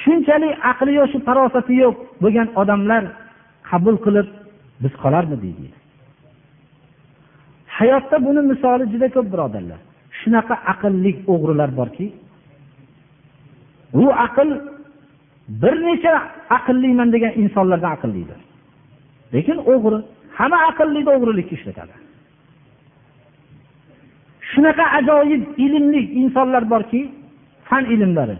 Shunchalik 0.00 0.54
aqli 0.72 0.92
yo'q 0.98 1.08
shu 1.12 1.18
farosati 1.28 1.74
yo'q 1.84 1.96
bo'lgan 2.22 2.48
odamlar 2.60 3.02
qabul 3.70 3.96
qilib 4.04 4.28
biz 4.82 4.92
qolarmidik 5.02 5.54
deydi. 5.60 5.78
Hayotda 7.78 8.16
buni 8.26 8.40
misoli 8.50 8.84
juda 8.92 9.08
ko'p 9.16 9.26
birodarlar. 9.32 9.80
Shunaqa 10.20 10.54
aqlli 10.72 11.12
o'g'rilar 11.32 11.70
borki 11.80 12.06
u 14.02 14.04
aql 14.26 14.48
bir 15.62 15.74
necha 15.88 16.14
aqlliman 16.58 17.08
degan 17.14 17.32
insonlardan 17.42 17.90
aqllidir. 17.96 18.40
Lekin 19.34 19.58
o'g'ri 19.72 19.98
hamma 20.38 20.58
aqllida 20.70 21.10
o'g'rilikka 21.16 21.54
ishlatadi. 21.58 21.94
Shunaqa 24.52 24.84
ajoyib 24.98 25.42
ilmli 25.64 26.02
insonlar 26.20 26.70
borki 26.70 27.00
fan 27.68 27.84
ilmlari. 27.94 28.36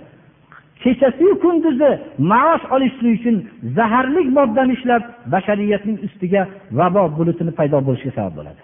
Kechasiyu 0.83 1.35
kunduzi 1.45 1.91
maosh 2.31 2.65
olishlik 2.75 3.13
uchun 3.21 3.37
zaharli 3.77 4.23
moddani 4.37 4.73
ishlab 4.79 5.03
bashariyatning 5.33 5.99
ustiga 6.07 6.43
vabo 6.79 7.03
bulutini 7.17 7.53
paydo 7.59 7.79
bo'lishiga 7.87 8.13
sabab 8.19 8.35
bo'ladi. 8.39 8.63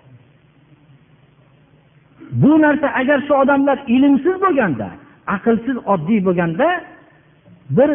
Bu 2.42 2.52
narsa 2.64 2.88
agar 3.00 3.18
shu 3.26 3.34
odamlar 3.42 3.78
ilmsiz 3.96 4.36
bo'lganda 4.44 4.88
aqlsiz 5.36 5.76
oddiy 5.92 6.20
bo'lganda 6.26 6.68
bir 7.76 7.90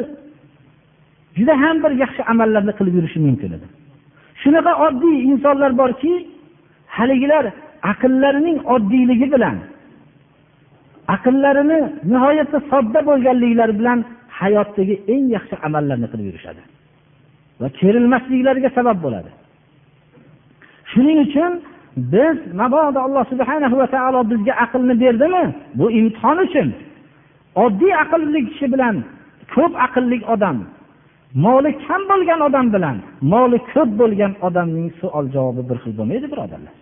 juda 1.37 1.53
ham 1.63 1.75
bir 1.83 1.91
yaxshi 2.03 2.21
amallarni 2.31 2.73
qilib 2.77 2.93
yurishi 2.97 3.19
mumkin 3.27 3.51
edi. 3.57 3.67
Shunaqa 4.41 4.73
oddiy 4.85 5.15
insonlar 5.29 5.71
borki 5.81 6.13
haligilar 6.97 7.45
aqllarining 7.91 8.57
oddiyligi 8.75 9.27
bilan 9.35 9.57
aqllarini 11.15 11.79
nihoyatda 12.11 12.59
sodda 12.71 12.99
bo'lganliklari 13.09 13.73
bilan 13.79 13.99
hayotdagi 14.39 14.95
eng 15.13 15.25
yaxshi 15.35 15.55
amallarni 15.67 16.07
qilib 16.11 16.25
yurishadi 16.29 16.61
va 17.61 17.67
kerilmasliklariga 17.79 18.69
sabab 18.77 18.97
bo'ladi. 19.05 19.31
Shuning 20.91 21.19
uchun 21.27 21.51
biz 22.13 22.37
mabodo 22.61 22.99
alloh 23.07 23.23
subhana 23.31 23.67
va 23.81 23.87
taolo 23.95 24.19
bizga 24.31 24.53
aqlni 24.65 24.95
berdimi? 25.03 25.43
Bu 25.79 25.85
imtihon 25.99 26.37
uchun. 26.45 26.67
Oddiy 27.63 27.93
aqlli 28.03 28.39
kishi 28.49 28.65
bilan 28.73 28.95
ko'p 29.53 29.73
aqlli 29.85 30.17
odam 30.33 30.57
moli 31.45 31.71
kam 31.85 32.01
bo'lgan 32.11 32.39
odam 32.47 32.67
bilan 32.75 32.97
moli 33.33 33.57
ko'p 33.73 33.89
bo'lgan 34.01 34.33
odamning 34.47 34.87
savol 34.99 35.25
javobi 35.35 35.61
bir 35.69 35.77
xil 35.83 35.93
bo'lmaydi 35.99 36.27
birodarlar. 36.33 36.73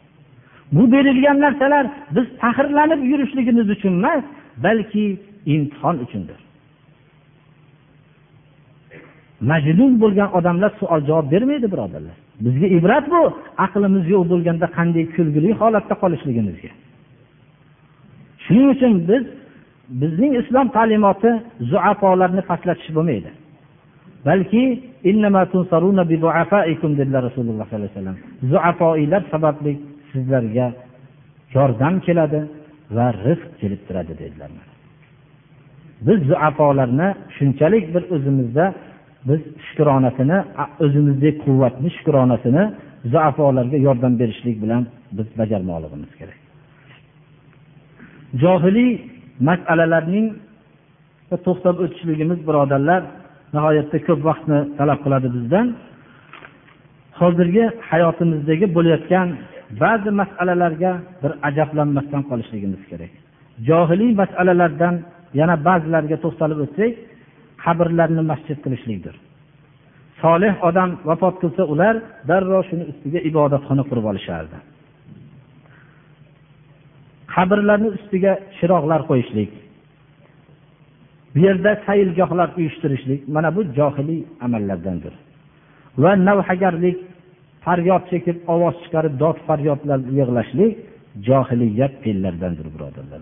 Bu 0.72 0.92
berilgan 0.92 1.38
narsalar 1.46 1.86
biz 2.16 2.26
faxrlanib 2.42 3.02
yurishligimiz 3.12 3.70
uchun 3.70 3.94
emas 4.00 4.24
balki 4.66 5.06
imtihon 5.46 5.98
uchundir. 6.06 6.40
Majnun 9.52 9.94
bo'lgan 10.04 10.30
odamlar 10.38 10.72
savol 10.80 11.02
javob 11.10 11.32
bermaydi 11.34 11.68
birodarlar. 11.74 12.16
Bizga 12.46 12.68
ibrat 12.78 13.06
bu. 13.14 13.22
Aqlimiz 13.66 14.06
yo'q 14.14 14.24
bo'lganda 14.32 14.68
qanday 14.78 15.06
kulgili 15.16 15.50
holatda 15.62 15.96
qolishligimizga. 16.04 16.72
Shuning 18.44 18.68
uchun 18.76 18.94
biz 19.10 19.24
bizning 20.02 20.32
islom 20.42 20.68
ta'limoti 20.78 21.32
zuafolarni 21.72 22.42
pastlatish 22.50 22.90
bo'lmaydi. 22.98 23.30
Balki 24.28 24.64
dedilar 27.00 27.22
rasululloh 27.28 27.66
sollallohu 27.70 27.76
alayhi 27.80 27.94
vasallam. 27.94 28.18
Zuafoiylar 28.52 29.22
sababli 29.34 29.72
sizlarga 30.12 30.68
yordam 31.56 31.96
keladi 32.08 32.40
va 32.96 33.08
rizq 33.26 33.50
kelib 33.62 33.82
turadi 33.88 34.14
dedilar. 34.22 34.52
Biz 36.08 36.20
zuafolarni 36.32 37.08
shunchalik 37.38 37.86
bir 37.96 38.04
o'zimizda 38.16 38.66
biz 39.30 39.42
shukronasini 39.68 40.38
o'zimizdek 40.86 41.36
quvvatni 41.46 41.90
shukronasini 41.98 42.64
zuafolarga 43.14 43.78
yordam 43.88 44.14
berishlik 44.22 44.58
bilan 44.64 44.84
biz 45.18 45.28
bajarmoqligimiz 45.40 46.12
kerak. 46.20 46.40
Johiliy 48.42 48.92
masalalarning 49.50 50.28
to'xtab 51.46 51.76
o'tishligimiz 51.84 52.40
birodarlar 52.48 53.02
nihoyatda 53.56 53.98
ko'p 54.08 54.22
vaqtni 54.30 54.60
talab 54.80 55.00
qiladi 55.06 55.28
bizdan. 55.36 55.68
Hozirgi 57.20 57.66
hayotimizdagi 57.92 58.66
bo'layotgan 58.76 59.28
ba'zi 59.84 60.12
masalalarga 60.22 60.92
bir 61.24 61.32
ajablanmasdan 61.48 62.24
qolishligimiz 62.30 62.82
kerak. 62.90 63.12
Johiliy 63.68 64.12
masalalardan 64.22 64.96
yana 65.40 65.56
ba'zilariga 65.68 66.18
to'xtalib 66.24 66.60
o'tsak 66.66 66.94
qabrlarni 67.64 68.24
masjid 68.32 68.58
qilishlikdir. 68.64 69.16
Solih 70.22 70.54
odam 70.68 70.90
vafot 71.10 71.36
qilsa 71.42 71.64
ular 71.74 71.96
darrov 72.30 72.64
shuni 72.70 72.84
ustiga 72.92 73.20
ibodatxona 73.30 73.84
qurib 73.90 74.06
olishardi. 74.12 74.58
Qabrlarni 77.34 77.90
ustiga 77.98 78.34
chiroqlar 78.58 79.02
qo'yishlik 79.10 79.52
bu 81.34 81.40
yerda 81.48 81.72
sayilgohlar 81.86 82.50
uyushtirishlik 82.58 83.22
mana 83.36 83.50
bu 83.56 83.62
johiliy 83.78 84.22
amallardandir. 84.46 85.14
Va 86.04 86.12
navhagarlik 86.28 86.98
faryod 87.66 88.04
chekib 88.12 88.38
ovoz 88.54 88.76
chiqarib 88.84 89.14
dod 89.24 89.38
faryodlar 89.48 90.00
yig'lashlik 90.18 90.74
johiliyat 91.28 91.94
fe'llaridandir 92.04 92.68
birodarlar. 92.76 93.20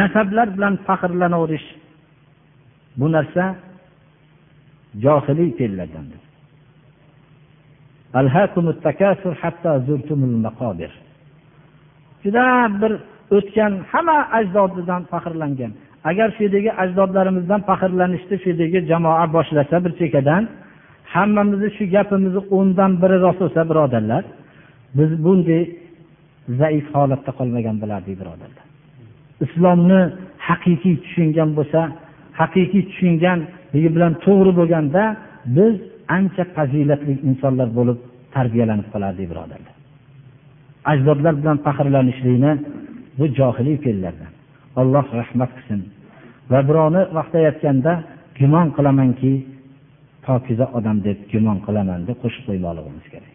Nasablar 0.00 0.48
bilan 0.56 0.74
faxrlanaverish 0.86 1.66
bu 3.00 3.06
narsa 3.16 3.44
johiliy 5.04 5.50
fe'llardandir 5.58 6.22
juda 12.24 12.44
bir 12.82 12.92
o'tgan 13.36 13.72
hamma 13.92 14.18
ajdodidan 14.38 15.02
faxrlangan. 15.12 15.72
Agar 16.10 16.28
shu 16.34 16.40
yerdagi 16.44 16.70
ajdodlarimizdan 16.82 17.60
faxrlanishni 17.68 18.36
shu 18.42 18.48
yerdagi 18.50 18.78
jamoa 18.90 19.26
boshlasa 19.36 19.76
bir 19.84 19.92
chekkadan 20.00 20.42
hammamizni 21.14 21.68
shu 21.76 21.84
gapimizni 21.94 22.40
o'ndan 22.56 22.92
biri 23.02 23.16
rost 23.24 23.40
bo'lsa 23.44 23.60
birodarlar 23.70 24.24
biz 24.98 25.10
bunday 25.24 25.62
zaif 26.60 26.86
holatda 26.94 27.30
qolmagan 27.38 27.76
bo'lardik 27.82 28.14
birodarlar. 28.20 28.64
Islomni 29.44 30.00
haqiqiy 30.48 30.96
tushungan 31.04 31.50
bo'lsa 31.58 31.80
haqiqiy 32.40 32.82
tushunganligi 32.90 33.88
bilan 33.96 34.12
to'g'ri 34.24 34.52
bo'lganda 34.60 35.02
biz 35.56 35.74
ancha 36.16 36.44
fazilatli 36.56 37.14
insonlar 37.28 37.68
bo'lib 37.78 37.98
tarbiyalanib 38.36 38.88
qolardik 38.94 39.26
birodarlar. 39.32 39.74
Ajdodlar 40.92 41.34
bilan 41.40 41.58
faxrlanishlikni 41.66 42.52
bu 43.18 43.24
johiliy 43.38 43.76
fe'llardan 43.84 44.32
alloh 44.80 45.06
rahmat 45.20 45.50
qilsin. 45.56 45.80
Va 46.52 46.60
birovni 46.68 47.02
maqtayotganda 47.18 47.92
gumon 48.38 48.68
qilamanki 48.76 49.32
pokiza 50.28 50.66
odam 50.78 50.96
deb 51.06 51.18
gumon 51.32 51.58
qilaman 51.66 52.00
deb 52.08 52.16
qo'shib 52.22 52.42
qo'ymoqligimiz 52.48 53.06
kerak. 53.12 53.32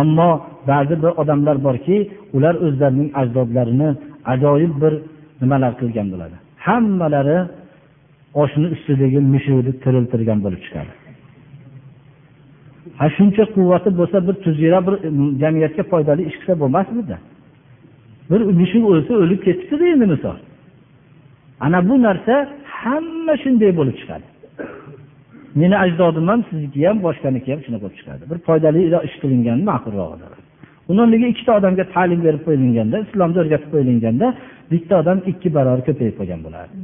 Ammo 0.00 0.30
ba'zi 0.70 0.94
bir 1.02 1.12
odamlar 1.22 1.56
borki 1.66 1.96
ular 2.36 2.54
o'zlarining 2.66 3.08
ajdodlarini 3.20 3.88
ajoyib 4.32 4.74
bir 4.82 4.92
nimalar 5.42 5.72
qilgan 5.80 6.06
bo'ladi. 6.12 6.36
Hammalari 6.66 7.38
oshni 8.42 8.66
ustidagi 8.74 9.18
mushukni 9.34 9.72
tiriltirgan 9.84 10.38
bo'lib 10.44 10.60
chiqadi. 10.66 10.92
Ha 13.00 13.06
shuncha 13.16 13.44
quvvati 13.54 13.90
bo'lsa 13.98 14.18
bir 14.26 14.34
tuzira 14.44 14.78
bir 14.86 14.94
e, 15.06 15.08
jamiyatga 15.42 15.82
foydali 15.92 16.22
ish 16.28 16.36
qilsa 16.40 16.54
bo'lmasmidi? 16.62 17.16
Bir 18.30 18.40
mushuk 18.60 18.84
o'lsa 18.92 19.12
o'lib 19.22 19.40
ketibdida 19.46 19.86
endi 19.94 20.06
misol. 20.14 20.36
Ana 21.64 21.78
bu 21.88 21.94
narsa 22.06 22.34
hamma 22.80 23.34
shunday 23.42 23.70
bo'lib 23.78 23.96
chiqadi. 24.00 24.26
Meni 25.60 25.76
ajdodim 25.84 26.26
ham 26.30 26.40
sizniki 26.50 26.80
ham 26.88 26.98
boshqaniki 27.06 27.48
ham 27.52 27.60
shunaqa 27.66 27.82
bo'lib 27.84 27.98
chiqadi. 28.00 28.22
Bir 28.30 28.38
foydali 28.46 28.80
ish 29.08 29.16
qilingan 29.22 29.58
ma'qulroq 29.70 30.10
undan 30.90 31.12
ikkita 31.32 31.52
odamga 31.58 31.84
ta'lim 31.94 32.20
berib 32.26 32.42
qo'yilganda 32.46 32.96
islomni 33.06 33.38
o'rgatib 33.42 33.70
qo'yilganda 33.74 34.26
bitta 34.72 34.94
odam 35.02 35.18
ikki 35.30 35.48
barobar 35.56 35.80
ko'payib 35.88 36.14
qolgan 36.20 36.40
bo'lardi 36.46 36.76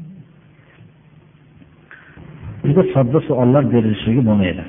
juda 2.66 2.82
sodda 2.94 3.18
savollar 3.28 3.64
berilishligi 3.74 4.22
bo'lmaydi. 4.28 4.64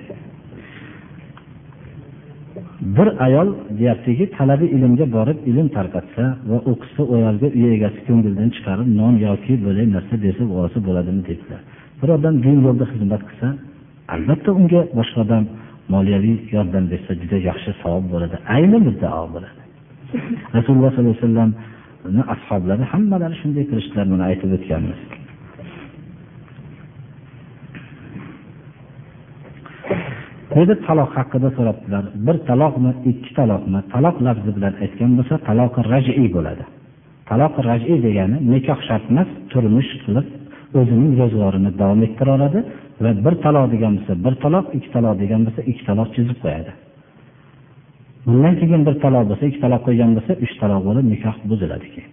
Bir 2.98 3.08
ayol 3.26 3.50
deyaptiki 3.80 4.26
talabi 4.38 4.66
ilmga 4.76 5.06
borib 5.18 5.40
ilm 5.50 5.68
tarqatsa 5.78 6.24
va 6.50 6.58
o'qisa 6.72 7.02
u 7.12 7.14
ayolga 7.20 7.48
uy 7.58 7.66
egasi 7.78 8.00
ko'ngildan 8.08 8.50
chiqarib 8.56 8.88
non 9.02 9.14
yoki 9.28 9.54
bo'lak 9.66 9.88
narsa 9.96 10.16
bersa 10.26 10.44
olsa 10.62 10.80
bo'ladimi 10.88 11.22
debdilar. 11.30 11.62
Bir 12.00 12.10
odam 12.18 12.36
din 12.46 12.56
yo'lida 12.66 12.86
xizmat 12.92 13.22
qilsa 13.30 13.48
albatta 14.14 14.50
unga 14.60 14.82
boshqa 14.98 15.20
odam 15.26 15.44
moliyaviy 15.94 16.38
yordam 16.56 16.86
bersa 16.92 17.12
juda 17.22 17.38
yaxshi 17.50 17.72
savob 17.82 18.06
bo'ladi 18.14 18.36
ayni 18.56 18.78
muddao 18.88 19.26
bo'ladi 19.36 19.60
rasululloh 20.58 20.92
sollallohu 20.96 21.14
alayhi 21.14 21.24
vasallamni 21.26 22.24
ashoblari 22.36 22.84
hammalari 22.94 23.36
shunday 23.42 23.64
qilishdilar 23.70 24.06
buni 24.14 24.24
aytib 24.30 24.50
o'tganmiz 24.58 25.02
Dedi 30.58 30.74
taloq 30.88 31.12
haqida 31.18 31.50
so'rabdilar. 31.58 32.04
Bir 32.28 32.38
taloqmi, 32.50 32.92
ikki 33.12 33.32
taloqmi? 33.40 33.80
Taloq 33.94 34.16
lafzi 34.28 34.52
bilan 34.58 34.74
aytgan 34.84 35.12
bo'lsa, 35.18 35.36
taloq 35.48 35.74
raj'iy 35.94 36.28
bo'ladi. 36.36 36.64
Taloq 37.30 37.54
raj'iy 37.70 37.98
degani 38.06 38.38
nikoh 38.54 38.80
shart 38.88 39.06
emas, 39.12 39.30
turmush 39.52 39.92
qilib 40.04 40.28
o'zining 40.80 41.12
ro'zg'orini 41.22 41.72
davom 41.82 42.02
ettira 42.08 42.32
oladi 42.38 42.60
va 43.04 43.12
bir 43.26 43.36
taloq 43.46 43.66
degan 43.74 43.94
bo'lsa 43.98 44.14
bir 44.26 44.34
taloq 44.44 44.66
ikki 44.78 44.90
taloq 44.96 45.16
degan 45.24 45.42
bo'lsa 45.46 45.62
ikki 45.72 45.84
taloq 45.90 46.08
chizib 46.16 46.38
qo'yadi. 46.44 46.72
Bundan 48.28 48.54
keyin 48.60 48.82
bir 48.88 48.96
taloq 49.04 49.24
bo'lsa 49.30 49.44
ikki 49.50 49.60
taloq 49.66 49.82
qo'ygan 49.88 50.12
bo'lsa 50.18 50.34
uch 50.46 50.54
taloq 50.62 50.82
bo'lib 50.88 51.06
nikoh 51.14 51.36
buziladi 51.52 51.88
keyin 51.94 52.12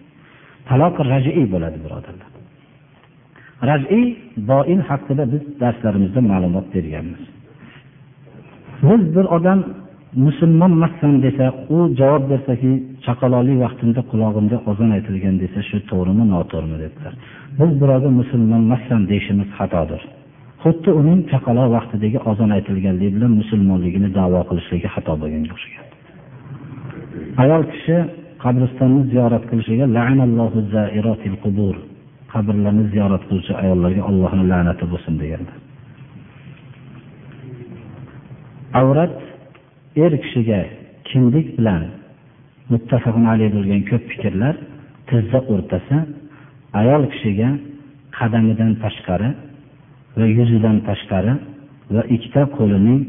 taloq 0.69 0.95
rajiy 1.11 1.45
bo'ladi 1.53 1.77
birodarlar. 1.85 2.29
Rajiy 3.69 4.05
boin 4.49 4.79
haqida 4.89 5.23
biz 5.33 5.43
darslarimizda 5.61 6.21
ma'lumot 6.31 6.65
berganmiz. 6.75 7.23
Biz 8.89 9.01
bir 9.15 9.25
odam 9.37 9.59
musulmon 10.25 10.71
emasman 10.77 11.15
desa 11.25 11.45
u 11.75 11.77
javob 11.99 12.23
bersaki 12.31 12.71
chaqaloqlik 13.05 13.57
vaqtimda 13.65 14.01
qulog'imda 14.11 14.57
ozon 14.71 14.89
aytilgan 14.97 15.35
desa 15.43 15.59
shu 15.69 15.77
to'g'rimi 15.91 16.25
noto'g'rimi 16.33 16.77
debdilar. 16.83 17.13
Biz 17.59 17.71
birovga 17.81 18.09
musulmon 18.21 18.61
emasman 18.67 19.01
deyishimiz 19.11 19.49
xatodir. 19.57 20.01
Xuddi 20.63 20.89
uning 21.01 21.19
chaqaloq 21.31 21.67
vaqtidagi 21.75 22.19
ozon 22.31 22.49
aytilganligi 22.57 23.11
bilan 23.15 23.31
musulmonligini 23.41 24.09
da'vo 24.19 24.41
qilishligi 24.49 24.87
xato 24.95 25.13
bo'lganga 25.21 25.51
o'xshagan. 25.55 25.85
Ayol 27.43 27.63
kishi 27.73 27.97
qabristonni 28.43 29.01
ziyorat 29.11 29.43
qilishiga 29.49 29.85
qabrlarni 32.35 32.85
ziyorat 32.93 33.23
qiluvchi 33.27 33.53
ayollarga 33.63 34.01
allohni 34.09 34.43
la'nati 34.51 34.85
bo'lsin 34.91 35.13
deganlar 35.21 35.57
avrat 38.81 39.13
er 40.03 40.13
kishiga 40.23 40.61
kindik 41.09 41.47
bilan 41.57 41.83
muttafaqun 42.71 43.25
alayh 43.33 43.49
bo'lgan 43.57 43.81
ko'p 43.89 44.03
fikrlar 44.11 44.55
tizza 45.09 45.39
o'rtasi 45.53 45.97
ayol 46.79 47.03
kishiga 47.11 47.49
qadamidan 48.17 48.71
tashqari 48.83 49.29
va 50.17 50.25
yuzidan 50.37 50.77
tashqari 50.89 51.33
va 51.95 52.01
ikkita 52.15 52.41
qo'lining 52.57 53.01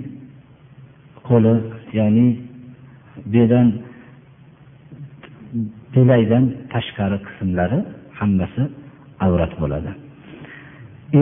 qo'li 1.28 1.54
ya'ni 1.98 2.26
bedan 3.34 3.66
belaydan 5.94 6.44
tashqari 6.74 7.18
qismlari 7.26 7.78
hammasi 8.18 8.62
avrat 9.26 9.52
bo'ladi. 9.62 9.90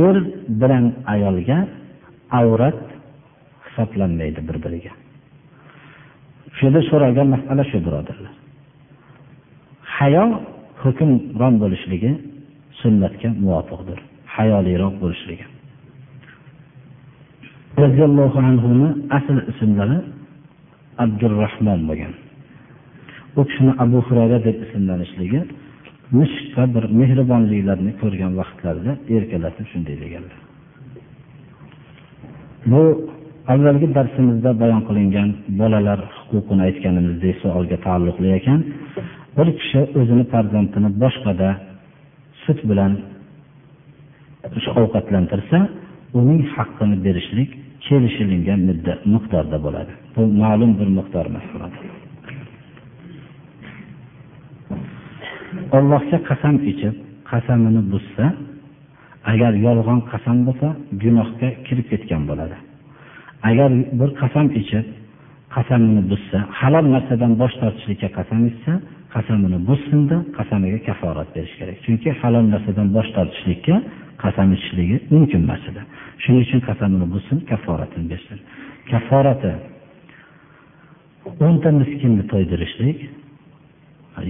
Er 0.05 0.17
bilan 0.61 0.85
ayolga 1.15 1.59
avrat 2.41 2.81
hisoblanmaydi 3.65 4.41
bir 4.49 4.57
biriga 4.65 4.93
shu 6.57 6.61
yerda 6.67 6.81
so'ralgan 6.91 7.29
masala 7.35 7.63
shu 7.71 7.79
birodarlar. 7.87 8.35
Hayo 9.97 10.25
hukmron 10.83 11.55
bo'lishligi 11.63 12.11
sunnatga 12.85 13.29
muvofiqdir. 13.45 13.99
Hayoliroq 14.37 14.95
bo'lishligi. 15.03 15.45
Roziyallohu 17.83 18.39
anhuni 18.49 18.89
asl 19.19 19.37
ismlari 19.53 19.99
abdurahmon 21.05 21.81
bo'lgan. 21.89 22.13
U 23.39 23.41
kishini 23.49 23.73
abu 23.85 23.99
hurayra 24.07 24.39
deb 24.47 24.57
ismlanishligi 24.67 25.41
mushqa 26.19 26.65
bir 26.75 26.85
mehribonliklarni 27.01 27.93
ko'rgan 28.03 28.33
vaqtlarida 28.41 28.93
erkalatib 29.17 29.67
shunday 29.73 29.97
deganlar. 30.05 30.39
Bu 32.71 32.83
avvalgi 33.53 33.87
darsimizda 33.97 34.51
bayon 34.63 34.83
qilingan 34.89 35.29
bolalar 35.61 36.01
huquqini 36.29 36.63
aytganimizdek 36.69 37.37
savolga 37.45 37.79
taalluqli 37.87 38.29
ekan. 38.39 38.61
Bir 39.37 39.49
kishi 39.59 39.81
o'zini 40.01 40.25
farzandini 40.33 40.91
boshqada 41.03 41.49
sut 42.45 42.61
bilan 42.71 42.93
ovqatlantirsa 44.83 45.59
uning 46.19 46.41
haqqini 46.55 46.97
berishlik 47.07 47.51
kelishilingan 47.87 48.61
muddat 48.69 49.01
miqdorda 49.15 49.59
bo'ladi. 49.67 49.93
Bu 50.15 50.23
ma'lum 50.43 50.73
bir 50.79 50.89
miqdor 50.99 51.25
emas 51.31 51.47
allohga 55.77 56.19
qasam 56.29 56.55
ichib 56.71 56.95
qasamini 57.31 57.83
buzsa 57.93 58.25
agar 59.33 59.53
yolg'on 59.67 60.01
qasam 60.13 60.39
bo'lsa 60.47 60.69
gunohga 61.03 61.49
kirib 61.67 61.87
ketgan 61.93 62.23
bo'ladi. 62.31 62.57
Agar 63.51 63.71
bir 64.01 64.11
qasam 64.21 64.47
ichib 64.61 64.87
qasamini 65.55 66.03
buzsa 66.11 66.39
halol 66.61 66.87
narsadan 66.95 67.33
bosh 67.43 67.55
tortishlikka 67.61 68.09
qasam 68.19 68.41
ichsa 68.51 68.73
qasamini 69.15 69.59
buzsinda 69.69 70.17
qasamiga 70.37 70.79
kaforat 70.89 71.29
berish 71.37 71.55
kerak. 71.59 71.77
Chunki 71.85 72.09
halol 72.21 72.45
narsadan 72.55 72.89
bosh 72.97 73.11
tortishlikka 73.17 73.77
qasam 74.25 74.49
ichishligi 74.57 74.97
mumkin 75.15 75.41
emas 75.47 75.63
edi 75.71 75.83
shuning 76.23 76.43
uchun 76.47 76.61
qasamini 76.69 77.07
buzsin 77.15 77.39
kaforatini 77.51 78.07
bersin. 78.13 78.39
Kaforati 78.91 79.53
o'nta 81.47 81.69
miskinni 81.81 82.25
to'ydirishlik 82.33 82.99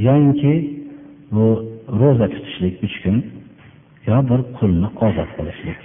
yoyinki 0.07 0.53
bu 1.35 1.47
ro'za 2.01 2.27
tutishlik 2.35 2.75
uch 2.87 2.97
kun 3.03 3.17
yo 4.09 4.19
bir 4.31 4.41
qulni 4.59 4.89
ozod 5.07 5.31
qilishlik. 5.37 5.81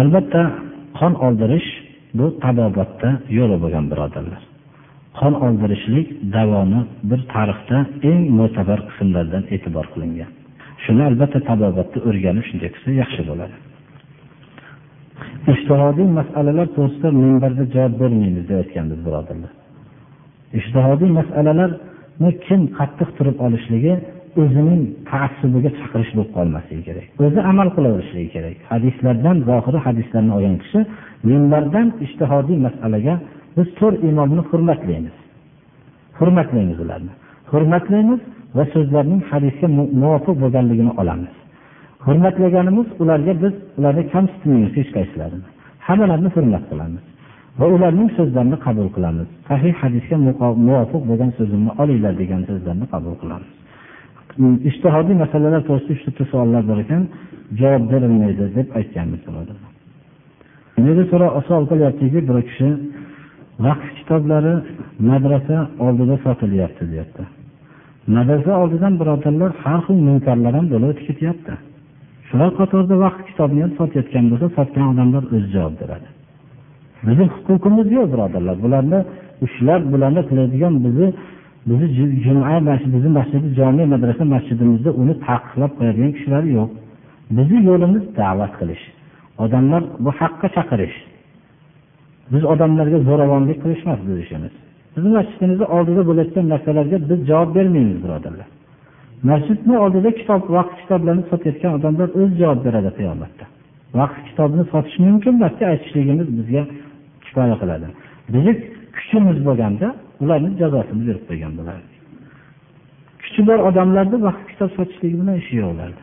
Albatta 0.00 0.42
qon 0.98 1.12
oldirish 1.26 1.68
bu 2.18 2.26
tabobatda 2.44 3.08
yo'li 3.38 3.56
bo'lgan 3.62 3.84
birodarlar. 3.92 4.42
Qon 5.18 5.34
oldirishlik 5.46 6.08
davoni 6.36 6.80
bir 7.10 7.20
tarixda 7.34 7.78
eng 8.10 8.22
mo'tabar 8.38 8.78
qismlardan 8.88 9.44
e'tibor 9.54 9.86
qilingan. 9.94 10.30
Shuni 10.84 11.02
albatta 11.10 11.38
tabobatda 11.50 11.98
o'rganib 12.08 12.44
shunday 12.48 12.70
qilsa 12.74 12.90
yaxshi 13.02 13.22
bo'ladi. 13.30 13.56
Ishtihodiy 15.52 16.08
masalalar 16.18 16.66
to'g'risida 16.76 17.08
minbarda 17.22 17.64
javob 17.74 17.94
bermaymiz 18.02 18.44
deb 18.50 18.58
aytganmiz 18.62 18.98
birodarlar. 19.06 19.52
Ishtihodiy 20.60 21.10
masalalarni 21.20 22.30
kim 22.46 22.60
qattiq 22.78 23.08
turib 23.18 23.36
olishligi 23.46 23.94
o'zining 24.42 24.82
taassubiga 25.10 25.70
chaqirish 25.78 26.12
bo'lib 26.16 26.30
qolmasligi 26.36 26.82
kerak. 26.88 27.06
O'zi 27.24 27.40
amal 27.50 27.68
qilaverishligi 27.76 28.30
kerak. 28.36 28.56
Hadislardan 28.72 29.36
zohiri 29.48 29.78
hadislarni 29.86 30.32
olgan 30.36 30.56
kishi 30.62 30.80
minbardan 31.30 31.86
ishtihodiy 32.06 32.58
masalaga 32.66 33.14
biz 33.56 33.68
to'rt 33.78 33.98
imomni 34.10 34.42
hurmatlaymiz. 34.50 35.16
Hurmatlaymiz 36.18 36.78
ularni. 36.84 37.12
Hurmatlaymiz 37.52 38.20
va 38.56 38.64
so'zlarining 38.74 39.22
hadisga 39.30 39.66
muvofiq 40.02 40.36
bo'lganligini 40.42 40.92
olamiz. 41.00 41.32
Hurmatlaganimiz 42.06 42.86
ularga 43.02 43.32
biz 43.42 43.54
ularni 43.78 44.02
kamsitmaymiz 44.14 44.72
hech 44.78 44.90
qaysilarini. 44.96 45.46
Hammalarini 45.86 46.30
hurmat 46.36 46.64
qilamiz 46.70 47.04
va 47.58 47.66
ularning 47.74 48.10
so'zlarini 48.18 48.58
qabul 48.66 48.88
qilamiz. 48.96 49.28
Sahih 49.48 49.74
hadisga 49.82 50.16
muvofiq 50.68 51.02
bo'lgan 51.10 51.30
so'zimni 51.38 51.72
olinglar 51.82 52.14
degan 52.22 52.40
so'zlarni 52.50 52.86
qabul 52.94 53.14
qilamiz. 53.22 53.50
Ishtihodiy 54.70 55.16
masalalar 55.24 55.60
to'g'risida 55.68 56.10
uchta 56.10 56.24
savollar 56.32 56.62
bor 56.70 56.78
ekan. 56.84 57.02
Javob 57.60 57.84
berilmaydi 57.92 58.44
deb 58.56 58.68
aytganmiz. 58.78 59.20
Meni 60.84 61.04
savol 61.48 61.64
qilyaptiki 61.70 62.18
bir 62.28 62.36
kishi 62.48 62.68
vaqf 63.66 63.88
kitoblari 63.98 64.54
madrasa 65.10 65.56
oldida 65.86 66.16
sotilyapti 66.26 66.84
deyapti. 66.92 67.22
Madrasa 68.16 68.52
oldidan 68.62 68.94
birodarlar 69.00 69.50
har 69.62 69.80
xil 69.86 69.98
munkarlar 70.08 70.52
ham 70.58 70.66
bo'lib 70.72 70.88
o'tib 70.92 71.06
ketyapti. 71.10 71.54
Shular 72.28 72.50
qatorida 72.58 72.96
vaqf 73.04 73.20
kitobni 73.28 73.60
ham 73.64 73.72
sotayotgan 73.78 74.24
bo'lsa 74.30 74.46
sotgan 74.56 74.86
odamlar 74.92 75.22
o'zi 75.34 75.48
javob 75.56 75.76
beradi 75.82 76.08
bizni 77.06 77.26
huquqimiz 77.34 77.86
yo'q 77.96 78.06
birodarlar. 78.12 78.56
Bularni 78.64 79.00
ushlab 79.46 79.82
bularni 79.92 80.22
qiladigan 80.28 80.74
bizni 80.84 81.08
bizni 81.68 81.86
juma 82.24 82.76
bizni 82.94 83.10
masjidi 83.18 83.48
jome 83.58 83.84
madrasa 83.94 84.24
masjidimizda 84.34 84.90
uni 85.02 85.14
taqiqlab 85.26 85.72
qo'yadigan 85.78 86.12
kishilar 86.16 86.44
yo'q. 86.56 86.70
Bizni 87.36 87.58
yo'limiz 87.68 88.04
da'vat 88.20 88.52
qilish. 88.60 88.84
Odamlar 89.44 89.82
bu 90.04 90.10
haqqa 90.20 90.46
chaqirish. 90.56 90.96
Biz 92.32 92.42
odamlarga 92.52 92.98
zo'ravonlik 93.08 93.58
qilishmas 93.64 93.98
biz 94.08 94.18
ishimiz 94.24 94.52
bizni 94.94 95.10
masjidimizni 95.18 95.66
oldida 95.76 96.02
bo'layotgan 96.08 96.46
narsalarga 96.52 96.96
biz 97.10 97.20
javob 97.30 97.50
bermaymiz 97.56 97.98
birodarlar. 98.04 98.48
Masjidni 99.30 99.74
oldida 99.84 100.10
kitob 100.20 100.42
vaqt 100.56 100.74
kitoblarni 100.80 101.24
sotayotgan 101.30 101.72
odamlar 101.78 102.08
o'zi 102.18 102.34
javob 102.42 102.60
beradi 102.66 102.90
qiyomatda. 102.98 103.44
Vaqt 104.00 104.18
kitobini 104.28 104.64
sotish 104.72 104.96
mumkin 105.06 105.32
emasda 105.38 105.64
aytishligimiz 105.72 106.28
bizga 106.38 106.62
kifoya 107.24 107.56
qiladi. 107.62 107.86
Bizni 108.34 108.52
kuchimiz 108.96 109.38
bo'lganda 109.48 109.86
ularni 110.22 110.50
jazosini 110.60 111.02
berib 111.08 111.24
qo'ygan 111.28 111.52
bo'lardik. 111.58 111.92
Kuchi 113.22 113.40
bor 113.48 113.58
odamlarni 113.68 114.16
vaqt 114.26 114.44
kitob 114.50 114.70
sotishlik 114.78 115.12
bilan 115.20 115.36
ishi 115.42 115.54
yo'q 115.60 115.70
ularni 115.74 116.02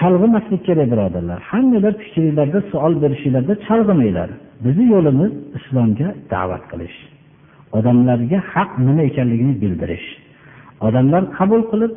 chalg'imaslik 0.00 0.62
kerak 0.68 0.88
birodarlar. 0.92 1.38
Hammalar 1.50 1.94
fikringlarda 2.02 2.60
savol 2.72 2.94
berishinglarda 3.02 3.54
chalg'imanglar 3.66 4.30
bizni 4.64 4.86
yo'limiz 4.94 5.32
islomga 5.58 6.08
da'vat 6.32 6.64
qilish. 6.70 6.98
Odamlarga 7.78 8.38
haq 8.52 8.70
nima 8.86 9.02
ekanligini 9.10 9.54
bildirish. 9.62 10.06
Odamlar 10.86 11.22
qabul 11.38 11.62
qilib 11.70 11.92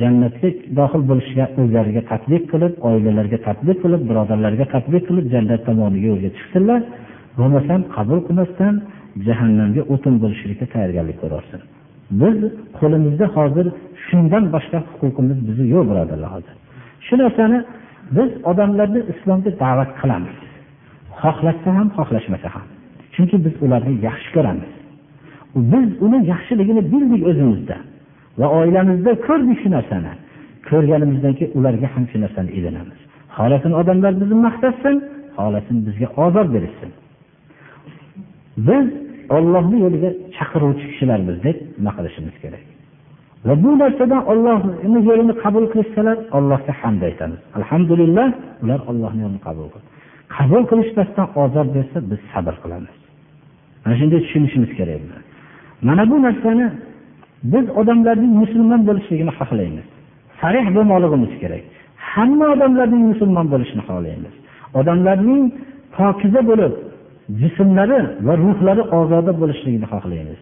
jannatga 0.00 0.48
dohil 0.78 1.02
bo'lishga 1.10 1.44
o'zlariga 1.60 2.02
taklif 2.12 2.42
qilib 2.52 2.72
oilalarga 2.88 3.38
taklif 3.48 3.76
qilib 3.84 4.02
birodarlarga 4.08 4.66
taklif 4.74 5.02
qilib 5.08 5.26
jannat 5.34 5.60
tomoniga 5.68 6.06
yo'lga 6.12 6.30
chiqsinlar. 6.36 6.80
Bo'lmasam 7.38 7.80
qabul 7.96 8.18
qilmasdan 8.28 8.74
jahannamga 9.26 9.82
o'tin 9.94 10.14
bo'lishlikka 10.22 10.66
tayyorgarlik 10.74 11.18
ko'rarsin. 11.22 11.60
Biz 12.20 12.36
qo'limizda 12.78 13.26
hozir 13.36 13.66
shundan 14.06 14.44
boshqa 14.54 14.78
huquqimiz 15.00 15.38
bizni 15.48 15.66
yo'q 15.74 15.84
birodarlar 15.90 16.30
hozir. 16.36 16.54
Shu 17.06 17.14
narsani 17.22 17.58
biz 18.16 18.30
odamlarni 18.50 19.00
islomga 19.12 19.50
da'vat 19.64 19.90
qilamiz. 20.00 20.36
Xohlasa 21.22 21.70
ham 21.78 21.88
xohlashmasa 21.96 22.48
ham. 22.54 22.66
Chunki 23.14 23.36
biz 23.44 23.54
ularni 23.64 23.94
yaxshi 24.08 24.30
ko'ramiz. 24.36 24.70
Biz 25.72 25.88
uni 26.04 26.18
yaxshiligini 26.32 26.82
bildik 26.92 27.22
o'zimizda. 27.30 27.76
Va 28.40 28.46
oilamizda 28.58 29.12
ko'rdik 29.26 29.58
shu 29.62 29.68
narsani. 29.76 30.12
Ko'rganimizdan 30.68 31.32
keyin 31.38 31.52
ularga 31.58 31.88
ham 31.94 32.04
shu 32.10 32.16
narsani 32.24 32.50
ilinamiz. 32.58 32.98
Xohlasin 33.36 33.72
odamlar 33.80 34.12
bizni 34.20 34.36
maqtasin 34.46 34.96
xohlasin 35.36 35.76
bizga 35.86 36.08
ozor 36.24 36.46
berishsin. 36.54 36.90
Biz 38.68 38.86
ollohni 39.36 39.76
yo'liga 39.84 40.10
chaqiruvchi 40.36 40.84
kishilarmiz 40.90 41.36
deb 41.46 41.56
nima 41.78 41.92
qilishimiz 41.96 42.34
kerak? 42.42 42.64
Va 43.46 43.54
bu 43.64 43.70
narsadan 43.82 44.22
ollohni 44.32 45.00
yo'lini 45.08 45.34
qabul 45.42 45.64
qilishsalar 45.72 46.16
allohga 46.36 46.72
hamd 46.80 47.02
aytamiz. 47.08 47.40
Alhamdulillah 47.58 48.28
ular 48.62 48.80
ollohni 48.90 49.20
yo'lini 49.24 49.42
qabul 49.48 49.66
qildi. 49.74 49.91
Qabul 50.34 50.62
qilishmasdan 50.70 51.28
ozor 51.42 51.66
bersa 51.76 51.98
biz 52.10 52.20
sabr 52.32 52.54
qilamiz. 52.62 52.94
Mana 53.84 53.94
shunday 54.00 54.20
tushunishimiz 54.24 54.70
kerak 54.78 55.00
mana 55.88 56.02
bu 56.10 56.16
narsani 56.26 56.66
biz 57.52 57.66
odamlarning 57.80 58.32
musulmon 58.42 58.80
bo'lishligini 58.88 59.32
xohlaymiz. 59.40 59.86
Sarih 60.40 60.66
bo'lmoqligimiz 60.76 61.32
kerak. 61.42 61.62
Hamma 62.12 62.46
odamlarning 62.54 63.02
musulmon 63.12 63.46
bo'lishini 63.52 63.82
xohlaymiz. 63.88 64.34
Odamlarning 64.78 65.42
pokiza 65.96 66.40
bo'lib 66.50 66.72
jismlari 67.40 67.98
va 68.26 68.34
ruhlari 68.44 68.82
ozoda 68.98 69.32
bo'lishligini 69.40 69.86
xohlaymiz. 69.92 70.38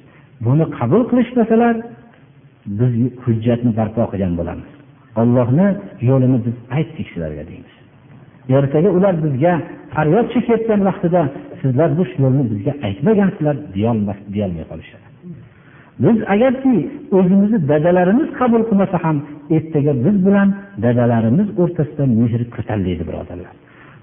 Buni 0.46 0.64
qabul 0.78 1.02
qilishmasalar 1.10 1.74
biz 2.78 2.92
hujjatni 3.24 3.70
barpo 3.78 4.02
qilgan 4.12 4.32
bo'lamiz. 4.40 4.70
Ollohni 5.20 5.68
yo'lini 6.08 6.38
biz 6.46 6.54
aytdik 6.76 7.06
sizlarga 7.12 7.44
deymiz. 7.50 7.74
Ertaga 8.48 8.90
ular 8.98 9.14
bizga 9.24 9.52
faryod 9.94 10.26
chekayotgan 10.34 10.80
vaqtida 10.88 11.22
sizlar 11.60 11.90
bu 11.98 12.04
yo'lni 12.22 12.44
bizga 12.52 12.72
aytmagansizlar 12.86 13.56
deyolmay 13.74 14.64
qolishadi. 14.70 15.06
Biz 16.04 16.16
agarki 16.34 16.74
o'zimizni 17.18 17.58
dadalarimiz 17.70 18.28
qabul 18.40 18.62
qilmasa 18.68 18.96
ham 19.04 19.16
ertaga 19.56 19.92
biz 20.04 20.16
bilan 20.26 20.48
dadalarimiz 20.84 21.48
o'rtasida 21.62 22.04
mehr 22.18 22.42
ko'tariladi 22.56 23.04
birodarlar. 23.08 23.54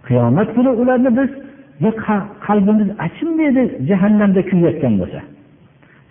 Qiyomat 0.07 0.49
kuni 0.55 0.71
ularni 0.81 1.11
biz 1.19 1.29
qalbimiz 2.47 2.89
achinmaydi 3.05 3.63
jahannamda 3.89 4.41
kuyayotgan 4.49 4.93
bo'lsa. 5.01 5.21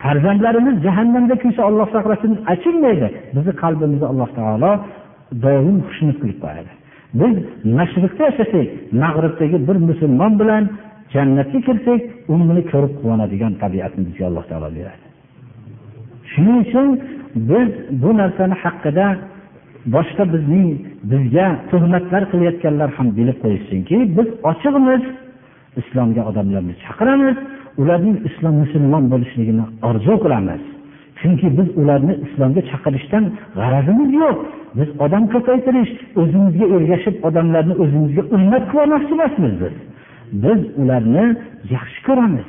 Farzandlarimiz 0.02 0.76
jahannamda 0.86 1.34
kuysa 1.42 1.60
olloh 1.68 1.88
saqlasin 1.96 2.32
achinmaydi. 2.52 3.08
Bizni 3.36 3.52
qalbimizni 3.62 4.06
alloh 4.12 4.30
taolo 4.38 4.70
doim 5.44 5.76
xushnud 5.88 6.16
qilib 6.22 6.38
qo'yadi. 6.44 6.70
Biz 7.20 7.34
mashriqda 7.78 8.22
yashasak 8.28 8.68
mag'ribdagi 9.02 9.58
bir 9.68 9.76
musulmon 9.88 10.32
bilan 10.40 10.64
jannatga 11.14 11.58
kirsak 11.66 12.00
uni 12.34 12.62
ko'rib 12.72 12.92
quvonadigan 13.00 13.52
tabiatni 13.62 14.02
bizga 14.08 14.24
alloh 14.30 14.44
taolo 14.50 14.68
beradi. 14.78 15.04
Shuning 16.32 16.58
uchun 16.64 16.88
biz 17.50 17.68
bu 18.02 18.10
narsani 18.20 18.56
haqida 18.64 19.06
boshqa 19.94 20.24
bizning 20.34 20.68
bizga 21.10 21.46
tuhmatlar 21.70 22.22
qilayotganlar 22.32 22.90
ham 22.96 23.08
bilib 23.18 23.38
qo'yishsinki 23.44 23.96
biz 24.16 24.28
ochiqmiz 24.50 25.02
islomga 25.80 26.22
odamlarni 26.30 26.74
chaqiramiz 26.84 27.36
ularning 27.82 28.16
islom 28.28 28.54
musulmon 28.62 29.04
bo'lishligini 29.12 29.64
orzu 29.88 30.14
qilamiz. 30.24 30.62
Chunki 31.20 31.46
biz 31.58 31.68
ularni 31.80 32.14
islomga 32.26 32.62
chaqirishdan 32.70 33.24
g'arazimiz 33.58 34.10
yo'q. 34.22 34.36
Biz 34.78 34.88
odam 35.04 35.24
ko'paytirish 35.34 35.92
o'zimizga 36.20 36.66
ergashib 36.76 37.16
odamlarni 37.28 37.74
o'zimizga 37.82 38.22
ummat 38.36 38.64
qilmoqchi 38.72 39.12
emasmiz 39.16 39.54
biz. 39.62 39.74
Biz 40.44 40.60
ularni 40.82 41.24
yaxshi 41.74 42.00
ko'ramiz. 42.08 42.46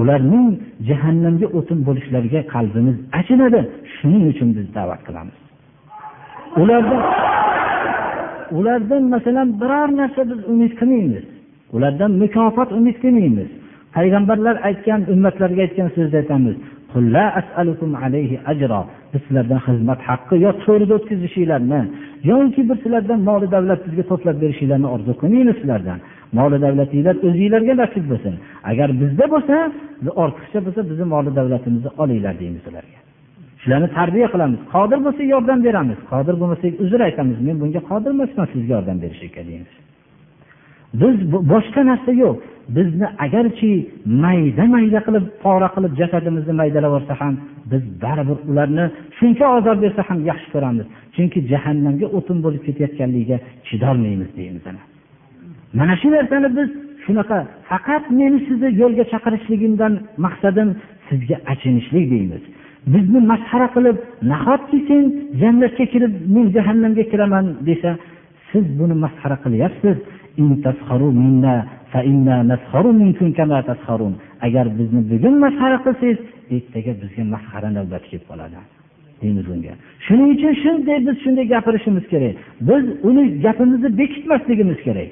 Ularning 0.00 0.48
jahannamga 0.88 1.46
o'tin 1.58 1.78
bo'lishlariga 1.86 2.40
qalbimiz 2.54 2.96
achinadi 3.18 3.60
shuning 3.94 4.24
uchun 4.32 4.48
biz 4.56 4.66
da'vat 4.76 5.00
qilamiz. 5.06 5.38
Ulardan 6.62 7.02
ulardan 8.58 9.02
masalan 9.14 9.48
biror 9.60 9.88
narsa 10.00 10.22
biz 10.30 10.40
umid 10.52 10.72
qilmaymiz. 10.80 11.24
Ulardan 11.76 12.10
mukofot 12.22 12.70
umid 12.78 12.96
qilmaymiz. 13.04 13.50
Payg'ambarlar 13.96 14.56
aytgan 14.68 15.00
ummatlarga 15.12 15.60
aytgan 15.66 15.88
so'zni 15.96 16.16
aytamiz. 16.22 16.56
Biz 19.12 19.20
sizlardan 19.26 19.60
xizmat 19.66 20.00
haqqi 20.08 20.34
yo 20.44 20.50
to'rida 20.64 20.92
o'tkazishinglarni 20.98 21.80
yoki 22.30 22.62
bir 22.68 22.76
sizlardan 22.82 23.20
moli 23.28 23.46
davlat 23.54 23.80
bizga 23.86 24.04
to'plab 24.10 24.36
berishinglarni 24.42 24.88
orzu 24.94 25.12
qilmaymiz 25.22 25.56
sizlardan. 25.60 25.98
Moli 26.38 26.58
davlatinglar 26.64 27.14
o'zinglarga 27.26 27.74
nasib 27.82 28.04
bo'lsin. 28.12 28.34
Agar 28.70 28.88
bizda 29.00 29.24
bo'lsa 29.34 29.56
ortiqcha 30.24 30.58
bo'lsa 30.66 30.80
bizni 30.90 31.06
moli 31.14 31.30
davlatimizni 31.38 31.90
olinglar 32.02 32.34
deymiz 32.42 32.64
ularga 32.70 32.98
shularni 33.62 33.88
tarbiya 33.98 34.28
qilamiz. 34.34 34.60
Qodir 34.74 34.98
bo'lsak 35.06 35.26
yordam 35.34 35.58
beramiz. 35.66 35.98
Qodir 36.12 36.34
bo'lmasak 36.40 36.72
uzr 36.84 37.00
aytamiz. 37.08 37.38
Men 37.46 37.56
bunga 37.62 37.80
qodir 37.90 38.10
emasman 38.16 38.46
sizga 38.54 38.72
yordam 38.76 38.98
berishga 39.04 39.42
deymiz. 39.50 39.72
Biz 41.00 41.14
boshqa 41.52 41.80
narsa 41.90 42.12
yo'q. 42.24 42.38
Bizni 42.76 43.06
agarchi 43.24 43.72
mayda 44.24 44.64
mayda 44.74 45.00
qilib 45.06 45.24
pora 45.42 45.68
qilib 45.74 45.92
jasadimizni 46.00 46.54
maydalab 46.60 46.90
yuborsa 46.90 47.14
ham 47.20 47.34
biz 47.70 47.82
baribir 48.04 48.38
ularni 48.50 48.84
shuncha 49.18 49.46
ozor 49.56 49.76
bersa 49.84 50.02
ham 50.08 50.18
yaxshi 50.30 50.48
ko'ramiz. 50.54 50.86
Chunki 51.14 51.38
jahannamga 51.52 52.06
o'tin 52.16 52.38
bo'lib 52.44 52.62
ketayotganligiga 52.66 53.36
chidolmaymiz 53.68 54.30
deymiz 54.38 54.64
mana 55.78 55.94
shu 56.00 56.08
narsani 56.16 56.48
biz 56.58 56.68
shunaqa 57.04 57.38
faqat 57.70 58.04
meni 58.20 58.38
sizni 58.46 58.68
yo'lga 58.82 59.04
chaqirishligimdan 59.12 59.92
maqsadim 60.24 60.68
sizga 61.08 61.36
achinishlik 61.52 62.06
deymiz. 62.14 62.42
Bizni 62.94 63.20
masxara 63.32 63.68
qilib 63.76 63.96
nahotki 64.32 64.78
sen 64.88 65.02
jannatga 65.42 65.84
kirib 65.92 66.12
men 66.34 66.46
jahannamga 66.56 67.04
kiraman 67.12 67.46
desa 67.68 67.90
siz 68.50 68.64
buni 68.78 68.94
masxara 69.04 69.36
qilyapsiz. 69.44 69.96
Agar 74.46 74.66
bizni 74.78 75.00
bugun 75.10 75.34
masxara 75.44 75.78
qilsangiz 75.84 76.18
ertaga 76.56 76.92
bizga 77.02 77.22
masxara 77.34 77.68
navbati 77.78 78.06
kelib 78.10 78.26
qoladi. 78.30 78.58
Deymiz 79.22 79.46
unga. 79.54 79.72
Shuning 80.06 80.28
uchun 80.34 80.52
shunday 80.62 80.98
biz 81.06 81.16
shunday 81.24 81.44
gapirishimiz 81.54 82.04
kerak. 82.12 82.34
Biz 82.68 82.84
uni 83.08 83.22
gapimizni 83.44 83.90
bekitmasligimiz 84.00 84.78
kerak. 84.86 85.08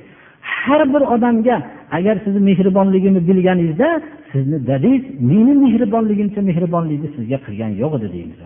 Har 0.52 0.82
bir 0.94 1.02
odamga 1.14 1.56
agar 1.96 2.16
sizni 2.24 2.40
mehribonligimni 2.50 3.20
bilganingizda 3.28 3.88
sizni 4.32 4.58
dadangiz 4.70 5.04
meni 5.30 5.52
mehribonligimcha 5.64 6.40
mehribonlikni 6.50 7.08
sizga 7.16 7.38
qilgani 7.46 7.74
yo'q 7.82 7.92
edi 7.98 8.08
deymiz 8.16 8.38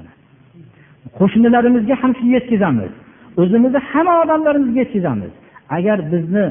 qo'shnilarimizga 1.18 1.94
ham 2.02 2.12
shuni 2.18 2.30
yetkazamiz. 2.38 2.92
O'zimizni 3.40 3.80
hamma 3.90 4.14
odamlarimizga 4.24 4.78
yetkazamiz. 4.84 5.32
Agar 5.76 5.98
bizni 6.12 6.44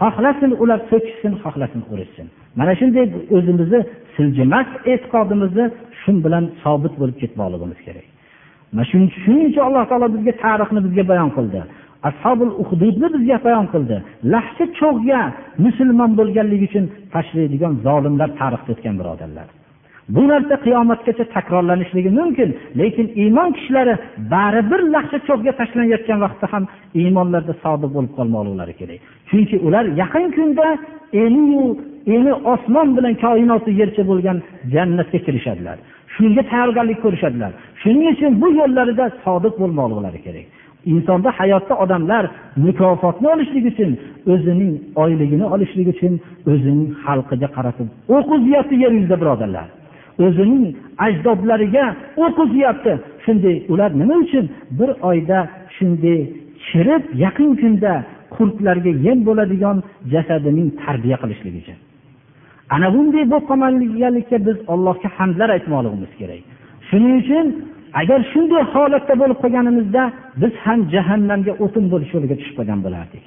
xohlasin 0.00 0.50
ular 0.62 0.80
so'kishsin 0.90 1.32
xohlasin 1.44 1.82
urishsin 1.92 2.26
mana 2.58 2.72
shunday 2.80 3.06
o'zimizni 3.36 3.80
siljimas 4.16 4.68
e'tiqodimizni 4.92 5.66
shu 6.00 6.10
bilan 6.24 6.44
sobit 6.62 6.94
bo'lib 7.00 7.16
ketmoqligimiz 7.22 7.78
kerak. 7.86 8.06
Mana 8.72 8.84
shuning 8.90 9.10
uchun 9.50 9.62
alloh 9.68 9.84
taolo 9.90 10.06
bizga 10.16 10.32
tarixni 10.44 10.80
bizga 10.86 11.04
bayon 11.12 11.30
qildi. 11.36 11.60
Ashobul 12.08 12.50
uhdudni 12.62 13.08
bizga 13.14 13.36
bayon 13.46 13.66
qildi. 13.72 13.96
Lahcha 14.32 14.64
cho'g'ga 14.80 15.20
musulmon 15.64 16.10
bo'lganligi 16.18 16.66
uchun 16.70 16.84
tashlaydigan 17.14 17.72
zolimlar 17.86 18.28
tarixda 18.40 18.70
o'tgan 18.74 18.94
birodarlar. 19.00 19.48
Bu 20.08 20.28
narsa 20.28 20.54
qiyomatgacha 20.64 21.24
takrorlanishligi 21.36 22.10
mumkin 22.18 22.56
lekin 22.80 23.06
iymon 23.22 23.52
kishilari 23.56 23.94
baribir 24.32 24.80
lahcha 24.94 25.18
cho'pga 25.28 25.52
tashlanayotgan 25.60 26.18
vaqtda 26.24 26.46
ham 26.52 26.64
iymonlarda 27.00 27.54
sodiq 27.64 27.90
bo'lib 27.96 28.12
qolmoqliklari 28.18 28.74
kerak. 28.80 29.00
Chunki 29.30 29.56
ular 29.66 29.84
yaqin 30.02 30.26
kunda 30.36 30.66
eniyu 31.24 31.64
eni 32.14 32.32
osmon 32.52 32.88
bilan 32.96 33.14
koinoti 33.24 33.70
yercha 33.80 34.02
bo'lgan 34.10 34.38
jannatga 34.74 35.18
kirishadilar. 35.26 35.78
Shunga 36.14 36.42
tayyorgarlik 36.50 36.98
ko'rishadilar. 37.04 37.52
Shuning 37.82 38.08
uchun 38.14 38.32
bu 38.42 38.48
yo'llarida 38.60 39.04
sodiq 39.24 39.54
bo'lmoqlari 39.60 40.20
kerak. 40.26 40.46
Insonda 40.92 41.30
hayotda 41.38 41.74
odamlar 41.84 42.24
mukofotni 42.64 43.26
olishlik 43.34 43.64
uchun 43.72 43.90
o'zining 44.32 44.72
oyligini 45.02 45.46
olishlik 45.54 45.88
uchun 45.94 46.12
o'zining 46.52 46.90
xalqiga 47.04 47.48
qaratib 47.56 47.88
o'q 48.16 48.26
uzyapti 48.36 48.74
yer 48.82 48.92
yuzida 48.98 49.16
birodarlar. 49.22 49.66
O'zining 50.24 50.66
ajdodlariga 51.06 51.84
o'q 52.24 52.36
uzyapti 52.44 52.92
shunday 53.24 53.56
ular 53.72 53.90
nima 54.00 54.14
uchun 54.24 54.44
bir 54.78 54.90
oyda 55.10 55.38
shunday 55.76 56.18
chirib 56.68 57.02
yaqin 57.24 57.50
kunda 57.62 57.92
qurtlarga 58.36 58.92
yem 59.06 59.18
bo'ladigan 59.28 59.76
jasadining 60.12 60.68
tarbiya 60.82 61.16
qilishligi 61.22 61.58
uchun. 61.64 61.78
Ana 62.74 62.88
bunday 62.94 63.24
bo'lib 63.32 63.46
qolmaganlikka 63.50 64.36
biz 64.46 64.56
allohga 64.72 65.08
hamdlar 65.18 65.48
aytmoqligimiz 65.56 66.12
kerak. 66.20 66.42
Shuning 66.88 67.14
uchun 67.22 67.46
agar 68.00 68.20
shunday 68.32 68.62
holatda 68.72 69.14
bo'lib 69.22 69.38
qolganimizda 69.42 70.02
biz 70.42 70.52
ham 70.64 70.80
jahannamga 70.94 71.52
o'tin 71.64 71.84
bo'lish 71.92 72.10
yo'liga 72.14 72.36
tushib 72.40 72.56
qolgan 72.58 72.80
bo'lardik. 72.86 73.22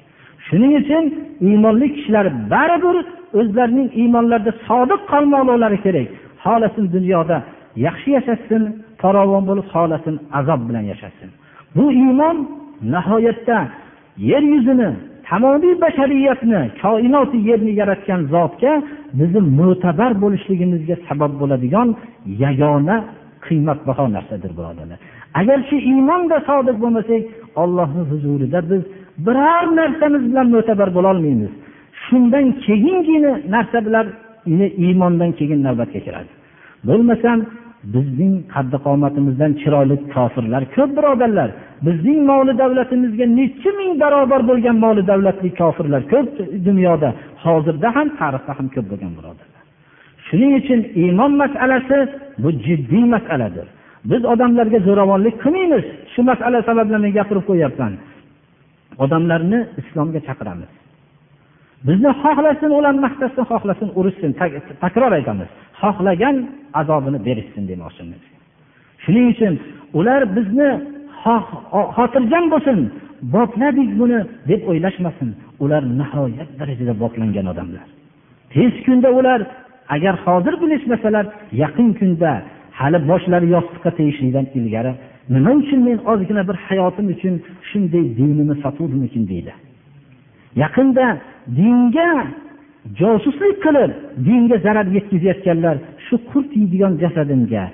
Shuning 0.48 0.72
uchun 0.80 1.04
iymonli 1.48 1.86
kishilar 1.94 2.26
baribir 2.52 2.96
o'zlarining 3.40 3.88
iymonlarida 4.00 4.52
sodiq 4.68 5.00
qolmoqliklari 5.12 5.78
kerak. 5.86 6.08
Xohlasin 6.44 6.84
dunyoda 6.96 7.36
yaxshi 7.86 8.10
yashasin 8.16 8.62
farovon 9.00 9.42
bo'lib 9.48 9.66
xohlasin 9.74 10.14
azob 10.38 10.60
bilan 10.68 10.84
yashasin 10.92 11.30
bu 11.76 11.84
iymon 12.02 12.36
nihoyatda 12.94 13.58
yer 14.30 14.42
yuzini 14.52 14.90
tamomiy 15.28 15.74
bashariyatni 15.84 16.60
koinoti 16.82 17.38
yerni 17.48 17.72
yaratgan 17.80 18.20
zotga 18.34 18.72
bizni 19.18 19.40
mo'tabar 19.60 20.12
bo'lishligimizga 20.22 20.96
sabab 21.08 21.32
bo'ladigan 21.40 21.88
yagona 22.44 22.96
qiymatbaho 23.46 24.04
narsadir 24.16 24.52
birodarlar 24.58 24.98
agar 25.40 25.58
shu 25.68 25.76
iymonda 25.90 26.36
sodiq 26.48 26.76
bo'lmasak 26.82 27.22
ollohni 27.62 28.02
huzurida 28.10 28.58
biz 28.70 28.82
biror 29.26 29.64
narsamiz 29.80 30.22
bilan 30.30 30.46
mo'tabar 30.54 30.88
bo'lolmaymiz. 30.96 31.52
Shundan 32.04 32.46
keyingina 32.64 33.32
narsa 33.54 33.78
bilan 33.86 34.06
iymondan 34.84 35.30
keyin 35.38 35.60
navbatga 35.66 36.00
kiradi 36.06 36.32
bo'lmasam 36.88 37.38
bizning 37.94 38.34
qaddi 38.54 38.76
qomatimizdan 38.86 39.52
chiroyli 39.60 39.96
kofirlar 40.14 40.62
ko'p 40.76 40.90
birodarlar. 40.98 41.48
Bizning 41.86 42.18
moli 42.30 42.52
davlatimizga 42.62 43.26
necha 43.38 43.70
ming 43.80 43.92
barobar 44.02 44.40
bo'lgan 44.50 44.76
moli 44.84 45.02
davlatli 45.10 45.50
kofirlar 45.60 46.02
ko'p 46.12 46.28
dunyoda. 46.68 47.08
Hozirda 47.44 47.88
ham 47.96 48.08
tarixda 48.20 48.52
ham 48.58 48.66
ko'p 48.74 48.86
bo'lgan 48.90 49.12
birodarlar. 49.18 49.62
Shuning 50.26 50.52
uchun 50.60 50.80
iymon 51.02 51.32
masalasi 51.42 51.98
bu 52.42 52.48
jiddiy 52.66 53.04
masaladir. 53.14 53.66
Biz 54.10 54.22
odamlarga 54.32 54.78
zo'ravonlik 54.88 55.34
qilmaymiz. 55.44 55.84
Shu 56.12 56.20
masala 56.30 56.58
sababli 56.68 56.96
men 57.04 57.12
gapirib 57.18 57.44
qo'yyapman 57.50 57.92
odamlarni 59.04 59.58
islomga 59.80 60.20
chaqiramiz. 60.28 60.70
Bizni 61.86 62.10
xohlasin 62.22 62.70
ular 62.78 62.94
maqtasin 63.04 63.44
xohlasin 63.50 63.88
urishsin 63.98 64.30
takror 64.84 65.12
aytamiz. 65.18 65.48
Xohlagan 65.82 66.36
azobini 66.80 67.18
berishsin 67.26 67.64
demoqchimiz. 67.70 68.22
Shuning 69.04 69.26
uchun 69.32 69.54
ular 69.98 70.22
bizni 70.36 70.68
xotirjam 71.96 72.44
bo'lsin 72.54 72.78
bopladik 73.34 73.90
buni 74.00 74.18
deb 74.50 74.60
o'ylashmasin. 74.70 75.30
Ular 75.64 75.82
nihoyat 76.00 76.50
darajada 76.60 76.94
boplangan 77.02 77.46
odamlar. 77.52 77.86
Tez 78.52 78.72
kunda 78.86 79.08
ular 79.18 79.40
agar 79.94 80.14
hozir 80.24 80.54
bilishmasalar 80.62 81.26
yaqin 81.62 81.88
kunda 82.00 82.32
hali 82.78 82.98
boshlari 83.10 83.46
yostiqqa 83.56 83.90
tegishlikdan 83.98 84.46
ilgari 84.58 84.92
nima 85.34 85.52
uchun 85.60 85.80
men 85.88 85.98
ozgina 86.12 86.42
bir 86.48 86.56
hayotim 86.66 87.06
uchun 87.14 87.34
shunday 87.68 88.04
dinimni 88.18 88.54
sotuvdimikin 88.64 89.24
deydi. 89.32 89.52
Yaqinda 90.62 91.04
dinga 91.58 92.10
josuslik 93.00 93.56
qilib 93.64 93.92
dinga 94.26 94.56
zarar 94.66 94.86
yetkazayotganlar 94.96 95.76
shu 96.06 96.16
qurt 96.30 96.50
yeydigan 96.60 96.92
jasadimga. 97.02 97.64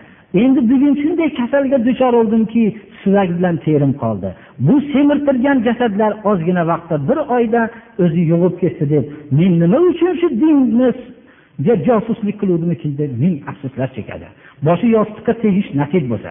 Endi 0.43 0.61
bugun 0.71 0.95
shunday 1.03 1.29
kasalga 1.41 1.79
duchor 1.87 2.13
bo'ldimki 2.19 2.63
suvak 3.03 3.29
bilan 3.39 3.57
terim 3.67 3.93
qoldi. 4.03 4.29
Bu 4.67 4.75
semirtirgan 4.93 5.59
jasadlar 5.67 6.13
ozgina 6.31 6.63
vaqtda 6.71 6.97
bir 7.09 7.19
oyda 7.37 7.63
o'zi 8.05 8.23
yuvib 8.33 8.55
ketdi 8.63 8.85
deb 8.95 9.05
men 9.39 9.53
nima 9.63 9.79
uchun 9.91 10.13
shu 10.21 10.29
dinni 10.43 10.89
josuslik 11.89 12.37
qiluvdimikin 12.41 12.93
deb 13.01 13.11
ming 13.23 13.37
afsuslar 13.51 13.89
chekadi. 13.97 14.27
Boshi 14.67 14.87
yostiqqa 14.97 15.33
tegish 15.45 15.69
nasib 15.81 16.05
bo'lsa. 16.13 16.31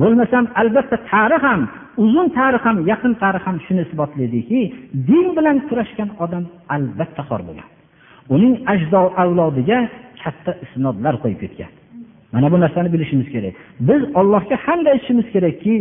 Bo'lmasam 0.00 0.44
albatta 0.60 0.96
tarix 1.12 1.42
ham 1.48 1.60
uzun 2.04 2.26
tarix 2.38 2.62
ham 2.66 2.76
yaqin 2.90 3.12
tarix 3.22 3.42
ham 3.48 3.56
shuni 3.66 3.82
isbotlaydiki 3.86 4.60
din 5.08 5.26
bilan 5.36 5.56
kurashgan 5.68 6.10
odam 6.24 6.44
albatta 6.74 7.22
xor 7.28 7.40
bo'lgan 7.48 7.68
uning 8.34 8.54
ajdo 8.72 9.02
avlodiga 9.22 9.78
katta 10.22 10.52
isnodlar 10.64 11.14
qo'yib 11.22 11.40
ketgan. 11.44 11.70
Mana 12.34 12.48
bu 12.52 12.56
narsani 12.64 12.88
bilishimiz 12.94 13.28
kerak. 13.34 13.54
Biz 13.88 14.02
allohga 14.20 14.56
hamd 14.66 14.86
aytishimiz 14.92 15.26
kerakki 15.34 15.74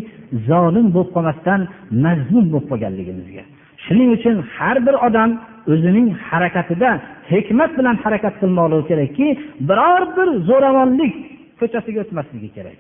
zolim 0.50 0.88
bo'lib 0.96 1.12
qolmasdan 1.16 1.62
mazmun 2.06 2.46
bo'lib 2.54 2.68
qolganligimizga. 2.72 3.44
Shuning 3.86 4.10
uchun 4.18 4.36
har 4.56 4.78
bir 4.86 4.96
odam 5.08 5.30
o'zining 5.74 6.08
harakatida 6.30 6.90
hikmat 7.32 7.72
bilan 7.80 7.96
harakat 8.04 8.36
qilmoqligi 8.42 8.86
kerakki 8.92 9.28
biror 9.70 10.02
bir 10.18 10.28
zo'ravonlik 10.50 11.14
ko'chasiga 11.60 12.00
o'tmasligi 12.06 12.50
kerak. 12.58 12.78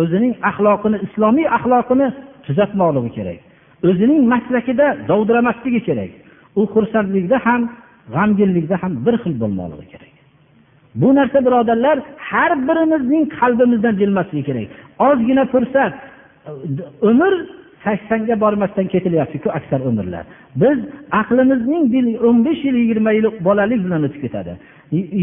O'zining 0.00 0.32
axloqini 0.50 0.98
islomiy 1.06 1.46
axloqini 1.56 2.06
tuzatmoqligi 2.46 3.10
kerak. 3.18 3.38
O'zining 3.88 4.20
maslakida 4.32 4.86
dovdiramasligi 5.10 5.80
kerak. 5.88 6.10
U 6.60 6.62
xursandlikda 6.74 7.36
ham 7.46 7.60
g'amginlikda 8.14 8.76
ham 8.82 8.92
bir 9.06 9.14
xil 9.22 9.34
bo'lmoqligi 9.42 9.88
kerak. 9.94 10.12
Bu 11.00 11.08
narsa 11.18 11.38
birodarlar 11.46 11.96
har 12.28 12.52
birimizning 12.68 13.24
qalbimizdan 13.38 13.94
jilmasligi 14.00 14.44
kerak. 14.48 14.68
Ozgina 15.08 15.44
fursat 15.52 15.92
umr 17.10 17.32
saksonga 17.84 18.34
bormasdan 18.44 18.86
ketilyaptiku 18.94 19.48
aksar 19.58 19.80
umrlar. 19.88 20.24
Biz 20.62 20.78
aqlimizning 21.20 21.84
o'n 22.26 22.36
besh 22.46 22.62
yil 22.66 22.76
yigirma 22.82 23.10
yil 23.18 23.26
bolalik 23.46 23.80
bilan 23.86 24.02
o'tib 24.06 24.20
ketadi. 24.24 24.52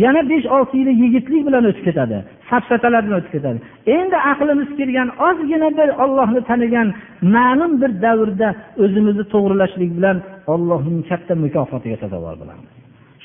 Yana 0.03 0.29
besh 0.29 0.45
olti 0.45 0.77
yili 0.77 0.93
yigitlik 1.03 1.47
bilan 1.47 1.63
o'tib 1.69 1.83
ketadi 1.87 2.17
safsatalar 2.49 3.01
bilan 3.05 3.17
o'tib 3.19 3.31
ketadi. 3.35 3.57
Endi 3.97 4.17
aqlimiz 4.31 4.69
kirgan 4.79 5.09
ozgina 5.27 5.69
bir 5.79 5.89
ollohni 6.03 6.41
tanigan 6.49 6.87
ma'lum 7.35 7.71
bir 7.81 7.91
davrda 8.05 8.49
o'zimizni 8.83 9.25
to'g'rilashlik 9.33 9.91
bilan 9.97 10.17
ollohning 10.53 10.99
katta 11.09 11.33
mukofotiga 11.43 11.97
sazovor 12.03 12.35
bo'lamiz. 12.41 12.69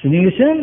Shuning 0.01 0.25
uchun 0.33 0.57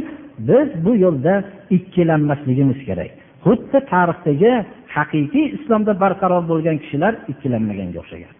biz 0.49 0.67
bu 0.85 0.91
yo'lda 1.05 1.33
ikkilanmasligimiz 1.77 2.79
kerak. 2.87 3.11
Xuddi 3.45 3.77
tarixdagi 3.93 4.53
haqiqiy 4.95 5.45
islomda 5.57 5.93
barqaror 6.03 6.43
bo'lgan 6.51 6.77
kishilar 6.83 7.13
ikkilanmaganga 7.31 7.97
o'xshagan. 8.03 8.33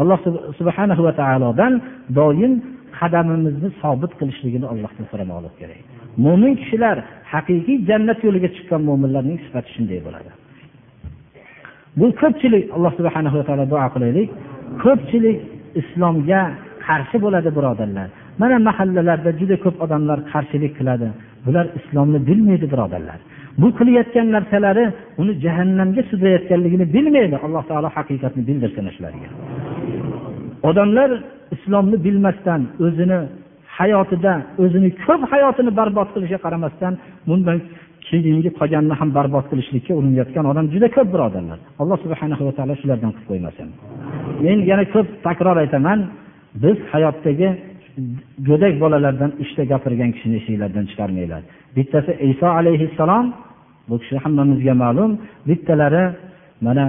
Alloh 0.00 0.18
subhana 0.58 0.94
va 1.06 1.12
taolodan 1.20 1.72
doim 2.18 2.52
qadamimizni 3.02 3.70
sobit 3.82 4.12
qilishligini 4.20 4.66
allohdan 4.72 5.06
so'ramoqlik 5.10 5.54
kerak. 5.60 5.80
Mo'min 6.24 6.52
kishilar 6.60 6.96
haqiqiy 7.32 7.78
jannat 7.90 8.18
yo'liga 8.26 8.48
chiqqan 8.56 8.80
mo'minlarning 8.88 9.38
sifati 9.44 9.68
shunday 9.74 10.00
bo'ladi. 10.06 10.30
Bu 12.00 12.06
ko'pchilik 12.20 12.64
alloh 12.76 12.92
subhana 12.98 13.28
va 13.36 13.42
taolo 13.48 13.64
duo 13.72 13.86
qilaylik 13.94 14.28
ko'pchilik 14.84 15.38
islomga 15.80 16.42
qarshi 16.86 17.16
bo'ladi 17.24 17.50
birodarlar. 17.58 18.08
Mana 18.40 18.56
mahallalarda 18.68 19.30
juda 19.40 19.56
ko'p 19.64 19.76
odamlar 19.84 20.18
qarshilik 20.32 20.72
qiladi. 20.78 21.08
Bular 21.46 21.66
islomni 21.78 22.18
bilmaydi 22.28 22.66
birodarlar. 22.72 23.18
Bu 23.60 23.68
qilayotgan 23.78 24.26
narsalari 24.36 24.84
uni 25.20 25.32
jahannamga 25.44 26.02
sudrayotganligini 26.10 26.86
bilmaydi. 26.96 27.36
Alloh 27.46 27.62
taolo 27.70 27.88
haqiqatni 27.96 28.42
bildirsin 28.48 28.84
shularga 28.96 29.28
odamlar 30.70 31.10
islomni 31.54 31.96
bilmasdan 32.06 32.60
o'zini 32.86 33.18
hayotida 33.78 34.32
o'zini 34.62 34.88
ko'p 35.04 35.22
hayotini 35.32 35.70
barbod 35.80 36.08
qilishiga 36.14 36.40
qaramasdan 36.44 36.92
bundan 37.28 37.58
keyingi 38.08 38.50
qolganini 38.58 38.94
ham 39.00 39.10
barbod 39.18 39.44
qilishlikka 39.50 39.92
urinayotgan 39.98 40.44
odam 40.52 40.66
juda 40.74 40.88
ko'p 40.96 41.08
birodarlar. 41.14 41.58
Alloh 41.82 41.98
subhana 42.04 42.34
va 42.48 42.52
taolo 42.58 42.74
shulardan 42.82 43.10
qilib 43.14 43.28
qo'ymasin. 43.30 43.68
Men 44.44 44.58
yana 44.70 44.84
ko'p 44.94 45.08
takror 45.26 45.56
aytaman 45.64 45.98
biz 46.62 46.76
hayotdagi 46.92 47.48
go'dak 48.48 48.74
bolalardan 48.82 49.30
uchta 49.42 49.62
gapirgan 49.72 50.10
kishini 50.14 50.36
esinglardan 50.40 50.84
chiqarmanglar. 50.90 51.42
Bittasi 51.76 52.12
iso 52.32 52.48
alayhissalom 52.58 53.26
bu 53.88 53.94
kishi 54.02 54.16
hammamizga 54.24 54.74
ma'lum 54.84 55.10
bittalari 55.48 56.04
mana 56.66 56.86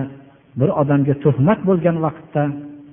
bir 0.60 0.70
odamga 0.82 1.14
tuhmat 1.26 1.60
bo'lgan 1.70 1.98
vaqtda 2.06 2.44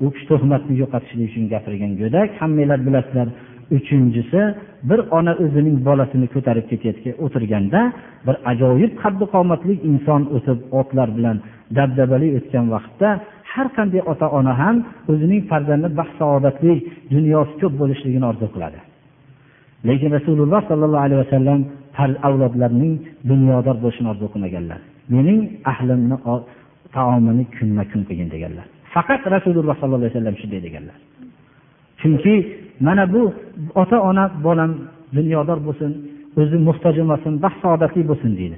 u 0.05 0.06
kishi 0.12 0.27
tuhmatni 0.31 0.74
yo'qotishlik 0.82 1.28
uchun 1.31 1.44
gapirgan 1.52 1.93
go'dak. 2.01 2.28
Hammanglar 2.40 2.81
bilasizlar 2.86 3.28
uchinchisi 3.77 4.40
bir 4.89 5.01
ona 5.18 5.32
o'zining 5.44 5.77
bolasini 5.89 6.27
ko'tarib 6.35 6.66
ketayotgan 6.70 7.14
o'tirganda 7.24 7.81
bir 8.27 8.36
ajoyib 8.51 8.93
qaddi 9.02 9.24
qomatli 9.35 9.74
inson 9.90 10.22
o'tib 10.36 10.59
otlar 10.81 11.09
bilan 11.16 11.36
dabdabali 11.78 12.28
o'tgan 12.39 12.66
vaqtda 12.74 13.09
har 13.52 13.68
qanday 13.77 14.02
ota 14.12 14.27
ona 14.39 14.52
ham 14.62 14.77
o'zining 15.12 15.40
farzandi 15.51 15.89
baxt 16.01 16.14
saodatli 16.20 16.72
dunyosi 17.14 17.55
ko'p 17.62 17.74
bo'lishligini 17.81 18.27
orzu 18.32 18.47
qiladi. 18.55 18.78
Lekin 19.89 20.10
rasululloh 20.18 20.60
sollallohu 20.70 21.05
alayhi 21.06 21.20
vasallam 21.24 21.60
avlodlarning 22.28 22.94
dunyodor 23.31 23.77
bo'lishini 23.82 24.09
orzu 24.12 24.27
qilmaganlar. 24.32 24.81
Mening 25.14 25.40
ahlimni 25.72 26.16
taomini 26.97 27.44
kunma 27.56 27.82
kun 27.90 28.01
qilgin 28.09 28.28
deganlar. 28.35 28.66
Faqat 28.95 29.23
rasululloh 29.35 29.75
sollallohu 29.81 30.03
alayhi 30.05 30.15
vasallam 30.15 30.37
shunday 30.43 30.61
deganlar. 30.67 30.97
Chunki 32.01 32.35
mana 32.87 33.05
bu 33.15 33.23
ota 33.83 33.97
ona 34.11 34.25
bolam 34.47 34.73
dunyodor 35.17 35.59
bo'lsin 35.67 35.91
o'zi 36.41 36.57
muhtoj 36.69 36.95
emasin 37.05 37.33
baxt 37.45 37.59
saodatli 37.65 38.03
bo'lsin 38.11 38.33
deydi. 38.41 38.57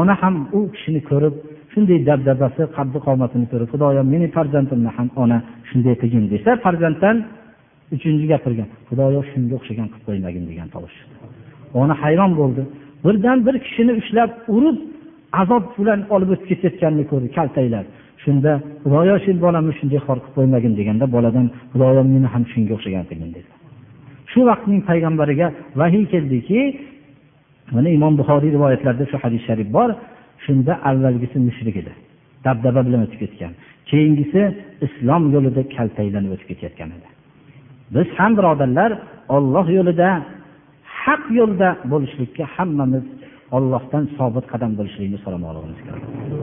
Ona 0.00 0.14
ham 0.22 0.34
u 0.56 0.60
kishini 0.74 1.00
ko'rib 1.10 1.34
shunday 1.72 1.98
dabdabasi 2.08 2.62
qaddi 2.76 2.98
qomatini 3.06 3.46
ko'rib 3.52 3.68
xudoyim 3.72 4.06
meni 4.14 4.26
farzandimni 4.36 4.90
ham 4.96 5.08
ona 5.22 5.38
shunday 5.68 5.94
qilgin 6.02 6.24
desa 6.32 6.50
farzanddan 6.64 7.16
uchinchi 7.96 8.26
gapirgan 8.32 8.68
xudoyo 8.88 9.20
shunga 9.30 9.54
o'xshagan 9.58 9.88
qilib 9.92 10.04
qo'ymagin 10.08 10.44
degan 10.50 10.68
tovush 10.74 10.96
ona 11.80 11.94
hayron 12.02 12.32
bo'ldi. 12.40 12.62
Birdan 13.04 13.38
bir 13.46 13.54
kishini 13.66 13.92
ushlab 14.00 14.30
urib 14.56 14.78
azob 15.40 15.64
bilan 15.78 16.00
olib 16.14 16.28
o'tib 16.34 16.46
ketayotganini 16.50 17.04
ko'rdi 17.10 17.28
kaltaklab 17.38 17.86
shunda 18.24 18.52
xudoyo 18.84 19.14
shu 19.24 19.30
bolamni 19.46 19.72
shunday 19.78 20.00
xor 20.06 20.18
qilib 20.22 20.34
qo'ymagin 20.36 20.72
deganda 20.80 21.04
boladan 21.16 21.46
xudoyo 21.72 22.02
meni 22.14 22.28
ham 22.34 22.44
shunga 22.52 22.72
o'xshagan 22.76 23.04
qilgin 23.10 23.30
dedi. 23.36 23.50
Shu 24.32 24.40
vaqtning 24.50 24.80
payg'ambariga 24.90 25.46
vahiy 25.80 26.04
keldiki 26.12 26.60
mana 27.74 27.88
imom 27.96 28.14
buxoriy 28.20 28.50
rivoyatlarida 28.56 29.04
shu 29.10 29.16
hadis 29.24 29.42
sharif 29.48 29.68
bor 29.76 29.90
shunda 30.44 30.72
avvalgisi 30.90 31.38
mushrik 31.48 31.76
edi. 31.82 31.92
Dabdaba 32.46 32.80
bilan 32.86 33.00
o'tib 33.06 33.20
ketgan 33.24 33.52
keyingisi 33.90 34.42
islom 34.86 35.22
yo'lida 35.34 35.62
kaltaklanib 35.76 36.30
o'tib 36.34 36.48
ketayotgan 36.50 36.90
edi. 36.96 37.08
Biz 37.94 38.08
ham 38.18 38.32
birodarlar 38.38 38.90
olloh 39.36 39.66
yo'lida 39.78 40.08
haq 41.02 41.22
yo'lda 41.38 41.68
bo'lishlikka 41.92 42.44
hammamiz 42.56 43.04
ollohdan 43.56 44.04
sobit 44.18 44.44
qadam 44.52 44.72
bo'lishlikni 44.78 45.18
so'ramoqligimiz 45.24 45.80
kerak 45.86 46.02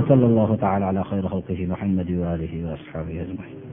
sallallohu 0.09 0.55
taala 0.63 0.85
ala 0.91 1.01
xayri 1.11 1.27
xalqihi 1.33 1.63
muhammadi 1.73 2.13
va 2.21 2.27
alihi 2.35 2.63
va 2.65 2.71
ashabihi 2.79 3.19
ajmain 3.25 3.70